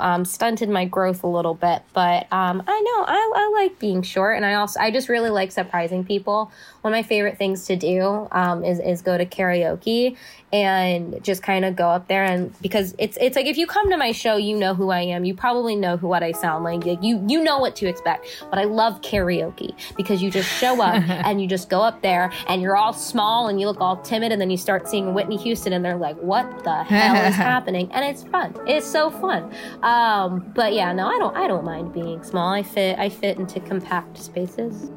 um, 0.00 0.24
stunted 0.24 0.68
my 0.68 0.84
growth 0.84 1.22
a 1.22 1.28
little 1.28 1.54
bit. 1.54 1.82
But 1.94 2.30
um, 2.32 2.62
I 2.66 2.80
know 2.80 3.04
I, 3.06 3.32
I 3.36 3.62
like 3.62 3.78
being 3.78 4.02
short, 4.02 4.36
and 4.36 4.44
I 4.44 4.54
also 4.54 4.80
I 4.80 4.90
just 4.90 5.08
really 5.08 5.30
like 5.30 5.52
surprising 5.52 6.04
people. 6.04 6.50
One 6.82 6.92
of 6.92 6.96
my 6.96 7.02
favorite 7.02 7.36
things 7.36 7.66
to 7.66 7.76
do 7.76 8.28
um, 8.32 8.64
is 8.64 8.78
is 8.80 9.02
go 9.02 9.18
to 9.18 9.26
karaoke 9.26 10.16
and 10.52 11.22
just 11.22 11.42
kind 11.42 11.64
of 11.64 11.76
go 11.76 11.88
up 11.88 12.08
there 12.08 12.24
and 12.24 12.52
because 12.60 12.94
it's 12.98 13.16
it's 13.20 13.36
like 13.36 13.46
if 13.46 13.56
you 13.56 13.66
come 13.66 13.88
to 13.90 13.96
my 13.96 14.10
show 14.10 14.36
you 14.36 14.56
know 14.56 14.74
who 14.74 14.90
I 14.90 15.02
am. 15.02 15.24
You 15.24 15.34
probably 15.34 15.76
know 15.76 15.96
who 15.96 16.08
what 16.08 16.22
I 16.22 16.32
sound 16.32 16.64
like. 16.64 16.84
Like 16.84 17.02
you 17.02 17.24
you 17.28 17.42
know 17.42 17.58
what 17.58 17.76
to 17.76 17.86
expect. 17.86 18.26
But 18.50 18.58
I 18.58 18.64
love 18.64 19.00
karaoke 19.02 19.74
because 19.96 20.22
you 20.22 20.30
just 20.30 20.48
show 20.48 20.80
up 20.80 20.94
and 21.08 21.40
you 21.40 21.46
just 21.46 21.68
go 21.68 21.82
up 21.82 22.02
there 22.02 22.32
and 22.48 22.62
you're 22.62 22.76
all 22.76 22.92
small 22.92 23.48
and 23.48 23.60
you 23.60 23.66
look 23.66 23.80
all 23.80 23.96
timid 23.98 24.32
and 24.32 24.40
then 24.40 24.50
you 24.50 24.56
start 24.56 24.88
seeing 24.88 25.14
Whitney 25.14 25.36
Houston 25.36 25.72
and 25.72 25.84
they're 25.84 25.96
like 25.96 26.16
what 26.16 26.64
the 26.64 26.82
hell 26.84 27.24
is 27.26 27.34
happening? 27.34 27.90
And 27.92 28.04
it's 28.04 28.24
fun. 28.24 28.54
It's 28.66 28.86
so 28.86 29.10
fun. 29.10 29.52
Um, 29.82 30.50
but 30.54 30.72
yeah 30.72 30.92
no 30.92 31.06
I 31.06 31.18
don't 31.18 31.36
I 31.36 31.46
don't 31.46 31.64
mind 31.64 31.92
being 31.92 32.22
small. 32.22 32.52
I 32.52 32.62
fit 32.62 32.98
I 32.98 33.08
fit 33.08 33.38
into 33.38 33.60
compact 33.60 34.18
spaces 34.18 34.90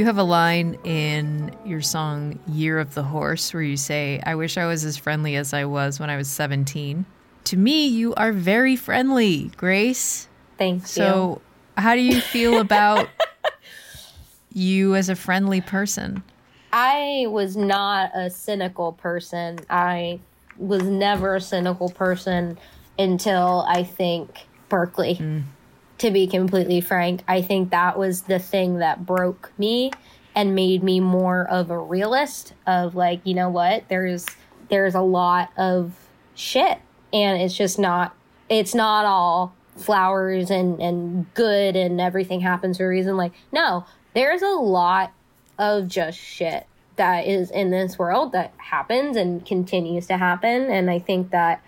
You 0.00 0.06
have 0.06 0.16
a 0.16 0.22
line 0.22 0.78
in 0.82 1.54
your 1.62 1.82
song 1.82 2.38
Year 2.48 2.78
of 2.78 2.94
the 2.94 3.02
Horse 3.02 3.52
where 3.52 3.62
you 3.62 3.76
say, 3.76 4.18
I 4.24 4.34
wish 4.34 4.56
I 4.56 4.64
was 4.64 4.82
as 4.82 4.96
friendly 4.96 5.36
as 5.36 5.52
I 5.52 5.66
was 5.66 6.00
when 6.00 6.08
I 6.08 6.16
was 6.16 6.26
17. 6.26 7.04
To 7.44 7.56
me, 7.58 7.86
you 7.86 8.14
are 8.14 8.32
very 8.32 8.76
friendly, 8.76 9.50
Grace. 9.58 10.26
thank 10.56 10.80
you 10.84 10.86
So, 10.86 11.42
how 11.76 11.96
do 11.96 12.00
you 12.00 12.18
feel 12.22 12.58
about 12.60 13.10
you 14.54 14.94
as 14.94 15.10
a 15.10 15.14
friendly 15.14 15.60
person? 15.60 16.22
I 16.72 17.26
was 17.28 17.54
not 17.54 18.10
a 18.14 18.30
cynical 18.30 18.92
person. 18.92 19.58
I 19.68 20.20
was 20.56 20.82
never 20.84 21.36
a 21.36 21.42
cynical 21.42 21.90
person 21.90 22.56
until 22.98 23.66
I 23.68 23.82
think 23.84 24.46
Berklee. 24.70 25.18
Mm. 25.18 25.42
To 26.00 26.10
be 26.10 26.26
completely 26.26 26.80
frank, 26.80 27.22
I 27.28 27.42
think 27.42 27.70
that 27.70 27.98
was 27.98 28.22
the 28.22 28.38
thing 28.38 28.78
that 28.78 29.04
broke 29.04 29.52
me 29.58 29.90
and 30.34 30.54
made 30.54 30.82
me 30.82 30.98
more 31.00 31.46
of 31.46 31.70
a 31.70 31.78
realist 31.78 32.54
of 32.66 32.94
like, 32.94 33.20
you 33.24 33.34
know 33.34 33.50
what? 33.50 33.84
There's 33.88 34.26
there's 34.70 34.94
a 34.94 35.00
lot 35.00 35.50
of 35.58 35.92
shit. 36.34 36.78
And 37.12 37.42
it's 37.42 37.54
just 37.54 37.78
not 37.78 38.14
it's 38.48 38.74
not 38.74 39.04
all 39.04 39.54
flowers 39.76 40.50
and 40.50 40.80
and 40.80 41.32
good 41.34 41.76
and 41.76 42.00
everything 42.00 42.40
happens 42.40 42.78
for 42.78 42.86
a 42.86 42.88
reason. 42.88 43.16
Like 43.16 43.32
no, 43.52 43.84
there's 44.14 44.42
a 44.42 44.48
lot 44.48 45.12
of 45.58 45.86
just 45.88 46.18
shit 46.18 46.66
that 46.96 47.26
is 47.26 47.50
in 47.50 47.70
this 47.70 47.98
world 47.98 48.32
that 48.32 48.52
happens 48.56 49.16
and 49.16 49.44
continues 49.44 50.06
to 50.06 50.16
happen. 50.16 50.70
And 50.70 50.90
i 50.90 50.98
think 50.98 51.30
that 51.30 51.62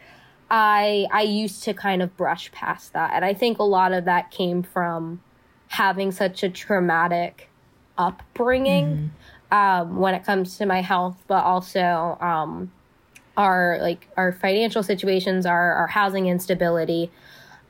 i 0.53 1.07
i 1.11 1.23
used 1.23 1.65
to 1.65 1.75
kind 1.75 2.03
of 2.03 2.17
brush 2.17 2.53
past 2.53 2.93
that. 2.93 3.11
And 3.13 3.25
i 3.25 3.35
think 3.35 3.59
a 3.59 3.65
lot 3.65 3.93
of 3.93 4.05
that 4.05 4.31
came 4.31 4.63
from 4.63 5.21
having 5.69 6.13
such 6.13 6.45
a 6.45 6.49
traumatic 6.49 7.49
upbringing 7.99 9.11
um, 9.51 9.97
when 9.97 10.15
it 10.15 10.25
comes 10.25 10.57
to 10.59 10.67
my 10.67 10.83
health 10.83 11.17
but 11.27 11.43
also 11.45 12.17
um, 12.21 12.71
our 13.37 13.79
like 13.81 14.09
our 14.17 14.33
financial 14.33 14.83
situations 14.83 15.47
our, 15.47 15.73
our 15.75 15.87
housing 15.87 16.27
instability. 16.27 17.11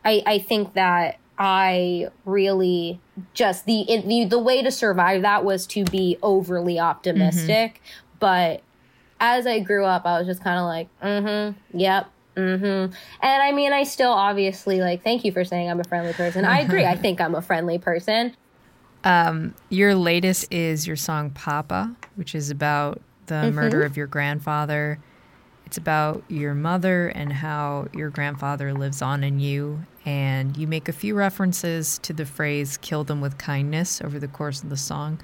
I, 0.05 0.23
I 0.27 0.39
think 0.41 0.75
that 0.75 1.19
I 1.39 2.09
really 2.25 3.01
just 3.35 3.67
the, 3.67 3.83
it, 3.91 4.07
the 4.07 4.25
the 4.25 4.39
way 4.39 4.63
to 4.63 4.71
survive 4.71 5.23
that 5.23 5.45
was 5.45 5.67
to 5.69 5.85
be 5.85 6.19
overly 6.23 6.79
optimistic. 6.79 7.81
But 8.19 8.63
as 9.21 9.47
I 9.47 9.61
grew 9.61 9.85
up, 9.85 10.05
I 10.05 10.19
was 10.19 10.27
just 10.27 10.43
kind 10.43 10.59
of 10.59 10.65
like, 10.65 10.89
mm-hmm, 11.01 11.79
yep, 11.79 12.11
mm-hmm. 12.37 12.95
And 13.23 13.43
I 13.43 13.53
mean, 13.53 13.73
I 13.73 13.85
still 13.85 14.13
obviously 14.13 14.81
like. 14.81 15.03
Thank 15.03 15.25
you 15.25 15.33
for 15.33 15.45
saying 15.45 15.71
I'm 15.71 15.81
a 15.81 15.85
friendly 15.85 16.13
person. 16.13 16.45
I 16.45 16.61
agree. 16.61 16.85
I 16.85 16.97
think 17.03 17.21
I'm 17.21 17.35
a 17.35 17.43
friendly 17.43 17.79
person. 17.79 18.37
Um, 19.05 19.55
your 19.69 19.95
latest 19.95 20.53
is 20.53 20.87
your 20.87 20.97
song 20.97 21.31
Papa, 21.31 21.95
which 22.15 22.35
is 22.35 22.51
about 22.51 23.01
the 23.27 23.51
murder 23.51 23.83
of 23.83 23.97
your 23.97 24.07
grandfather. 24.07 24.99
It's 25.67 25.79
about 25.79 26.23
your 26.29 26.55
mother 26.55 27.09
and 27.09 27.33
how 27.33 27.89
your 27.95 28.11
grandfather 28.11 28.75
lives 28.75 29.01
on 29.01 29.25
in 29.25 29.41
you. 29.41 29.87
And 30.05 30.57
you 30.57 30.67
make 30.67 30.89
a 30.89 30.93
few 30.93 31.15
references 31.15 31.99
to 32.01 32.13
the 32.13 32.27
phrase 32.27 32.77
kill 32.77 33.05
them 33.05 33.21
with 33.21 33.39
kindness 33.39 34.03
over 34.03 34.19
the 34.19 34.29
course 34.29 34.63
of 34.63 34.69
the 34.69 34.77
song. 34.77 35.21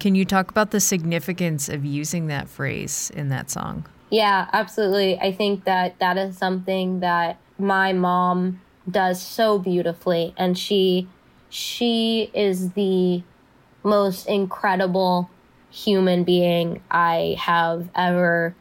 Can 0.00 0.14
you 0.14 0.24
talk 0.24 0.50
about 0.50 0.70
the 0.70 0.80
significance 0.80 1.68
of 1.68 1.84
using 1.84 2.26
that 2.28 2.48
phrase 2.48 3.12
in 3.14 3.28
that 3.28 3.50
song? 3.50 3.86
Yeah, 4.12 4.46
absolutely. 4.52 5.18
I 5.18 5.32
think 5.32 5.64
that 5.64 5.98
that 5.98 6.18
is 6.18 6.36
something 6.36 7.00
that 7.00 7.38
my 7.58 7.94
mom 7.94 8.60
does 8.88 9.22
so 9.22 9.58
beautifully 9.58 10.34
and 10.36 10.58
she 10.58 11.08
she 11.48 12.30
is 12.34 12.72
the 12.72 13.22
most 13.82 14.26
incredible 14.26 15.30
human 15.70 16.24
being 16.24 16.82
I 16.90 17.36
have 17.38 17.88
ever 17.94 18.54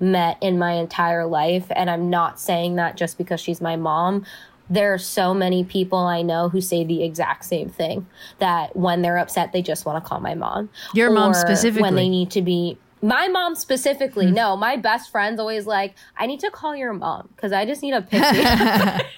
met 0.00 0.38
in 0.40 0.58
my 0.58 0.72
entire 0.72 1.24
life 1.24 1.66
and 1.70 1.88
I'm 1.88 2.10
not 2.10 2.40
saying 2.40 2.74
that 2.76 2.96
just 2.96 3.16
because 3.16 3.40
she's 3.40 3.60
my 3.60 3.76
mom. 3.76 4.26
There 4.68 4.92
are 4.92 4.98
so 4.98 5.32
many 5.32 5.62
people 5.62 6.00
I 6.00 6.22
know 6.22 6.48
who 6.48 6.60
say 6.60 6.82
the 6.82 7.04
exact 7.04 7.44
same 7.44 7.68
thing 7.68 8.08
that 8.40 8.74
when 8.74 9.02
they're 9.02 9.18
upset 9.18 9.52
they 9.52 9.62
just 9.62 9.86
want 9.86 10.02
to 10.02 10.08
call 10.08 10.18
my 10.18 10.34
mom. 10.34 10.68
Your 10.94 11.10
mom 11.10 11.32
specifically? 11.32 11.82
when 11.82 11.94
they 11.94 12.08
need 12.08 12.32
to 12.32 12.42
be 12.42 12.76
my 13.02 13.28
mom 13.28 13.54
specifically. 13.54 14.30
No, 14.30 14.56
my 14.56 14.76
best 14.76 15.10
friend's 15.10 15.38
always 15.38 15.66
like, 15.66 15.94
I 16.16 16.26
need 16.26 16.40
to 16.40 16.50
call 16.50 16.74
your 16.74 16.92
mom 16.92 17.28
because 17.34 17.52
I 17.52 17.64
just 17.64 17.82
need 17.82 17.94
a 17.94 18.02
picture. 18.02 19.00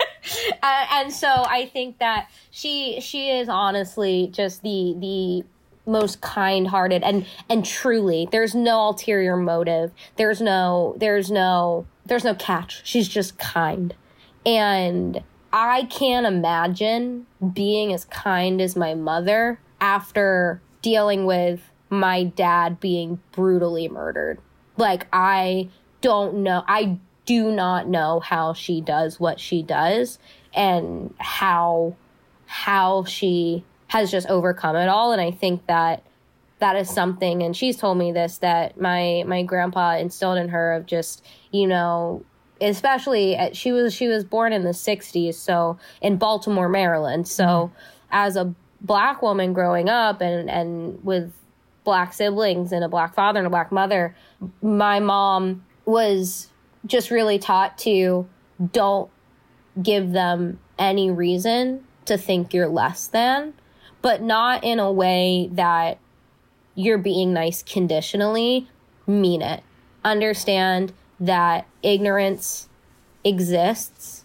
Uh, 0.63 0.87
and 0.93 1.13
so 1.13 1.29
I 1.29 1.71
think 1.73 1.99
that 1.99 2.29
she 2.51 3.01
she 3.01 3.31
is 3.31 3.49
honestly 3.49 4.29
just 4.31 4.63
the 4.63 4.95
the 4.99 5.45
most 5.91 6.21
kind-hearted 6.21 7.03
and 7.03 7.25
and 7.49 7.65
truly 7.65 8.29
there's 8.31 8.55
no 8.55 8.89
ulterior 8.89 9.37
motive 9.37 9.91
there's 10.17 10.41
no 10.41 10.95
there's 10.99 11.31
no 11.31 11.87
there's 12.05 12.25
no 12.25 12.35
catch 12.35 12.87
she's 12.87 13.09
just 13.09 13.39
kind 13.39 13.95
and 14.45 15.23
i 15.51 15.85
can't 15.85 16.27
imagine 16.27 17.27
being 17.55 17.91
as 17.95 18.05
kind 18.05 18.61
as 18.61 18.77
my 18.77 18.93
mother 18.93 19.59
after 19.81 20.61
dealing 20.83 21.25
with 21.25 21.68
my 21.91 22.25
dad 22.25 22.81
being 22.81 23.21
brutally 23.33 23.89
murdered. 23.89 24.39
Like 24.77 25.07
i 25.13 25.69
don't 26.01 26.35
know 26.35 26.63
i 26.69 26.97
do 27.27 27.51
not 27.51 27.89
know 27.89 28.21
how 28.21 28.53
she 28.53 28.81
does 28.81 29.19
what 29.19 29.41
she 29.41 29.63
does 29.63 30.19
and 30.55 31.13
how 31.19 31.97
how 32.47 33.05
she 33.05 33.65
has 33.89 34.11
just 34.11 34.29
overcome 34.29 34.77
it 34.77 34.89
all. 34.89 35.13
And 35.13 35.21
i 35.21 35.31
think 35.31 35.67
that 35.67 36.03
that 36.61 36.75
is 36.77 36.89
something 36.89 37.43
and 37.43 37.57
she's 37.57 37.77
told 37.77 37.99
me 37.99 38.13
this 38.13 38.39
that 38.39 38.81
my 38.81 39.25
my 39.27 39.43
grandpa 39.43 39.97
instilled 39.97 40.39
in 40.39 40.49
her 40.49 40.73
of 40.73 40.87
just 40.87 41.25
you 41.53 41.67
know 41.67 42.25
especially 42.61 43.37
at, 43.37 43.57
she 43.57 43.71
was 43.71 43.95
she 43.95 44.09
was 44.09 44.25
born 44.25 44.53
in 44.53 44.65
the 44.65 44.71
60s 44.71 45.35
so 45.35 45.79
in 46.01 46.17
baltimore 46.17 46.69
maryland. 46.69 47.29
So 47.29 47.45
mm-hmm. 47.45 47.75
as 48.11 48.37
a 48.37 48.55
black 48.81 49.23
woman 49.23 49.53
growing 49.53 49.89
up 49.89 50.21
and 50.21 50.49
and 50.49 51.05
with 51.05 51.33
black 51.89 52.13
siblings 52.13 52.71
and 52.71 52.85
a 52.85 52.89
black 52.89 53.15
father 53.15 53.41
and 53.41 53.47
a 53.47 53.51
black 53.51 53.73
mother 53.73 54.15
my 54.61 55.01
mom 55.01 55.65
was 55.87 56.49
just 56.85 57.11
really 57.11 57.39
taught 57.39 57.79
to 57.79 58.29
don't 58.73 59.11
give 59.83 60.13
them 60.13 60.59
any 60.79 61.11
reason 61.11 61.83
to 62.05 62.19
think 62.19 62.53
you're 62.53 62.69
less 62.69 63.07
than, 63.07 63.55
but 64.03 64.23
not 64.23 64.65
in 64.65 64.79
a 64.79 64.91
way 64.93 65.49
that 65.53 65.99
you're 66.75 66.99
being 66.99 67.33
nice 67.33 67.63
conditionally. 67.63 68.69
Mean 69.07 69.43
it. 69.43 69.63
Understand 70.05 70.93
that 71.19 71.67
ignorance 71.83 72.69
exists 73.25 74.25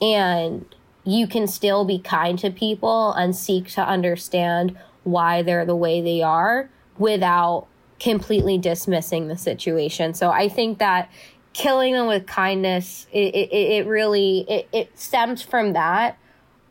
and 0.00 0.64
you 1.04 1.26
can 1.26 1.46
still 1.46 1.84
be 1.84 1.98
kind 1.98 2.38
to 2.38 2.50
people 2.50 3.12
and 3.12 3.34
seek 3.34 3.68
to 3.70 3.86
understand 3.86 4.78
why 5.04 5.42
they're 5.42 5.66
the 5.66 5.76
way 5.76 6.00
they 6.00 6.22
are 6.22 6.70
without 7.00 7.66
completely 7.98 8.58
dismissing 8.58 9.26
the 9.26 9.36
situation. 9.36 10.14
So 10.14 10.30
I 10.30 10.48
think 10.48 10.78
that 10.78 11.10
killing 11.52 11.94
them 11.94 12.06
with 12.06 12.28
kindness 12.28 13.08
it, 13.10 13.34
it, 13.34 13.52
it 13.52 13.86
really 13.86 14.46
it, 14.48 14.68
it 14.72 14.96
stems 14.96 15.42
from 15.42 15.72
that 15.72 16.16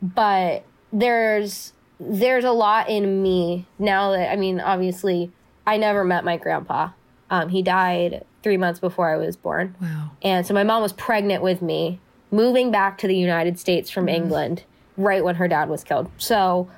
but 0.02 0.64
there's 0.94 1.74
there's 2.00 2.46
a 2.46 2.52
lot 2.52 2.88
in 2.88 3.22
me 3.22 3.66
now 3.78 4.12
that 4.12 4.32
i 4.32 4.38
mean 4.38 4.62
obviously 4.62 5.30
i 5.68 5.76
never 5.76 6.06
met 6.06 6.24
my 6.24 6.38
grandpa 6.38 6.88
Um, 7.30 7.50
he 7.50 7.62
died 7.62 8.24
three 8.42 8.56
months 8.58 8.80
before 8.80 9.10
I 9.14 9.18
was 9.18 9.36
born. 9.36 9.76
Wow. 9.82 10.12
And 10.22 10.48
so 10.48 10.54
my 10.54 10.64
mom 10.64 10.82
was 10.82 10.94
pregnant 10.94 11.44
with 11.44 11.62
me, 11.62 12.00
moving 12.32 12.72
back 12.72 12.98
to 13.00 13.08
the 13.08 13.16
United 13.16 13.60
States 13.60 13.90
from 13.90 14.08
England 14.08 14.64
right 14.98 15.24
when 15.24 15.36
her 15.36 15.48
dad 15.48 15.70
was 15.70 15.84
killed. 15.84 16.10
So 16.18 16.70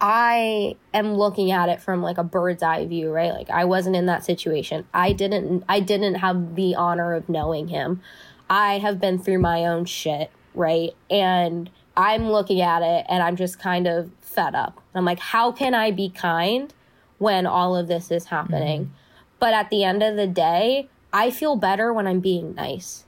I 0.00 0.76
am 0.92 1.14
looking 1.14 1.50
at 1.50 1.68
it 1.68 1.80
from 1.80 2.02
like 2.02 2.18
a 2.18 2.24
bird's 2.24 2.62
eye 2.62 2.86
view, 2.86 3.10
right? 3.10 3.32
Like 3.32 3.50
I 3.50 3.64
wasn't 3.64 3.96
in 3.96 4.06
that 4.06 4.24
situation. 4.24 4.86
I 4.92 5.12
didn't 5.12 5.64
I 5.68 5.80
didn't 5.80 6.16
have 6.16 6.56
the 6.56 6.74
honor 6.74 7.14
of 7.14 7.28
knowing 7.28 7.68
him. 7.68 8.02
I 8.50 8.78
have 8.78 9.00
been 9.00 9.18
through 9.18 9.38
my 9.38 9.64
own 9.64 9.84
shit, 9.84 10.30
right? 10.54 10.94
And 11.10 11.70
I'm 11.96 12.28
looking 12.28 12.60
at 12.60 12.82
it 12.82 13.06
and 13.08 13.22
I'm 13.22 13.36
just 13.36 13.58
kind 13.58 13.86
of 13.86 14.10
fed 14.20 14.54
up. 14.54 14.80
I'm 14.94 15.04
like, 15.04 15.20
how 15.20 15.52
can 15.52 15.74
I 15.74 15.90
be 15.90 16.10
kind 16.10 16.72
when 17.18 17.46
all 17.46 17.76
of 17.76 17.88
this 17.88 18.10
is 18.10 18.26
happening? 18.26 18.86
Mm-hmm. 18.86 18.94
But 19.38 19.54
at 19.54 19.70
the 19.70 19.84
end 19.84 20.02
of 20.02 20.16
the 20.16 20.26
day, 20.26 20.88
I 21.12 21.30
feel 21.30 21.56
better 21.56 21.92
when 21.92 22.06
I'm 22.06 22.20
being 22.20 22.54
nice. 22.54 23.04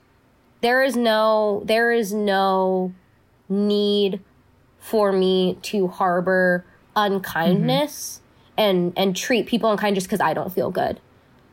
There 0.61 0.81
is 0.83 0.95
no 0.95 1.61
there 1.65 1.91
is 1.91 2.13
no 2.13 2.93
need 3.49 4.21
for 4.79 5.11
me 5.11 5.57
to 5.61 5.87
harbor 5.87 6.65
unkindness 6.97 8.19
mm-hmm. 8.19 8.61
and 8.61 8.93
and 8.97 9.15
treat 9.15 9.45
people 9.45 9.71
unkind 9.71 9.95
just 9.95 10.07
because 10.07 10.19
I 10.19 10.33
don't 10.33 10.51
feel 10.51 10.71
good. 10.71 10.99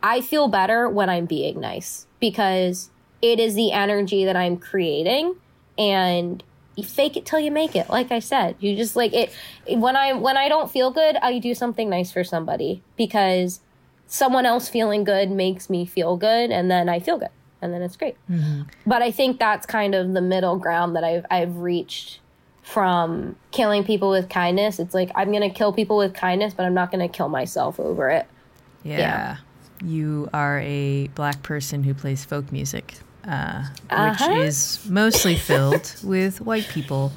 I 0.03 0.21
feel 0.21 0.49
better 0.49 0.89
when 0.89 1.09
I'm 1.09 1.27
being 1.27 1.61
nice 1.61 2.07
because 2.19 2.91
it 3.23 3.39
is 3.39 3.55
the 3.55 3.71
energy 3.71 4.25
that 4.25 4.37
I'm 4.37 4.57
creating 4.57 5.37
and 5.79 6.43
you 6.77 6.83
fake 6.83 7.17
it 7.17 7.25
till 7.25 7.39
you 7.39 7.51
make 7.51 7.77
it 7.77 7.89
like 7.89 8.11
i 8.11 8.19
said. 8.19 8.57
You 8.59 8.75
just 8.77 8.97
like 8.97 9.13
it 9.13 9.33
when 9.69 9.97
i 9.97 10.13
when 10.13 10.37
i 10.37 10.49
don't 10.49 10.71
feel 10.71 10.91
good 10.91 11.17
i 11.23 11.39
do 11.39 11.55
something 11.55 11.89
nice 11.89 12.11
for 12.11 12.25
somebody 12.25 12.83
because 12.97 13.61
someone 14.07 14.45
else 14.45 14.69
feeling 14.69 15.05
good 15.05 15.31
makes 15.31 15.71
me 15.71 15.87
feel 15.87 16.17
good 16.17 16.51
and 16.51 16.71
then 16.71 16.89
i 16.89 16.99
feel 16.99 17.19
good 17.19 17.31
and 17.63 17.73
then 17.73 17.81
it's 17.81 17.97
great. 17.97 18.17
Mm-hmm. 18.31 18.63
But 18.85 19.03
i 19.03 19.11
think 19.11 19.39
that's 19.39 19.67
kind 19.67 19.95
of 19.95 20.13
the 20.13 20.21
middle 20.21 20.57
ground 20.57 20.97
that 20.97 21.05
i've 21.05 21.25
i've 21.31 21.57
reached 21.59 22.21
from 22.65 23.37
killing 23.53 23.85
people 23.85 24.11
with 24.11 24.29
kindness 24.29 24.79
it's 24.81 24.95
like 24.95 25.11
i'm 25.15 25.31
gonna 25.31 25.51
kill 25.51 25.71
people 25.73 25.97
with 25.99 26.15
kindness 26.15 26.55
but 26.55 26.65
i'm 26.65 26.73
not 26.75 26.91
gonna 26.91 27.09
kill 27.09 27.29
myself 27.29 27.79
over 27.79 28.09
it 28.09 28.27
Yeah. 28.83 28.99
Yeah. 28.99 29.37
You 29.85 30.31
are 30.33 30.61
a 30.61 31.09
black 31.15 31.43
person 31.43 31.85
who 31.85 31.93
plays 31.95 32.25
folk 32.25 32.51
music, 32.51 32.95
uh, 33.27 33.65
Uh-huh. 33.91 34.09
which 34.29 34.47
is 34.47 34.81
mostly 34.89 35.37
filled 35.37 35.95
with 36.03 36.41
white 36.41 36.67
people. 36.69 37.13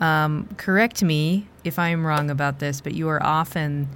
Um, 0.00 0.48
correct 0.56 1.02
me 1.04 1.46
if 1.62 1.78
I'm 1.78 2.04
wrong 2.04 2.28
about 2.30 2.58
this, 2.58 2.80
but 2.80 2.94
you 2.94 3.08
are 3.08 3.22
often 3.22 3.88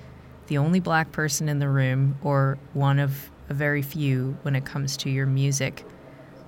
the 0.47 0.59
only 0.59 0.78
black 0.80 1.11
person 1.12 1.49
in 1.49 1.59
the 1.59 1.68
room 1.68 2.16
or 2.22 2.57
one 2.72 2.99
of 3.01 3.30
a 3.49 3.55
very 3.55 3.82
few 3.82 4.36
when 4.42 4.55
it 4.55 4.64
comes 4.64 4.97
to 4.99 5.11
your 5.11 5.26
music. 5.26 5.84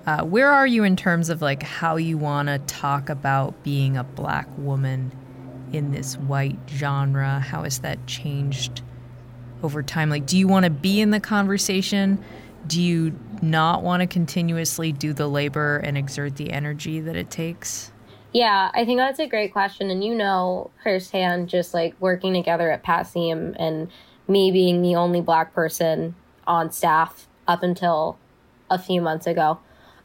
Uh, 0.07 0.23
where 0.23 0.53
are 0.53 0.67
you 0.67 0.85
in 0.85 0.95
terms 0.95 1.31
of 1.31 1.43
like 1.43 1.63
how 1.63 1.97
you 1.97 2.17
want 2.17 2.49
to 2.49 2.59
talk 2.61 3.09
about 3.09 3.61
being 3.65 3.97
a 3.97 4.05
black 4.05 4.47
woman 4.57 5.11
in 5.73 5.91
this 5.91 6.17
white 6.17 6.59
genre? 6.69 7.41
How 7.41 7.65
has 7.65 7.81
that 7.81 8.07
changed 8.07 8.83
over 9.65 9.83
time? 9.83 10.09
Like, 10.09 10.27
do 10.27 10.39
you 10.39 10.47
want 10.47 10.65
to 10.65 10.71
be 10.71 11.01
in 11.01 11.11
the 11.11 11.19
conversation? 11.19 12.23
Do 12.69 12.81
you 12.81 13.19
not 13.43 13.83
want 13.83 14.01
to 14.01 14.07
continuously 14.07 14.93
do 14.93 15.13
the 15.13 15.27
labor 15.27 15.79
and 15.79 15.99
exert 15.99 16.37
the 16.37 16.53
energy 16.53 17.01
that 17.01 17.17
it 17.17 17.31
takes? 17.31 17.91
Yeah, 18.33 18.71
I 18.75 18.85
think 18.85 18.99
that's 18.99 19.19
a 19.19 19.27
great 19.27 19.53
question. 19.53 19.91
And 19.91 20.05
you 20.05 20.15
know 20.15 20.71
firsthand, 20.85 21.49
just 21.49 21.75
like 21.75 21.95
working 22.01 22.35
together 22.35 22.71
at 22.71 22.85
Passim 22.85 23.57
and 23.59 23.91
me 24.29 24.51
being 24.51 24.83
the 24.83 24.95
only 24.95 25.21
black 25.21 25.53
person 25.55 26.15
on 26.47 26.71
staff 26.71 27.27
up 27.49 27.63
until 27.63 28.19
a 28.71 28.79
few 28.79 29.01
months 29.01 29.27
ago, 29.27 29.59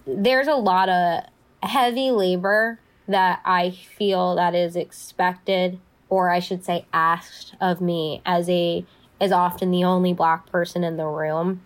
there's 0.06 0.48
a 0.48 0.56
lot 0.56 0.90
of 0.90 1.24
heavy 1.64 2.12
labor 2.12 2.80
that 3.08 3.42
I 3.46 3.72
feel 3.72 4.36
that 4.36 4.56
is 4.56 4.76
expected, 4.76 5.80
or 6.10 6.30
I 6.30 6.40
should 6.40 6.64
say 6.64 6.86
asked 6.94 7.56
of 7.62 7.82
me 7.82 8.22
as 8.26 8.50
a 8.50 8.86
is 9.20 9.32
often 9.32 9.70
the 9.70 9.84
only 9.84 10.14
black 10.14 10.48
person 10.48 10.84
in 10.84 10.98
the 10.98 11.06
room. 11.06 11.62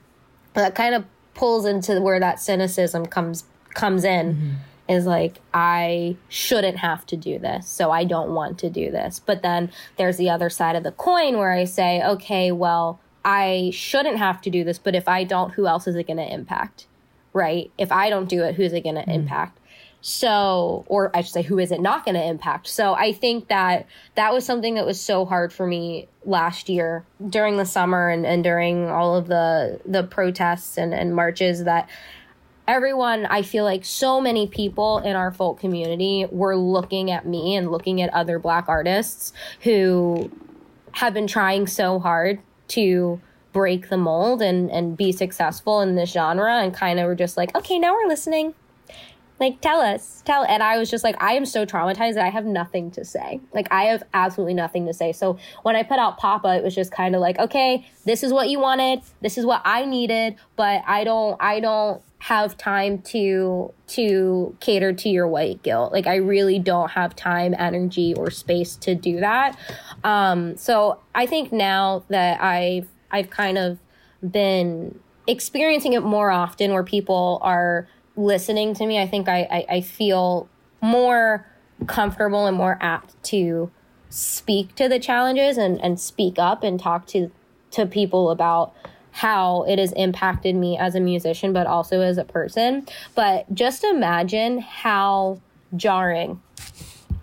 That 0.54 0.76
kind 0.76 0.94
of 0.94 1.06
pulls 1.34 1.66
into 1.66 2.02
where 2.02 2.20
that 2.20 2.40
cynicism 2.40 3.06
comes 3.06 3.46
comes 3.74 4.04
in 4.04 4.34
mm-hmm. 4.34 4.54
is 4.90 5.06
like 5.06 5.40
I 5.54 6.18
shouldn't 6.30 6.78
have 6.78 7.06
to 7.08 7.18
do 7.18 7.40
this, 7.40 7.68
so 7.68 7.92
I 7.92 8.04
don't 8.04 8.34
want 8.34 8.60
to 8.60 8.70
do 8.70 8.92
this. 8.92 9.20
But 9.20 9.42
then 9.42 9.72
there's 9.98 10.18
the 10.18 10.30
other 10.30 10.50
side 10.50 10.76
of 10.76 10.84
the 10.84 10.92
coin 10.92 11.38
where 11.38 11.52
I 11.52 11.66
say, 11.66 12.02
okay, 12.04 12.52
well, 12.52 13.00
I 13.24 13.72
shouldn't 13.74 14.18
have 14.18 14.42
to 14.42 14.50
do 14.50 14.64
this, 14.64 14.78
but 14.78 14.96
if 14.96 15.08
I 15.08 15.24
don't, 15.24 15.54
who 15.54 15.68
else 15.68 15.88
is 15.88 15.96
it 15.96 16.08
going 16.08 16.18
to 16.18 16.34
impact? 16.34 16.88
Right? 17.36 17.72
If 17.78 17.92
I 17.92 18.10
don't 18.10 18.28
do 18.28 18.44
it, 18.44 18.56
who's 18.56 18.74
it 18.74 18.82
going 18.82 18.96
to 18.96 19.04
hmm. 19.04 19.12
impact? 19.12 19.60
So, 20.02 20.86
or 20.88 21.10
I 21.16 21.22
should 21.22 21.34
say, 21.34 21.42
who 21.42 21.58
is 21.58 21.72
it 21.72 21.82
not 21.82 22.06
going 22.06 22.14
to 22.14 22.24
impact? 22.24 22.68
So 22.68 22.94
I 22.94 23.12
think 23.12 23.48
that 23.48 23.88
that 24.14 24.32
was 24.32 24.46
something 24.46 24.76
that 24.76 24.86
was 24.86 25.02
so 25.02 25.26
hard 25.26 25.52
for 25.52 25.66
me 25.66 26.08
last 26.26 26.70
year 26.70 27.06
during 27.28 27.58
the 27.58 27.66
summer 27.66 28.10
and, 28.10 28.24
and 28.24 28.44
during 28.44 28.88
all 28.88 29.16
of 29.16 29.28
the 29.28 29.80
the 29.86 30.04
protests 30.04 30.78
and, 30.78 30.94
and 30.94 31.16
marches 31.16 31.64
that 31.64 31.90
everyone 32.68 33.28
i 33.28 33.44
feel 33.44 33.64
like 33.64 33.86
so 33.86 34.20
many 34.20 34.48
people 34.48 34.98
in 35.00 35.16
our 35.16 35.32
folk 35.32 35.60
community 35.60 36.26
were 36.32 36.56
looking 36.56 37.12
at 37.12 37.26
me 37.26 37.56
and 37.56 37.72
looking 37.72 38.02
at 38.02 38.12
other 38.12 38.40
black 38.40 38.66
artists 38.68 39.34
who 39.62 40.32
have 40.94 41.14
been 41.14 41.28
trying 41.28 41.68
so 41.68 42.00
hard 42.00 42.40
to 42.68 43.22
break 43.56 43.88
the 43.88 43.96
mold 43.96 44.42
and 44.42 44.70
and 44.70 44.98
be 44.98 45.14
successful 45.14 45.80
in 45.80 45.96
this 45.96 46.12
genre 46.12 46.62
and 46.62 46.74
kind 46.74 47.00
of 47.00 47.08
were 47.08 47.16
just 47.16 47.38
like 47.38 47.56
okay 47.56 47.80
now 47.80 47.94
we're 47.94 48.08
listening. 48.08 48.54
Like 49.40 49.62
tell 49.62 49.80
us 49.80 50.22
tell 50.26 50.44
and 50.44 50.62
i 50.62 50.78
was 50.78 50.90
just 50.90 51.04
like 51.04 51.22
i 51.22 51.34
am 51.34 51.46
so 51.46 51.66
traumatized 51.66 52.16
that 52.16 52.26
i 52.26 52.30
have 52.30 52.46
nothing 52.46 52.92
to 52.92 53.06
say. 53.06 53.40
Like 53.54 53.70
i 53.72 53.84
have 53.86 54.04
absolutely 54.14 54.56
nothing 54.56 54.86
to 54.88 54.94
say. 54.94 55.14
So 55.14 55.38
when 55.64 55.78
i 55.78 55.84
put 55.84 56.00
out 56.00 56.18
papa 56.18 56.58
it 56.58 56.64
was 56.66 56.76
just 56.76 56.92
kind 56.92 57.16
of 57.16 57.22
like 57.22 57.40
okay 57.40 57.88
this 58.04 58.24
is 58.24 58.34
what 58.34 58.50
you 58.50 58.60
wanted 58.60 59.02
this 59.22 59.38
is 59.38 59.46
what 59.46 59.62
i 59.64 59.86
needed 59.86 60.36
but 60.58 60.84
i 60.86 61.06
don't 61.06 61.38
i 61.42 61.62
don't 61.62 62.02
have 62.20 62.58
time 62.58 63.02
to 63.04 63.74
to 63.88 64.56
cater 64.60 64.92
to 64.92 65.10
your 65.10 65.28
white 65.28 65.64
guilt. 65.64 65.94
Like 65.94 66.08
i 66.08 66.16
really 66.16 66.60
don't 66.60 66.92
have 66.92 67.16
time 67.16 67.56
energy 67.58 68.14
or 68.16 68.32
space 68.32 68.76
to 68.78 68.96
do 68.96 69.22
that. 69.22 69.58
Um 70.04 70.58
so 70.58 71.00
i 71.14 71.26
think 71.26 71.54
now 71.54 72.04
that 72.10 72.42
i've 72.42 72.88
i've 73.16 73.30
kind 73.30 73.58
of 73.58 73.80
been 74.22 75.00
experiencing 75.28 75.94
it 75.94 76.04
more 76.04 76.32
often 76.32 76.72
where 76.72 76.84
people 76.84 77.40
are 77.42 77.88
listening 78.16 78.74
to 78.76 78.86
me. 78.86 79.00
I 79.00 79.08
think 79.08 79.28
i 79.28 79.42
i, 79.52 79.66
I 79.78 79.82
feel 79.82 80.48
more 80.82 81.46
comfortable 81.88 82.46
and 82.46 82.56
more 82.56 82.78
apt 82.82 83.22
to 83.26 83.72
speak 84.10 84.76
to 84.76 84.88
the 84.88 85.00
challenges 85.00 85.58
and 85.58 85.82
and 85.82 86.00
speak 86.00 86.40
up 86.40 86.64
and 86.64 86.80
talk 86.80 87.08
to 87.08 87.32
to 87.72 87.86
people 87.86 88.30
about 88.30 88.74
how 89.12 89.64
it 89.64 89.80
has 89.80 89.94
impacted 89.94 90.56
me 90.56 90.78
as 90.78 90.94
a 90.96 91.00
musician 91.00 91.54
but 91.54 91.68
also 91.68 92.02
as 92.02 92.18
a 92.18 92.26
person. 92.26 92.86
But 93.16 93.54
just 93.54 93.84
imagine 93.84 94.60
how 94.60 95.42
jarring 95.76 96.42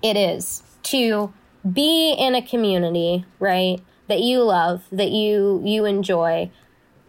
it 0.02 0.16
is 0.16 0.62
to 0.84 1.32
be 1.70 2.12
in 2.12 2.34
a 2.34 2.42
community 2.42 3.24
right 3.38 3.80
that 4.08 4.20
you 4.20 4.42
love 4.42 4.84
that 4.90 5.10
you 5.10 5.62
you 5.64 5.84
enjoy 5.84 6.50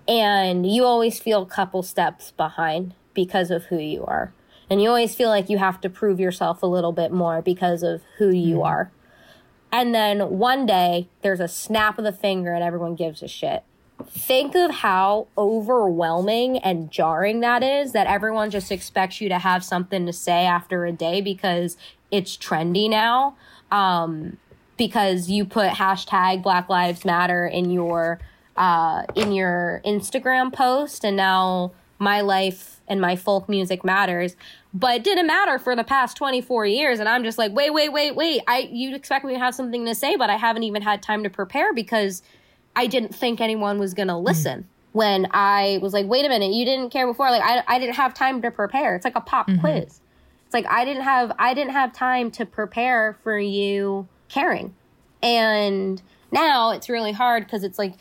and 0.08 0.70
you 0.70 0.84
always 0.84 1.20
feel 1.20 1.44
a 1.44 1.48
couple 1.48 1.84
steps 1.84 2.32
behind 2.32 2.94
because 3.14 3.52
of 3.52 3.66
who 3.66 3.78
you 3.78 4.06
are. 4.06 4.34
And 4.70 4.82
you 4.82 4.90
always 4.90 5.16
feel 5.16 5.30
like 5.30 5.50
you 5.50 5.58
have 5.58 5.80
to 5.82 5.90
prove 5.90 6.20
yourself 6.20 6.64
a 6.64 6.68
little 6.68 6.92
bit 6.92 7.12
more 7.12 7.42
because 7.42 7.84
of 7.84 8.02
who 8.18 8.30
you 8.30 8.62
are. 8.64 8.92
And 9.72 9.94
then 9.94 10.38
one 10.38 10.66
day 10.66 11.10
there's 11.22 11.40
a 11.40 11.48
snap 11.48 11.98
of 11.98 12.04
the 12.04 12.12
finger 12.12 12.54
and 12.54 12.64
everyone 12.64 12.96
gives 12.96 13.22
a 13.22 13.28
shit. 13.28 13.64
Think 14.08 14.56
of 14.56 14.72
how 14.72 15.28
overwhelming 15.38 16.58
and 16.58 16.92
jarring 16.92 17.40
that 17.40 17.64
is 17.64 17.94
that 17.94 18.08
everyone 18.08 18.50
just 18.52 18.72
expects 18.72 19.22
you 19.22 19.30
to 19.30 19.40
have 19.40 19.64
something 19.64 20.06
to 20.06 20.14
say 20.14 20.46
after 20.46 20.86
a 20.86 20.92
day 20.92 21.22
because 21.22 21.78
it's 22.12 22.38
trendy 22.38 22.90
now. 22.90 23.36
Um, 23.72 24.38
because 24.88 25.30
you 25.30 25.46
put 25.46 25.72
hashtag 25.72 26.42
black 26.44 26.70
lives 26.70 27.06
matter 27.06 27.46
in 27.46 27.70
your 27.70 28.20
uh, 28.56 29.04
in 29.16 29.32
your 29.32 29.82
instagram 29.86 30.54
post 30.54 31.04
and 31.04 31.18
now 31.18 31.72
my 32.00 32.22
life 32.22 32.82
and 32.88 33.00
my 33.00 33.16
folk 33.16 33.48
music 33.48 33.84
matters 33.84 34.36
but 34.74 34.96
it 34.96 35.04
didn't 35.04 35.28
matter 35.28 35.58
for 35.58 35.76
the 35.76 35.84
past 35.84 36.18
24 36.18 36.66
years 36.66 37.00
and 37.00 37.08
i'm 37.08 37.24
just 37.24 37.38
like 37.38 37.52
wait 37.54 37.72
wait 37.74 37.90
wait 37.94 38.16
wait 38.16 38.42
i 38.48 38.70
you 38.72 38.94
expect 38.96 39.24
me 39.24 39.34
to 39.34 39.40
have 39.40 39.56
something 39.56 39.86
to 39.86 39.96
say 39.96 40.16
but 40.16 40.30
i 40.30 40.36
haven't 40.36 40.64
even 40.64 40.82
had 40.82 41.02
time 41.02 41.24
to 41.24 41.30
prepare 41.30 41.74
because 41.74 42.22
I 42.76 42.88
didn't 42.88 43.14
think 43.14 43.42
anyone 43.42 43.80
was 43.80 43.94
going 43.94 44.08
to 44.08 44.18
listen 44.18 44.68
when 44.94 45.28
I 45.32 45.80
was 45.82 45.94
like, 45.94 46.08
wait 46.08 46.26
a 46.26 46.30
minute, 46.30 46.54
you 46.54 46.66
didn't 46.66 46.90
care 46.90 47.08
before. 47.08 47.30
Like, 47.30 47.44
I, 47.44 47.64
I 47.68 47.80
didn't 47.80 47.96
have 47.96 48.14
time 48.14 48.42
to 48.42 48.52
prepare. 48.52 48.96
It's 48.96 49.06
like 49.06 49.16
a 49.16 49.22
pop 49.22 49.50
quiz. 49.60 50.02
It's 50.46 50.54
like, 50.54 50.66
I 50.68 50.86
didn't 50.86 51.04
have, 51.04 51.32
I 51.40 51.54
didn't 51.54 51.74
have 51.74 51.94
time 51.94 52.32
to 52.32 52.46
prepare 52.46 53.18
for 53.24 53.38
you 53.40 54.08
caring. 54.34 54.74
And 55.22 56.02
now 56.32 56.72
it's 56.72 56.90
really 56.90 57.12
hard 57.12 57.46
because 57.46 57.64
it's 57.64 57.78
like 57.78 57.94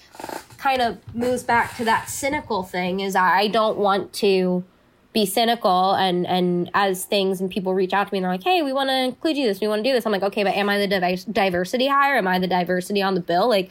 kind 0.57 0.81
of 0.81 0.99
moves 1.15 1.43
back 1.43 1.77
to 1.77 1.85
that 1.85 2.09
cynical 2.09 2.63
thing 2.63 3.01
is 3.01 3.15
I 3.15 3.49
don't 3.49 3.79
want 3.79 4.13
to 4.15 4.65
be 5.13 5.27
cynical 5.27 5.93
and 5.95 6.27
and 6.27 6.71
as 6.73 7.05
things 7.05 7.41
and 7.41 7.51
people 7.51 7.75
reach 7.75 7.93
out 7.93 8.07
to 8.07 8.15
me 8.15 8.19
and 8.19 8.25
they're 8.25 8.33
like 8.33 8.45
hey 8.45 8.63
we 8.63 8.73
want 8.73 8.89
to 8.89 8.97
include 8.97 9.37
you 9.37 9.47
this 9.47 9.61
we 9.61 9.69
want 9.69 9.85
to 9.85 9.89
do 9.89 9.93
this. 9.93 10.07
I'm 10.07 10.13
like 10.13 10.23
okay 10.23 10.43
but 10.43 10.55
am 10.55 10.71
i 10.71 10.79
the 10.79 10.87
div- 10.87 11.33
diversity 11.33 11.87
hire? 11.87 12.17
Am 12.17 12.27
i 12.27 12.39
the 12.39 12.47
diversity 12.47 13.03
on 13.03 13.15
the 13.15 13.21
bill? 13.21 13.49
Like 13.49 13.71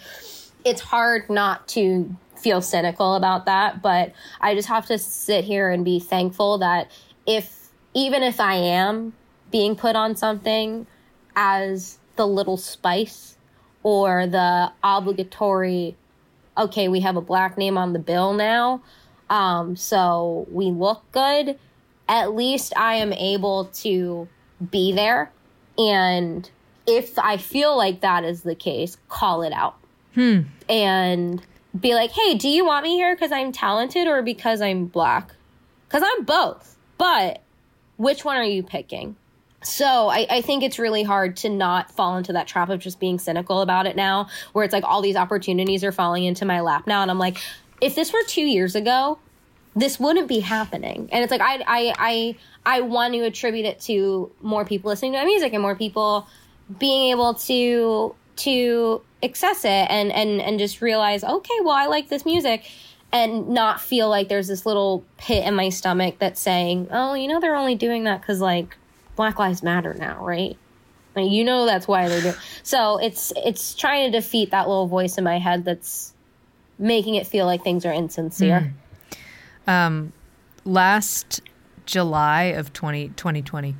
it's 0.64 0.82
hard 0.82 1.30
not 1.30 1.68
to 1.70 2.16
feel 2.36 2.62
cynical 2.62 3.16
about 3.16 3.46
that 3.46 3.84
but 3.84 4.14
i 4.40 4.56
just 4.56 4.68
have 4.68 4.86
to 4.88 4.98
sit 4.98 5.46
here 5.46 5.70
and 5.70 5.86
be 5.86 6.00
thankful 6.00 6.58
that 6.58 6.90
if 7.28 7.70
even 7.94 8.24
if 8.24 8.40
i 8.40 8.56
am 8.56 9.14
being 9.52 9.76
put 9.76 9.96
on 9.96 10.16
something 10.16 10.88
as 11.36 12.00
the 12.22 12.28
little 12.28 12.58
spice 12.58 13.36
or 13.84 14.28
the 14.28 14.72
obligatory 14.84 15.96
okay 16.58 16.88
we 16.88 17.00
have 17.00 17.16
a 17.16 17.22
black 17.22 17.58
name 17.58 17.78
on 17.78 17.94
the 17.94 18.00
bill 18.00 18.34
now 18.34 18.82
um, 19.32 19.78
so 19.78 20.46
we 20.52 20.66
look 20.66 21.10
good. 21.14 21.58
At 22.08 22.36
least 22.36 22.74
I 22.76 22.96
am 22.96 23.14
able 23.14 23.66
to 23.76 24.28
be 24.70 24.92
there. 24.92 25.32
And 25.78 26.48
if 26.86 27.18
I 27.18 27.38
feel 27.38 27.76
like 27.78 28.02
that 28.02 28.26
is 28.26 28.44
the 28.44 28.56
case, 28.56 28.98
call 29.08 29.42
it 29.42 29.54
out. 29.54 29.78
Hmm. 30.14 30.42
And 30.68 31.42
be 31.80 31.96
like, 31.96 32.12
hey, 32.12 32.36
do 32.36 32.50
you 32.50 32.66
want 32.66 32.84
me 32.84 32.98
here 32.98 33.16
because 33.16 33.32
I'm 33.32 33.54
talented 33.54 34.08
or 34.08 34.22
because 34.22 34.60
I'm 34.60 34.88
black? 34.88 35.34
Because 35.88 36.04
I'm 36.06 36.26
both. 36.26 36.76
But 36.98 37.42
which 37.96 38.26
one 38.26 38.36
are 38.36 38.44
you 38.44 38.64
picking? 38.64 39.16
So 39.64 40.10
I, 40.10 40.26
I, 40.30 40.42
think 40.42 40.64
it's 40.64 40.80
really 40.80 41.04
hard 41.04 41.38
to 41.38 41.50
not 41.50 41.92
fall 41.92 42.18
into 42.18 42.34
that 42.34 42.48
trap 42.48 42.70
of 42.70 42.80
just 42.80 43.00
being 43.00 43.20
cynical 43.20 43.62
about 43.62 43.86
it 43.86 43.96
now, 43.96 44.28
where 44.54 44.66
it's 44.66 44.74
like 44.74 44.84
all 44.84 45.02
these 45.02 45.16
opportunities 45.16 45.84
are 45.84 45.92
falling 45.92 46.24
into 46.24 46.46
my 46.46 46.62
lap 46.62 46.88
now. 46.88 47.04
And 47.04 47.12
I'm 47.12 47.20
like, 47.20 47.38
if 47.80 47.94
this 47.94 48.12
were 48.12 48.24
two 48.28 48.42
years 48.42 48.76
ago, 48.76 49.20
this 49.76 50.00
wouldn't 50.00 50.28
be 50.28 50.40
happening. 50.40 51.10
And 51.12 51.24
it's 51.24 51.32
like 51.32 51.42
I 51.42 51.64
I 51.68 51.94
I 51.98 52.36
I 52.66 52.82
want 52.82 53.14
to 53.14 53.20
attribute 53.22 53.66
it 53.66 53.80
to 53.82 54.32
more 54.42 54.66
people 54.66 54.90
listening 54.90 55.14
to 55.14 55.20
my 55.20 55.26
music 55.26 55.54
and 55.54 55.62
more 55.62 55.76
people 55.76 56.28
being 56.80 57.12
able 57.12 57.36
to 57.36 58.16
to 58.38 59.02
access 59.24 59.64
it 59.64 59.88
and 59.90 60.12
and 60.12 60.42
and 60.42 60.60
just 60.60 60.82
realize, 60.82 61.24
okay, 61.24 61.54
well 61.64 61.76
I 61.76 61.86
like 61.86 62.10
this 62.10 62.26
music 62.26 62.70
and 63.14 63.50
not 63.50 63.82
feel 63.82 64.10
like 64.10 64.30
there's 64.30 64.48
this 64.48 64.66
little 64.66 65.04
pit 65.18 65.46
in 65.46 65.54
my 65.54 65.70
stomach 65.70 66.16
that's 66.20 66.40
saying, 66.40 66.88
"Oh, 66.92 67.14
you 67.14 67.28
know 67.28 67.40
they're 67.40 67.56
only 67.56 67.76
doing 67.76 68.06
that 68.06 68.22
cuz 68.26 68.42
like 68.42 68.78
Black 69.16 69.40
Lives 69.40 69.64
Matter 69.64 69.94
now, 69.94 70.24
right?" 70.24 70.58
Like, 71.16 71.30
you 71.30 71.44
know 71.44 71.66
that's 71.66 71.88
why 71.88 72.08
they 72.08 72.18
do. 72.18 72.22
doing. 72.24 72.36
So 72.64 72.98
it's 72.98 73.34
it's 73.36 73.76
trying 73.76 74.12
to 74.12 74.18
defeat 74.18 74.52
that 74.52 74.68
little 74.68 74.88
voice 74.88 75.18
in 75.18 75.24
my 75.24 75.40
head 75.40 75.66
that's 75.66 76.14
making 76.80 77.16
it 77.16 77.28
feel 77.28 77.46
like 77.46 77.64
things 77.64 77.86
are 77.86 77.94
insincere. 77.94 78.74
Mm. 79.68 79.72
Um, 79.72 80.14
last 80.66 81.42
July 81.86 82.44
of 82.44 82.74
20, 82.74 83.10
2020, 83.10 83.76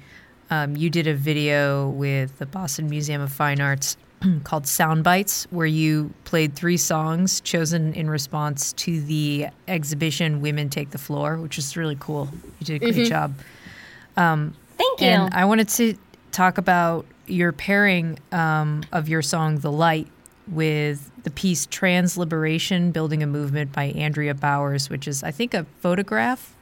um, 0.50 0.76
you 0.76 0.90
did 0.90 1.08
a 1.08 1.14
video 1.14 1.90
with 1.90 2.38
the 2.38 2.46
Boston 2.46 2.90
Museum 2.90 3.22
of 3.22 3.32
Fine 3.32 3.62
Arts 3.62 3.98
called 4.44 4.68
Sound 4.68 5.04
Bites, 5.04 5.48
where 5.50 5.66
you 5.66 6.14
played 6.26 6.56
three 6.56 6.78
songs 6.78 7.42
chosen 7.42 7.94
in 7.94 8.10
response 8.10 8.74
to 8.74 9.02
the 9.02 9.48
exhibition 9.68 10.42
Women 10.42 10.70
Take 10.70 10.92
the 10.92 10.98
Floor, 10.98 11.38
which 11.38 11.58
is 11.58 11.76
really 11.76 11.98
cool. 12.00 12.30
You 12.60 12.66
did 12.66 12.76
a 12.76 12.80
great 12.80 12.96
mm-hmm. 12.96 13.04
job. 13.06 13.34
Um, 14.18 14.56
Thank 14.82 15.02
you. 15.02 15.08
And 15.08 15.34
I 15.34 15.46
wanted 15.46 15.70
to 15.70 15.96
talk 16.32 16.58
about 16.58 17.06
your 17.28 17.52
pairing 17.52 18.18
um, 18.32 18.84
of 18.92 19.08
your 19.08 19.22
song 19.22 19.60
The 19.60 19.72
Light 19.72 20.08
with 20.48 21.12
the 21.24 21.30
piece 21.30 21.68
Trans 21.68 22.18
Liberation 22.18 22.92
Building 22.92 23.22
a 23.22 23.28
Movement 23.28 23.72
by 23.72 23.86
Andrea 23.86 24.34
Bowers, 24.34 24.90
which 24.90 25.08
is, 25.08 25.24
I 25.24 25.32
think, 25.32 25.54
a 25.54 25.66
photograph 25.80 26.56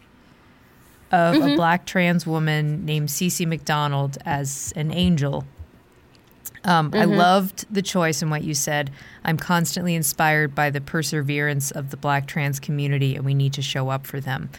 of 1.12 1.36
mm-hmm. 1.36 1.50
a 1.50 1.56
black 1.56 1.86
trans 1.86 2.28
woman 2.28 2.86
named 2.86 3.10
Cece 3.10 3.48
McDonald 3.48 4.18
as 4.26 4.74
an 4.76 4.92
angel. 4.92 5.46
Um, 6.66 6.92
mm-hmm. 6.92 7.02
I 7.02 7.06
loved 7.06 7.66
the 7.74 7.82
choice 7.82 8.22
and 8.22 8.30
what 8.30 8.44
you 8.44 8.54
said. 8.54 8.92
I'm 9.24 9.38
constantly 9.38 9.96
inspired 9.96 10.54
by 10.54 10.70
the 10.70 10.82
perseverance 10.82 11.72
of 11.72 11.90
the 11.90 11.98
black 11.98 12.28
trans 12.28 12.60
community, 12.60 13.16
and 13.16 13.24
we 13.24 13.34
need 13.34 13.54
to 13.54 13.62
show 13.62 13.90
up 13.90 14.06
for 14.06 14.20
them. 14.20 14.50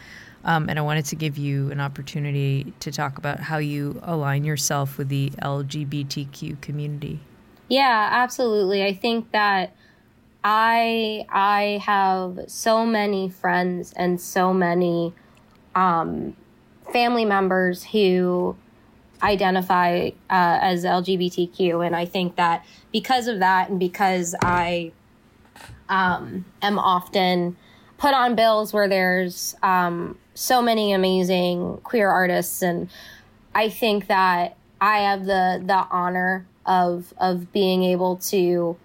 Um, 0.43 0.69
and 0.69 0.79
I 0.79 0.81
wanted 0.81 1.05
to 1.05 1.15
give 1.15 1.37
you 1.37 1.71
an 1.71 1.79
opportunity 1.79 2.73
to 2.79 2.91
talk 2.91 3.17
about 3.17 3.39
how 3.39 3.57
you 3.57 3.99
align 4.03 4.43
yourself 4.43 4.97
with 4.97 5.09
the 5.09 5.29
LGBTQ 5.41 6.61
community. 6.61 7.19
Yeah, 7.67 8.09
absolutely. 8.11 8.83
I 8.83 8.93
think 8.93 9.31
that 9.31 9.75
I 10.43 11.25
I 11.29 11.81
have 11.85 12.39
so 12.47 12.85
many 12.85 13.29
friends 13.29 13.93
and 13.95 14.19
so 14.19 14.53
many 14.53 15.13
um, 15.75 16.35
family 16.91 17.25
members 17.25 17.83
who 17.83 18.55
identify 19.21 20.07
uh, 20.07 20.59
as 20.61 20.83
LGBTQ, 20.83 21.85
and 21.85 21.95
I 21.95 22.05
think 22.05 22.35
that 22.37 22.65
because 22.91 23.27
of 23.27 23.39
that, 23.39 23.69
and 23.69 23.79
because 23.79 24.35
I 24.41 24.91
um, 25.89 26.45
am 26.61 26.79
often 26.79 27.55
put 27.97 28.15
on 28.15 28.35
bills 28.35 28.73
where 28.73 28.89
there's 28.89 29.55
um, 29.61 30.17
so 30.41 30.59
many 30.61 30.91
amazing 30.91 31.79
queer 31.83 32.09
artists, 32.09 32.63
and 32.63 32.89
I 33.53 33.69
think 33.69 34.07
that 34.07 34.57
I 34.79 34.99
have 34.99 35.25
the 35.25 35.61
the 35.63 35.87
honor 35.91 36.47
of 36.65 37.13
of 37.17 37.51
being 37.51 37.83
able 37.83 38.17
to 38.17 38.75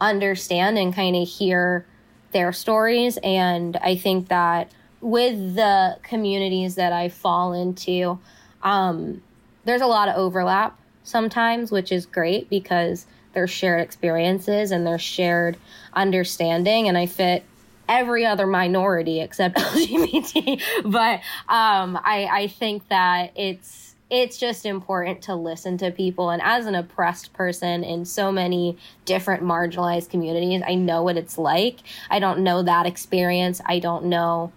understand 0.00 0.78
and 0.78 0.94
kind 0.94 1.16
of 1.16 1.28
hear 1.28 1.86
their 2.32 2.52
stories 2.52 3.18
and 3.22 3.76
i 3.78 3.96
think 3.96 4.28
that 4.28 4.70
with 5.00 5.54
the 5.54 5.96
communities 6.02 6.74
that 6.74 6.92
i 6.92 7.08
fall 7.08 7.52
into 7.52 8.18
um, 8.62 9.22
there's 9.64 9.80
a 9.80 9.86
lot 9.86 10.08
of 10.08 10.16
overlap 10.16 10.78
sometimes 11.02 11.72
which 11.72 11.90
is 11.90 12.04
great 12.04 12.48
because 12.50 13.06
there's 13.32 13.50
shared 13.50 13.80
experiences 13.80 14.70
and 14.70 14.86
there's 14.86 15.02
shared 15.02 15.56
understanding 15.94 16.88
and 16.88 16.98
i 16.98 17.06
fit 17.06 17.42
every 17.88 18.26
other 18.26 18.46
minority 18.46 19.20
except 19.20 19.56
lgbt 19.58 20.60
but 20.84 21.20
um, 21.48 21.98
I, 22.02 22.28
I 22.30 22.46
think 22.48 22.88
that 22.88 23.32
it's 23.36 23.86
it's 24.08 24.38
just 24.38 24.64
important 24.64 25.22
to 25.22 25.34
listen 25.34 25.78
to 25.78 25.90
people. 25.90 26.30
And 26.30 26.40
as 26.40 26.66
an 26.66 26.74
oppressed 26.74 27.32
person 27.32 27.82
in 27.82 28.04
so 28.04 28.30
many 28.30 28.78
different 29.04 29.42
marginalized 29.42 30.10
communities, 30.10 30.62
I 30.66 30.76
know 30.76 31.02
what 31.02 31.16
it's 31.16 31.36
like. 31.36 31.80
I 32.08 32.20
don't 32.20 32.40
know 32.40 32.62
that 32.62 32.86
experience. 32.86 33.60
I 33.66 33.80
don't 33.80 34.04
know 34.04 34.52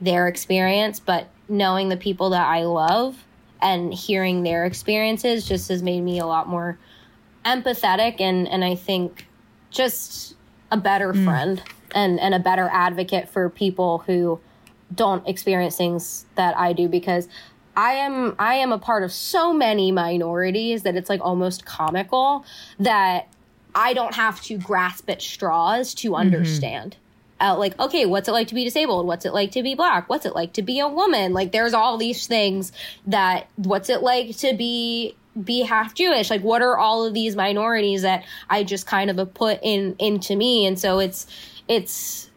their 0.00 0.28
experience, 0.28 0.98
but 0.98 1.28
knowing 1.48 1.90
the 1.90 1.96
people 1.96 2.30
that 2.30 2.46
I 2.46 2.64
love 2.64 3.22
and 3.60 3.92
hearing 3.92 4.42
their 4.42 4.64
experiences 4.64 5.46
just 5.46 5.68
has 5.68 5.82
made 5.82 6.00
me 6.00 6.18
a 6.18 6.26
lot 6.26 6.48
more 6.48 6.78
empathetic 7.44 8.20
and, 8.20 8.48
and 8.48 8.64
I 8.64 8.74
think 8.74 9.26
just 9.70 10.34
a 10.70 10.76
better 10.76 11.12
mm. 11.12 11.24
friend 11.24 11.62
and, 11.96 12.20
and 12.20 12.34
a 12.34 12.38
better 12.38 12.68
advocate 12.70 13.28
for 13.28 13.48
people 13.50 13.98
who 14.06 14.38
don't 14.94 15.26
experience 15.26 15.76
things 15.76 16.26
that 16.36 16.56
I 16.56 16.72
do 16.72 16.88
because 16.88 17.26
I 17.76 17.92
am 17.94 18.36
I 18.38 18.54
am 18.54 18.72
a 18.72 18.78
part 18.78 19.02
of 19.02 19.12
so 19.12 19.52
many 19.52 19.90
minorities 19.90 20.82
that 20.84 20.94
it's 20.94 21.10
like 21.10 21.20
almost 21.20 21.66
comical 21.66 22.44
that 22.78 23.28
I 23.74 23.94
don't 23.94 24.14
have 24.14 24.40
to 24.42 24.56
grasp 24.56 25.10
at 25.10 25.20
straws 25.20 25.94
to 25.94 26.10
mm-hmm. 26.10 26.20
understand. 26.20 26.92
Mm-hmm. 26.92 27.02
Uh, 27.38 27.54
like, 27.58 27.78
okay, 27.78 28.06
what's 28.06 28.28
it 28.28 28.32
like 28.32 28.48
to 28.48 28.54
be 28.54 28.64
disabled? 28.64 29.06
What's 29.06 29.26
it 29.26 29.34
like 29.34 29.50
to 29.52 29.62
be 29.62 29.74
black? 29.74 30.08
What's 30.08 30.24
it 30.24 30.34
like 30.34 30.54
to 30.54 30.62
be 30.62 30.80
a 30.80 30.88
woman? 30.88 31.34
Like, 31.34 31.52
there's 31.52 31.74
all 31.74 31.98
these 31.98 32.26
things 32.26 32.72
that. 33.06 33.48
What's 33.56 33.90
it 33.90 34.02
like 34.02 34.38
to 34.38 34.54
be 34.54 35.14
be 35.44 35.60
half 35.60 35.92
Jewish? 35.94 36.30
Like, 36.30 36.40
what 36.40 36.62
are 36.62 36.78
all 36.78 37.04
of 37.04 37.12
these 37.12 37.36
minorities 37.36 38.02
that 38.02 38.24
I 38.48 38.64
just 38.64 38.86
kind 38.86 39.10
of 39.10 39.34
put 39.34 39.58
in 39.62 39.96
into 39.98 40.34
me? 40.34 40.64
And 40.64 40.78
so 40.78 40.98
it's 40.98 41.26
it's 41.68 42.30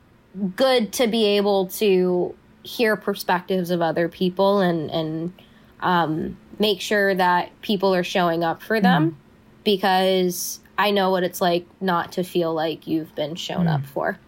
good 0.56 0.94
to 0.94 1.08
be 1.08 1.26
able 1.26 1.68
to 1.68 2.36
hear 2.64 2.96
perspectives 2.96 3.72
of 3.72 3.82
other 3.82 4.08
people 4.10 4.60
and 4.60 4.92
and 4.92 5.34
um, 5.82 6.38
make 6.60 6.82
sure 6.82 7.16
that 7.16 7.50
people 7.62 7.96
are 7.96 8.04
showing 8.04 8.44
up 8.44 8.62
for 8.62 8.82
them 8.82 9.12
mm. 9.12 9.16
because 9.64 10.60
I 10.78 10.92
know 10.92 11.10
what 11.10 11.24
it's 11.24 11.42
like 11.42 11.66
not 11.82 12.12
to 12.14 12.24
feel 12.24 12.54
like 12.54 12.86
you've 12.86 13.16
been 13.16 13.36
shown 13.36 13.66
mm. 13.66 13.76
up 13.76 13.86
for 13.86 14.20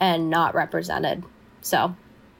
and 0.00 0.30
not 0.30 0.54
represented. 0.54 1.24
So, 1.62 1.96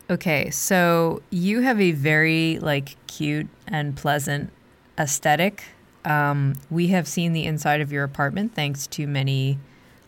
okay, 0.09 0.51
so 0.51 1.23
you 1.31 1.61
have 1.61 1.81
a 1.81 1.93
very 1.93 2.59
like 2.61 2.97
cute 3.07 3.49
and 3.67 3.97
pleasant 3.97 4.51
aesthetic. 4.99 5.65
Um, 6.05 6.55
we 6.71 6.89
have 6.89 7.09
seen 7.09 7.33
the 7.33 7.45
inside 7.45 7.81
of 7.81 7.91
your 7.91 8.05
apartment 8.05 8.55
thanks 8.55 8.87
to 8.89 9.07
many 9.07 9.59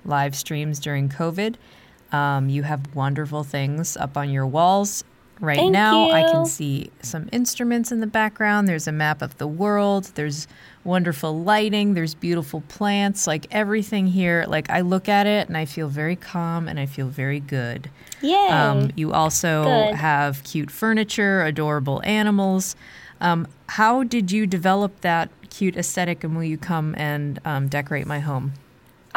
live 0.04 0.36
streams 0.36 0.78
during 0.78 1.08
COVID. 1.08 1.56
Um, 2.16 2.48
you 2.48 2.62
have 2.62 2.94
wonderful 2.94 3.44
things 3.44 3.96
up 3.96 4.16
on 4.16 4.30
your 4.30 4.46
walls 4.46 5.04
right 5.40 5.58
Thank 5.58 5.72
now. 5.72 6.10
I 6.10 6.22
can 6.22 6.46
see 6.46 6.90
some 7.02 7.28
instruments 7.30 7.92
in 7.92 8.00
the 8.00 8.06
background. 8.06 8.68
There's 8.68 8.88
a 8.88 8.92
map 8.92 9.20
of 9.20 9.36
the 9.38 9.46
world. 9.46 10.04
There's 10.14 10.48
wonderful 10.84 11.38
lighting. 11.42 11.94
There's 11.94 12.14
beautiful 12.14 12.62
plants. 12.68 13.26
Like 13.26 13.46
everything 13.50 14.06
here, 14.06 14.46
like 14.48 14.70
I 14.70 14.80
look 14.80 15.08
at 15.08 15.26
it 15.26 15.48
and 15.48 15.56
I 15.56 15.66
feel 15.66 15.88
very 15.88 16.16
calm 16.16 16.68
and 16.68 16.80
I 16.80 16.86
feel 16.86 17.08
very 17.08 17.40
good. 17.40 17.90
Yay. 18.22 18.48
Um, 18.48 18.90
you 18.96 19.12
also 19.12 19.64
Good. 19.64 19.96
have 19.96 20.42
cute 20.44 20.70
furniture, 20.70 21.42
adorable 21.42 22.00
animals. 22.04 22.76
Um, 23.20 23.46
how 23.68 24.04
did 24.04 24.32
you 24.32 24.46
develop 24.46 25.00
that 25.02 25.30
cute 25.50 25.76
aesthetic 25.76 26.24
and 26.24 26.34
will 26.34 26.44
you 26.44 26.58
come 26.58 26.94
and 26.96 27.40
um, 27.44 27.68
decorate 27.68 28.06
my 28.06 28.20
home? 28.20 28.52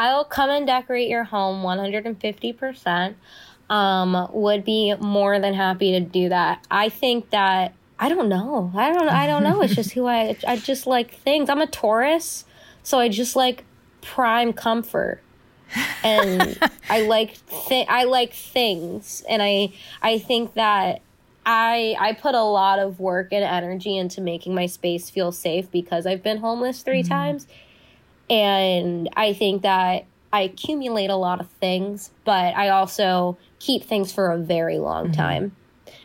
I'll 0.00 0.24
come 0.24 0.48
and 0.48 0.66
decorate 0.66 1.10
your 1.10 1.24
home 1.24 1.62
150%. 1.62 3.14
Um, 3.68 4.28
would 4.32 4.64
be 4.64 4.94
more 4.98 5.38
than 5.38 5.52
happy 5.52 5.92
to 5.92 6.00
do 6.00 6.30
that. 6.30 6.66
I 6.70 6.88
think 6.88 7.30
that 7.30 7.74
I 7.98 8.08
don't 8.08 8.30
know. 8.30 8.72
I 8.74 8.92
don't 8.92 9.08
I 9.08 9.26
don't 9.26 9.44
know. 9.44 9.60
It's 9.60 9.74
just 9.74 9.92
who 9.92 10.06
I 10.06 10.36
I 10.48 10.56
just 10.56 10.86
like 10.86 11.14
things. 11.14 11.50
I'm 11.50 11.60
a 11.60 11.66
Taurus, 11.66 12.46
so 12.82 12.98
I 12.98 13.08
just 13.08 13.36
like 13.36 13.62
prime 14.00 14.54
comfort. 14.54 15.20
And 16.02 16.58
I 16.88 17.02
like 17.02 17.36
thi- 17.36 17.86
I 17.86 18.04
like 18.04 18.32
things 18.32 19.22
and 19.28 19.42
I 19.42 19.72
I 20.00 20.18
think 20.18 20.54
that 20.54 21.02
I 21.44 21.94
I 22.00 22.14
put 22.14 22.34
a 22.34 22.42
lot 22.42 22.78
of 22.78 22.98
work 23.00 23.28
and 23.32 23.44
energy 23.44 23.96
into 23.96 24.20
making 24.22 24.54
my 24.54 24.66
space 24.66 25.10
feel 25.10 25.30
safe 25.30 25.70
because 25.70 26.06
I've 26.06 26.22
been 26.22 26.38
homeless 26.38 26.82
3 26.82 27.02
times. 27.02 27.46
And 28.30 29.08
I 29.16 29.32
think 29.32 29.62
that 29.62 30.06
I 30.32 30.42
accumulate 30.42 31.10
a 31.10 31.16
lot 31.16 31.40
of 31.40 31.50
things, 31.50 32.10
but 32.24 32.56
I 32.56 32.68
also 32.68 33.36
keep 33.58 33.84
things 33.84 34.12
for 34.12 34.30
a 34.30 34.38
very 34.38 34.78
long 34.78 35.06
mm-hmm. 35.06 35.14
time 35.14 35.56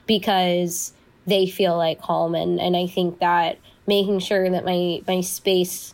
because 0.07 0.93
they 1.27 1.45
feel 1.45 1.77
like 1.77 2.01
home 2.01 2.35
and, 2.35 2.59
and 2.59 2.75
I 2.75 2.87
think 2.87 3.19
that 3.19 3.59
making 3.87 4.19
sure 4.19 4.49
that 4.49 4.65
my 4.65 5.01
my 5.07 5.21
space 5.21 5.93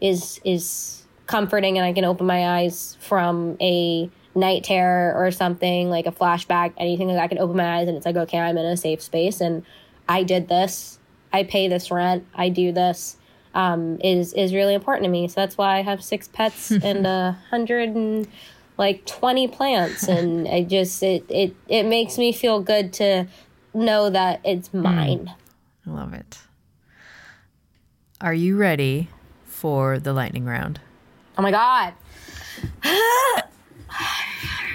is 0.00 0.40
is 0.44 1.04
comforting 1.26 1.78
and 1.78 1.86
I 1.86 1.92
can 1.92 2.04
open 2.04 2.26
my 2.26 2.58
eyes 2.58 2.96
from 3.00 3.56
a 3.60 4.10
night 4.34 4.64
terror 4.64 5.14
or 5.14 5.30
something 5.30 5.90
like 5.90 6.06
a 6.06 6.12
flashback, 6.12 6.72
anything 6.76 7.08
like 7.08 7.16
that, 7.16 7.24
I 7.24 7.28
can 7.28 7.38
open 7.38 7.56
my 7.56 7.78
eyes 7.78 7.88
and 7.88 7.96
it's 7.96 8.06
like, 8.06 8.16
okay, 8.16 8.38
I'm 8.38 8.56
in 8.56 8.64
a 8.64 8.76
safe 8.76 9.02
space 9.02 9.40
and 9.40 9.64
I 10.08 10.22
did 10.22 10.48
this. 10.48 10.98
I 11.32 11.44
pay 11.44 11.68
this 11.68 11.90
rent. 11.90 12.26
I 12.34 12.48
do 12.48 12.72
this. 12.72 13.16
Um, 13.54 13.98
is 14.02 14.32
is 14.32 14.54
really 14.54 14.74
important 14.74 15.04
to 15.04 15.10
me. 15.10 15.28
So 15.28 15.34
that's 15.40 15.58
why 15.58 15.78
I 15.78 15.82
have 15.82 16.02
six 16.02 16.28
pets 16.28 16.70
and 16.82 17.06
a 17.06 17.38
hundred 17.50 17.90
and 17.90 18.26
like 18.78 19.04
twenty 19.04 19.46
plants, 19.48 20.08
and 20.08 20.48
I 20.48 20.62
just 20.62 21.02
it 21.02 21.24
it 21.28 21.54
it 21.68 21.84
makes 21.84 22.16
me 22.16 22.32
feel 22.32 22.60
good 22.60 22.92
to 22.94 23.26
know 23.74 24.10
that 24.10 24.40
it's 24.44 24.72
mine. 24.72 25.34
I 25.86 25.90
love 25.90 26.14
it. 26.14 26.38
Are 28.20 28.34
you 28.34 28.56
ready 28.56 29.08
for 29.44 29.98
the 29.98 30.12
lightning 30.12 30.44
round? 30.44 30.80
Oh 31.36 31.42
my 31.42 31.50
god. 31.50 31.94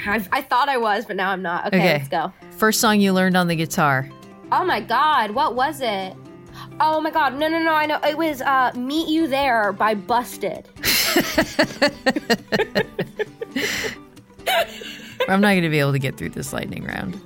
I, 0.09 0.25
I 0.31 0.41
thought 0.41 0.69
I 0.69 0.77
was, 0.77 1.05
but 1.05 1.15
now 1.15 1.31
I'm 1.31 1.41
not. 1.41 1.67
Okay, 1.67 1.93
let's 1.93 2.07
go. 2.07 2.31
First 2.51 2.79
song 2.79 2.99
you 2.99 3.13
learned 3.13 3.35
on 3.35 3.47
the 3.47 3.55
guitar. 3.55 4.09
Oh 4.51 4.63
my 4.63 4.79
god, 4.79 5.31
what 5.31 5.55
was 5.55 5.81
it? 5.81 6.15
Oh 6.79 7.01
my 7.01 7.09
god, 7.11 7.35
no, 7.37 7.47
no, 7.47 7.59
no, 7.59 7.73
I 7.73 7.85
know. 7.87 7.99
It 8.07 8.17
was 8.17 8.41
uh, 8.41 8.71
Meet 8.75 9.07
You 9.09 9.27
There 9.27 9.73
by 9.73 9.95
Busted. 9.95 10.67
I'm 15.29 15.41
not 15.41 15.49
going 15.51 15.63
to 15.63 15.69
be 15.69 15.79
able 15.79 15.91
to 15.91 15.99
get 15.99 16.17
through 16.17 16.29
this 16.29 16.53
lightning 16.53 16.85
round. 16.85 17.19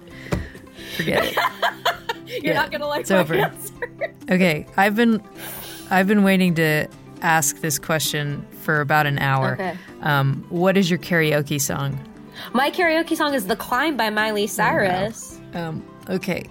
Forget 0.95 1.25
it. 1.25 1.35
You're 2.43 2.53
Yeah, 2.53 2.61
not 2.61 2.71
gonna 2.71 2.87
like 2.87 3.01
it's 3.01 3.09
my 3.09 3.17
over. 3.19 3.35
answer. 3.35 3.73
Okay, 4.29 4.65
I've 4.77 4.95
been 4.95 5.21
I've 5.89 6.07
been 6.07 6.23
waiting 6.23 6.55
to 6.55 6.87
ask 7.21 7.59
this 7.59 7.77
question 7.77 8.45
for 8.61 8.79
about 8.79 9.05
an 9.05 9.19
hour. 9.19 9.53
Okay. 9.53 9.77
Um, 10.01 10.45
what 10.49 10.77
is 10.77 10.89
your 10.89 10.97
karaoke 10.99 11.59
song? 11.59 11.99
My 12.53 12.71
karaoke 12.71 13.17
song 13.17 13.33
is 13.33 13.47
The 13.47 13.55
Climb 13.57 13.97
by 13.97 14.09
Miley 14.09 14.47
Cyrus. 14.47 15.39
Um, 15.53 15.85
okay, 16.09 16.45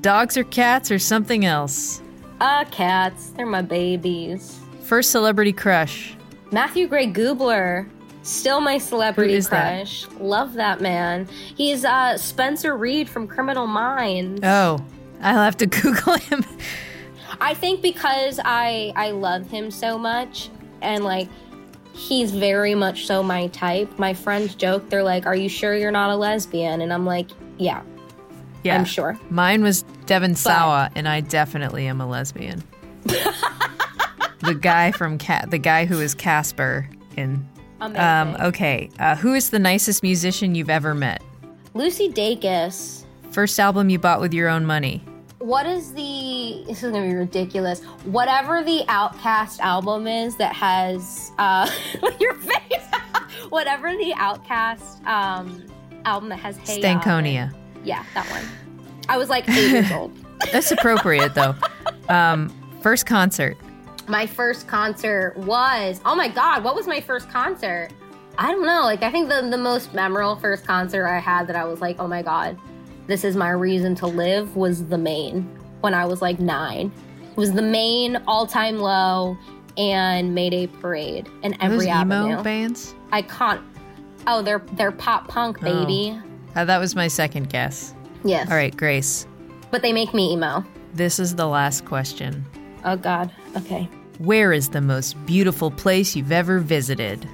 dogs 0.00 0.36
or 0.36 0.44
cats 0.44 0.90
or 0.92 0.98
something 1.00 1.44
else? 1.44 2.00
Uh, 2.44 2.62
cats. 2.66 3.30
They're 3.30 3.46
my 3.46 3.62
babies. 3.62 4.60
First 4.82 5.10
celebrity 5.10 5.50
crush. 5.54 6.14
Matthew 6.52 6.86
Gray 6.86 7.10
Gubler. 7.10 7.88
Still 8.22 8.60
my 8.60 8.76
celebrity 8.76 9.32
is 9.32 9.48
that? 9.48 9.78
crush. 9.78 10.06
Love 10.20 10.52
that 10.52 10.82
man. 10.82 11.26
He's 11.56 11.86
uh 11.86 12.18
Spencer 12.18 12.76
Reid 12.76 13.08
from 13.08 13.26
Criminal 13.26 13.66
Minds. 13.66 14.42
Oh, 14.44 14.78
I'll 15.22 15.42
have 15.42 15.56
to 15.56 15.66
Google 15.82 16.18
him. 16.18 16.44
I 17.40 17.54
think 17.54 17.80
because 17.80 18.38
I 18.44 18.92
I 18.94 19.12
love 19.12 19.48
him 19.48 19.70
so 19.70 19.96
much 19.96 20.50
and 20.82 21.02
like 21.02 21.30
he's 21.94 22.30
very 22.30 22.74
much 22.74 23.06
so 23.06 23.22
my 23.22 23.46
type. 23.48 23.98
My 23.98 24.12
friends 24.12 24.54
joke, 24.54 24.90
they're 24.90 25.02
like, 25.02 25.24
Are 25.24 25.34
you 25.34 25.48
sure 25.48 25.74
you're 25.74 25.90
not 25.90 26.10
a 26.10 26.16
lesbian? 26.16 26.82
And 26.82 26.92
I'm 26.92 27.06
like, 27.06 27.30
Yeah, 27.56 27.80
Yeah, 28.64 28.76
I'm 28.76 28.84
sure. 28.84 29.18
Mine 29.30 29.62
was 29.62 29.82
Devon 30.06 30.34
Sawa, 30.34 30.90
and 30.94 31.08
I 31.08 31.20
definitely 31.20 31.86
am 31.86 32.00
a 32.00 32.06
lesbian. 32.06 32.62
the 33.04 34.54
guy 34.60 34.92
from 34.92 35.18
Cat, 35.18 35.50
the 35.50 35.58
guy 35.58 35.84
who 35.86 36.00
is 36.00 36.14
Casper 36.14 36.88
in. 37.16 37.46
Um, 37.80 38.36
okay, 38.40 38.88
uh, 38.98 39.14
who 39.16 39.34
is 39.34 39.50
the 39.50 39.58
nicest 39.58 40.02
musician 40.02 40.54
you've 40.54 40.70
ever 40.70 40.94
met? 40.94 41.22
Lucy 41.74 42.08
Dacus. 42.08 43.04
First 43.30 43.58
album 43.60 43.90
you 43.90 43.98
bought 43.98 44.20
with 44.20 44.32
your 44.32 44.48
own 44.48 44.64
money. 44.64 45.04
What 45.38 45.66
is 45.66 45.92
the 45.92 46.64
this 46.66 46.82
is 46.82 46.92
gonna 46.92 47.06
be 47.06 47.14
ridiculous. 47.14 47.82
Whatever 48.04 48.62
the 48.62 48.84
OutKast 48.88 49.58
album 49.60 50.06
is 50.06 50.36
that 50.36 50.54
has 50.54 51.32
uh 51.36 51.70
your 52.20 52.34
face. 52.34 52.86
Whatever 53.50 53.90
the 53.90 54.14
OutKast 54.16 55.04
um 55.06 55.66
album 56.06 56.30
that 56.30 56.38
has 56.38 56.56
Hey. 56.58 56.80
Stankonia. 56.80 57.54
Yeah, 57.82 58.04
that 58.14 58.26
one. 58.30 58.44
I 59.08 59.18
was 59.18 59.28
like 59.28 59.48
eight 59.48 59.70
years 59.70 59.92
old. 59.92 60.12
That's 60.52 60.70
appropriate 60.70 61.34
though. 61.34 61.54
Um, 62.08 62.52
first 62.80 63.06
concert. 63.06 63.56
My 64.08 64.26
first 64.26 64.66
concert 64.66 65.36
was 65.36 66.00
oh 66.04 66.14
my 66.14 66.28
god, 66.28 66.64
what 66.64 66.74
was 66.74 66.86
my 66.86 67.00
first 67.00 67.28
concert? 67.30 67.88
I 68.38 68.50
don't 68.50 68.66
know. 68.66 68.82
Like 68.82 69.02
I 69.02 69.10
think 69.10 69.28
the 69.28 69.48
the 69.48 69.58
most 69.58 69.94
memorable 69.94 70.36
first 70.36 70.66
concert 70.66 71.06
I 71.06 71.18
had 71.18 71.46
that 71.46 71.56
I 71.56 71.64
was 71.64 71.80
like, 71.80 71.96
oh 71.98 72.08
my 72.08 72.22
god, 72.22 72.58
this 73.06 73.24
is 73.24 73.36
my 73.36 73.50
reason 73.50 73.94
to 73.96 74.06
live 74.06 74.56
was 74.56 74.86
the 74.86 74.98
main 74.98 75.42
when 75.80 75.94
I 75.94 76.04
was 76.04 76.22
like 76.22 76.40
nine. 76.40 76.92
It 77.30 77.36
was 77.36 77.52
the 77.52 77.62
main 77.62 78.16
all 78.26 78.46
time 78.46 78.78
low 78.78 79.36
and 79.76 80.34
Mayday 80.34 80.66
Parade 80.66 81.28
and 81.42 81.56
every 81.60 81.86
emo 81.86 81.94
avenue. 81.94 82.42
bands? 82.42 82.94
I 83.12 83.22
can't. 83.22 83.60
Oh, 84.26 84.42
they're 84.42 84.62
they're 84.72 84.92
pop 84.92 85.28
punk, 85.28 85.60
baby. 85.60 86.18
Uh, 86.54 86.64
that 86.64 86.78
was 86.78 86.94
my 86.94 87.08
second 87.08 87.50
guess. 87.50 87.94
Yes. 88.24 88.50
All 88.50 88.56
right, 88.56 88.76
Grace. 88.76 89.26
But 89.70 89.82
they 89.82 89.92
make 89.92 90.14
me 90.14 90.32
emo. 90.32 90.64
This 90.94 91.18
is 91.18 91.34
the 91.34 91.46
last 91.46 91.84
question. 91.84 92.44
Oh 92.84 92.96
God. 92.96 93.30
Okay. 93.56 93.88
Where 94.18 94.52
is 94.52 94.68
the 94.68 94.80
most 94.80 95.14
beautiful 95.26 95.70
place 95.70 96.14
you've 96.14 96.32
ever 96.32 96.60
visited? 96.60 97.28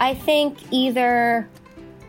I 0.00 0.14
think 0.14 0.58
either 0.70 1.48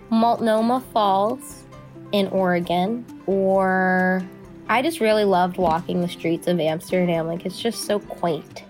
Multnomah 0.09 0.84
Falls 0.93 1.63
in 2.11 2.28
Oregon 2.28 3.05
or 3.26 4.24
I 4.70 4.82
just 4.82 4.99
really 4.99 5.26
loved 5.26 5.57
walking 5.57 6.01
the 6.01 6.07
streets 6.07 6.47
of 6.47 6.59
Amsterdam. 6.59 7.28
Like 7.28 7.45
it's 7.45 7.59
just 7.59 7.86
so 7.86 7.99
quaint. 7.99 8.63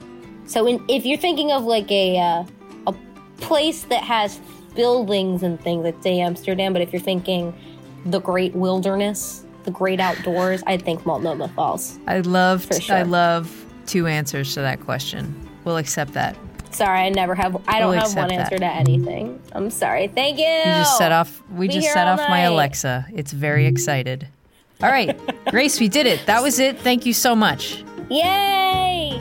So 0.45 0.67
in, 0.67 0.83
if 0.87 1.05
you're 1.05 1.17
thinking 1.17 1.51
of 1.51 1.63
like 1.63 1.91
a 1.91 2.17
uh, 2.17 2.43
a 2.87 2.95
place 3.37 3.83
that 3.83 4.03
has 4.03 4.39
buildings 4.75 5.43
and 5.43 5.59
things, 5.59 5.85
I'd 5.85 6.01
say 6.03 6.19
Amsterdam. 6.19 6.73
But 6.73 6.81
if 6.81 6.93
you're 6.93 7.01
thinking 7.01 7.53
the 8.05 8.19
great 8.19 8.53
wilderness, 8.55 9.43
the 9.63 9.71
great 9.71 9.99
outdoors, 9.99 10.61
I'd 10.67 10.83
think 10.83 11.05
Multnomah 11.05 11.47
Falls. 11.49 11.97
I 12.07 12.19
love 12.19 12.67
sure. 12.79 12.95
I 12.95 13.01
love 13.03 13.65
two 13.87 14.07
answers 14.07 14.53
to 14.53 14.61
that 14.61 14.81
question. 14.81 15.33
We'll 15.63 15.77
accept 15.77 16.13
that. 16.13 16.37
Sorry, 16.71 16.99
I 16.99 17.09
never 17.09 17.35
have. 17.35 17.55
I 17.67 17.79
don't 17.79 17.91
We'll 17.91 18.01
have 18.01 18.15
one 18.15 18.25
accept 18.25 18.33
answer 18.53 18.59
that. 18.59 18.73
to 18.73 18.79
anything. 18.79 19.41
I'm 19.53 19.69
sorry. 19.69 20.07
Thank 20.09 20.37
you. 20.37 20.45
You 20.45 20.63
just 20.63 20.97
set 20.97 21.11
off 21.11 21.41
we 21.51 21.67
Be 21.67 21.75
just 21.75 21.93
set 21.93 22.07
off 22.07 22.19
my. 22.29 22.41
Alexa. 22.41 23.07
It's 23.13 23.31
very 23.31 23.65
excited. 23.65 24.27
All 24.83 24.89
right, 24.89 25.17
Grace, 25.49 25.79
we 25.79 25.87
did 25.87 26.05
it. 26.05 26.25
That 26.25 26.43
was 26.43 26.59
it. 26.59 26.77
Thank 26.79 27.05
you 27.05 27.13
so 27.13 27.33
much. 27.35 27.83
Yay! 28.09 29.19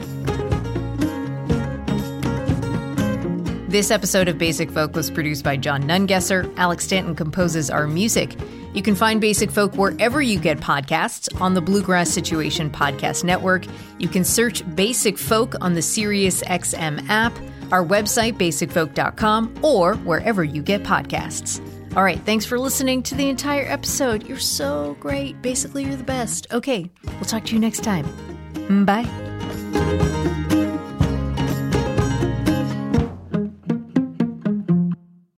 This 3.69 3.89
episode 3.91 4.27
of 4.29 4.37
Basic 4.37 4.69
Folk 4.71 4.95
was 4.95 5.09
produced 5.11 5.43
by 5.43 5.57
John 5.57 5.83
Nungesser. 5.83 6.53
Alex 6.57 6.85
Stanton 6.85 7.15
composes 7.15 7.69
our 7.69 7.87
music. 7.87 8.35
You 8.75 8.83
can 8.83 8.93
find 8.93 9.21
Basic 9.21 9.49
Folk 9.49 9.75
wherever 9.75 10.21
you 10.21 10.37
get 10.37 10.59
podcasts 10.59 11.29
on 11.41 11.53
the 11.53 11.61
Bluegrass 11.61 12.09
Situation 12.09 12.69
Podcast 12.69 13.23
Network. 13.23 13.65
You 13.97 14.09
can 14.09 14.25
search 14.25 14.63
Basic 14.75 15.17
Folk 15.17 15.55
on 15.61 15.73
the 15.73 15.79
SiriusXM 15.79 17.07
app, 17.09 17.33
our 17.71 17.83
website, 17.83 18.33
basicfolk.com, 18.33 19.59
or 19.63 19.95
wherever 19.95 20.43
you 20.43 20.61
get 20.61 20.83
podcasts. 20.83 21.61
All 21.95 22.03
right, 22.03 22.19
thanks 22.25 22.43
for 22.43 22.59
listening 22.59 23.01
to 23.03 23.15
the 23.15 23.29
entire 23.29 23.65
episode. 23.65 24.27
You're 24.27 24.37
so 24.37 24.97
great. 24.99 25.41
Basically, 25.41 25.85
you're 25.85 25.95
the 25.95 26.03
best. 26.03 26.47
Okay, 26.51 26.91
we'll 27.05 27.21
talk 27.21 27.45
to 27.45 27.53
you 27.53 27.59
next 27.59 27.81
time. 27.81 28.05
Bye. 28.85 29.05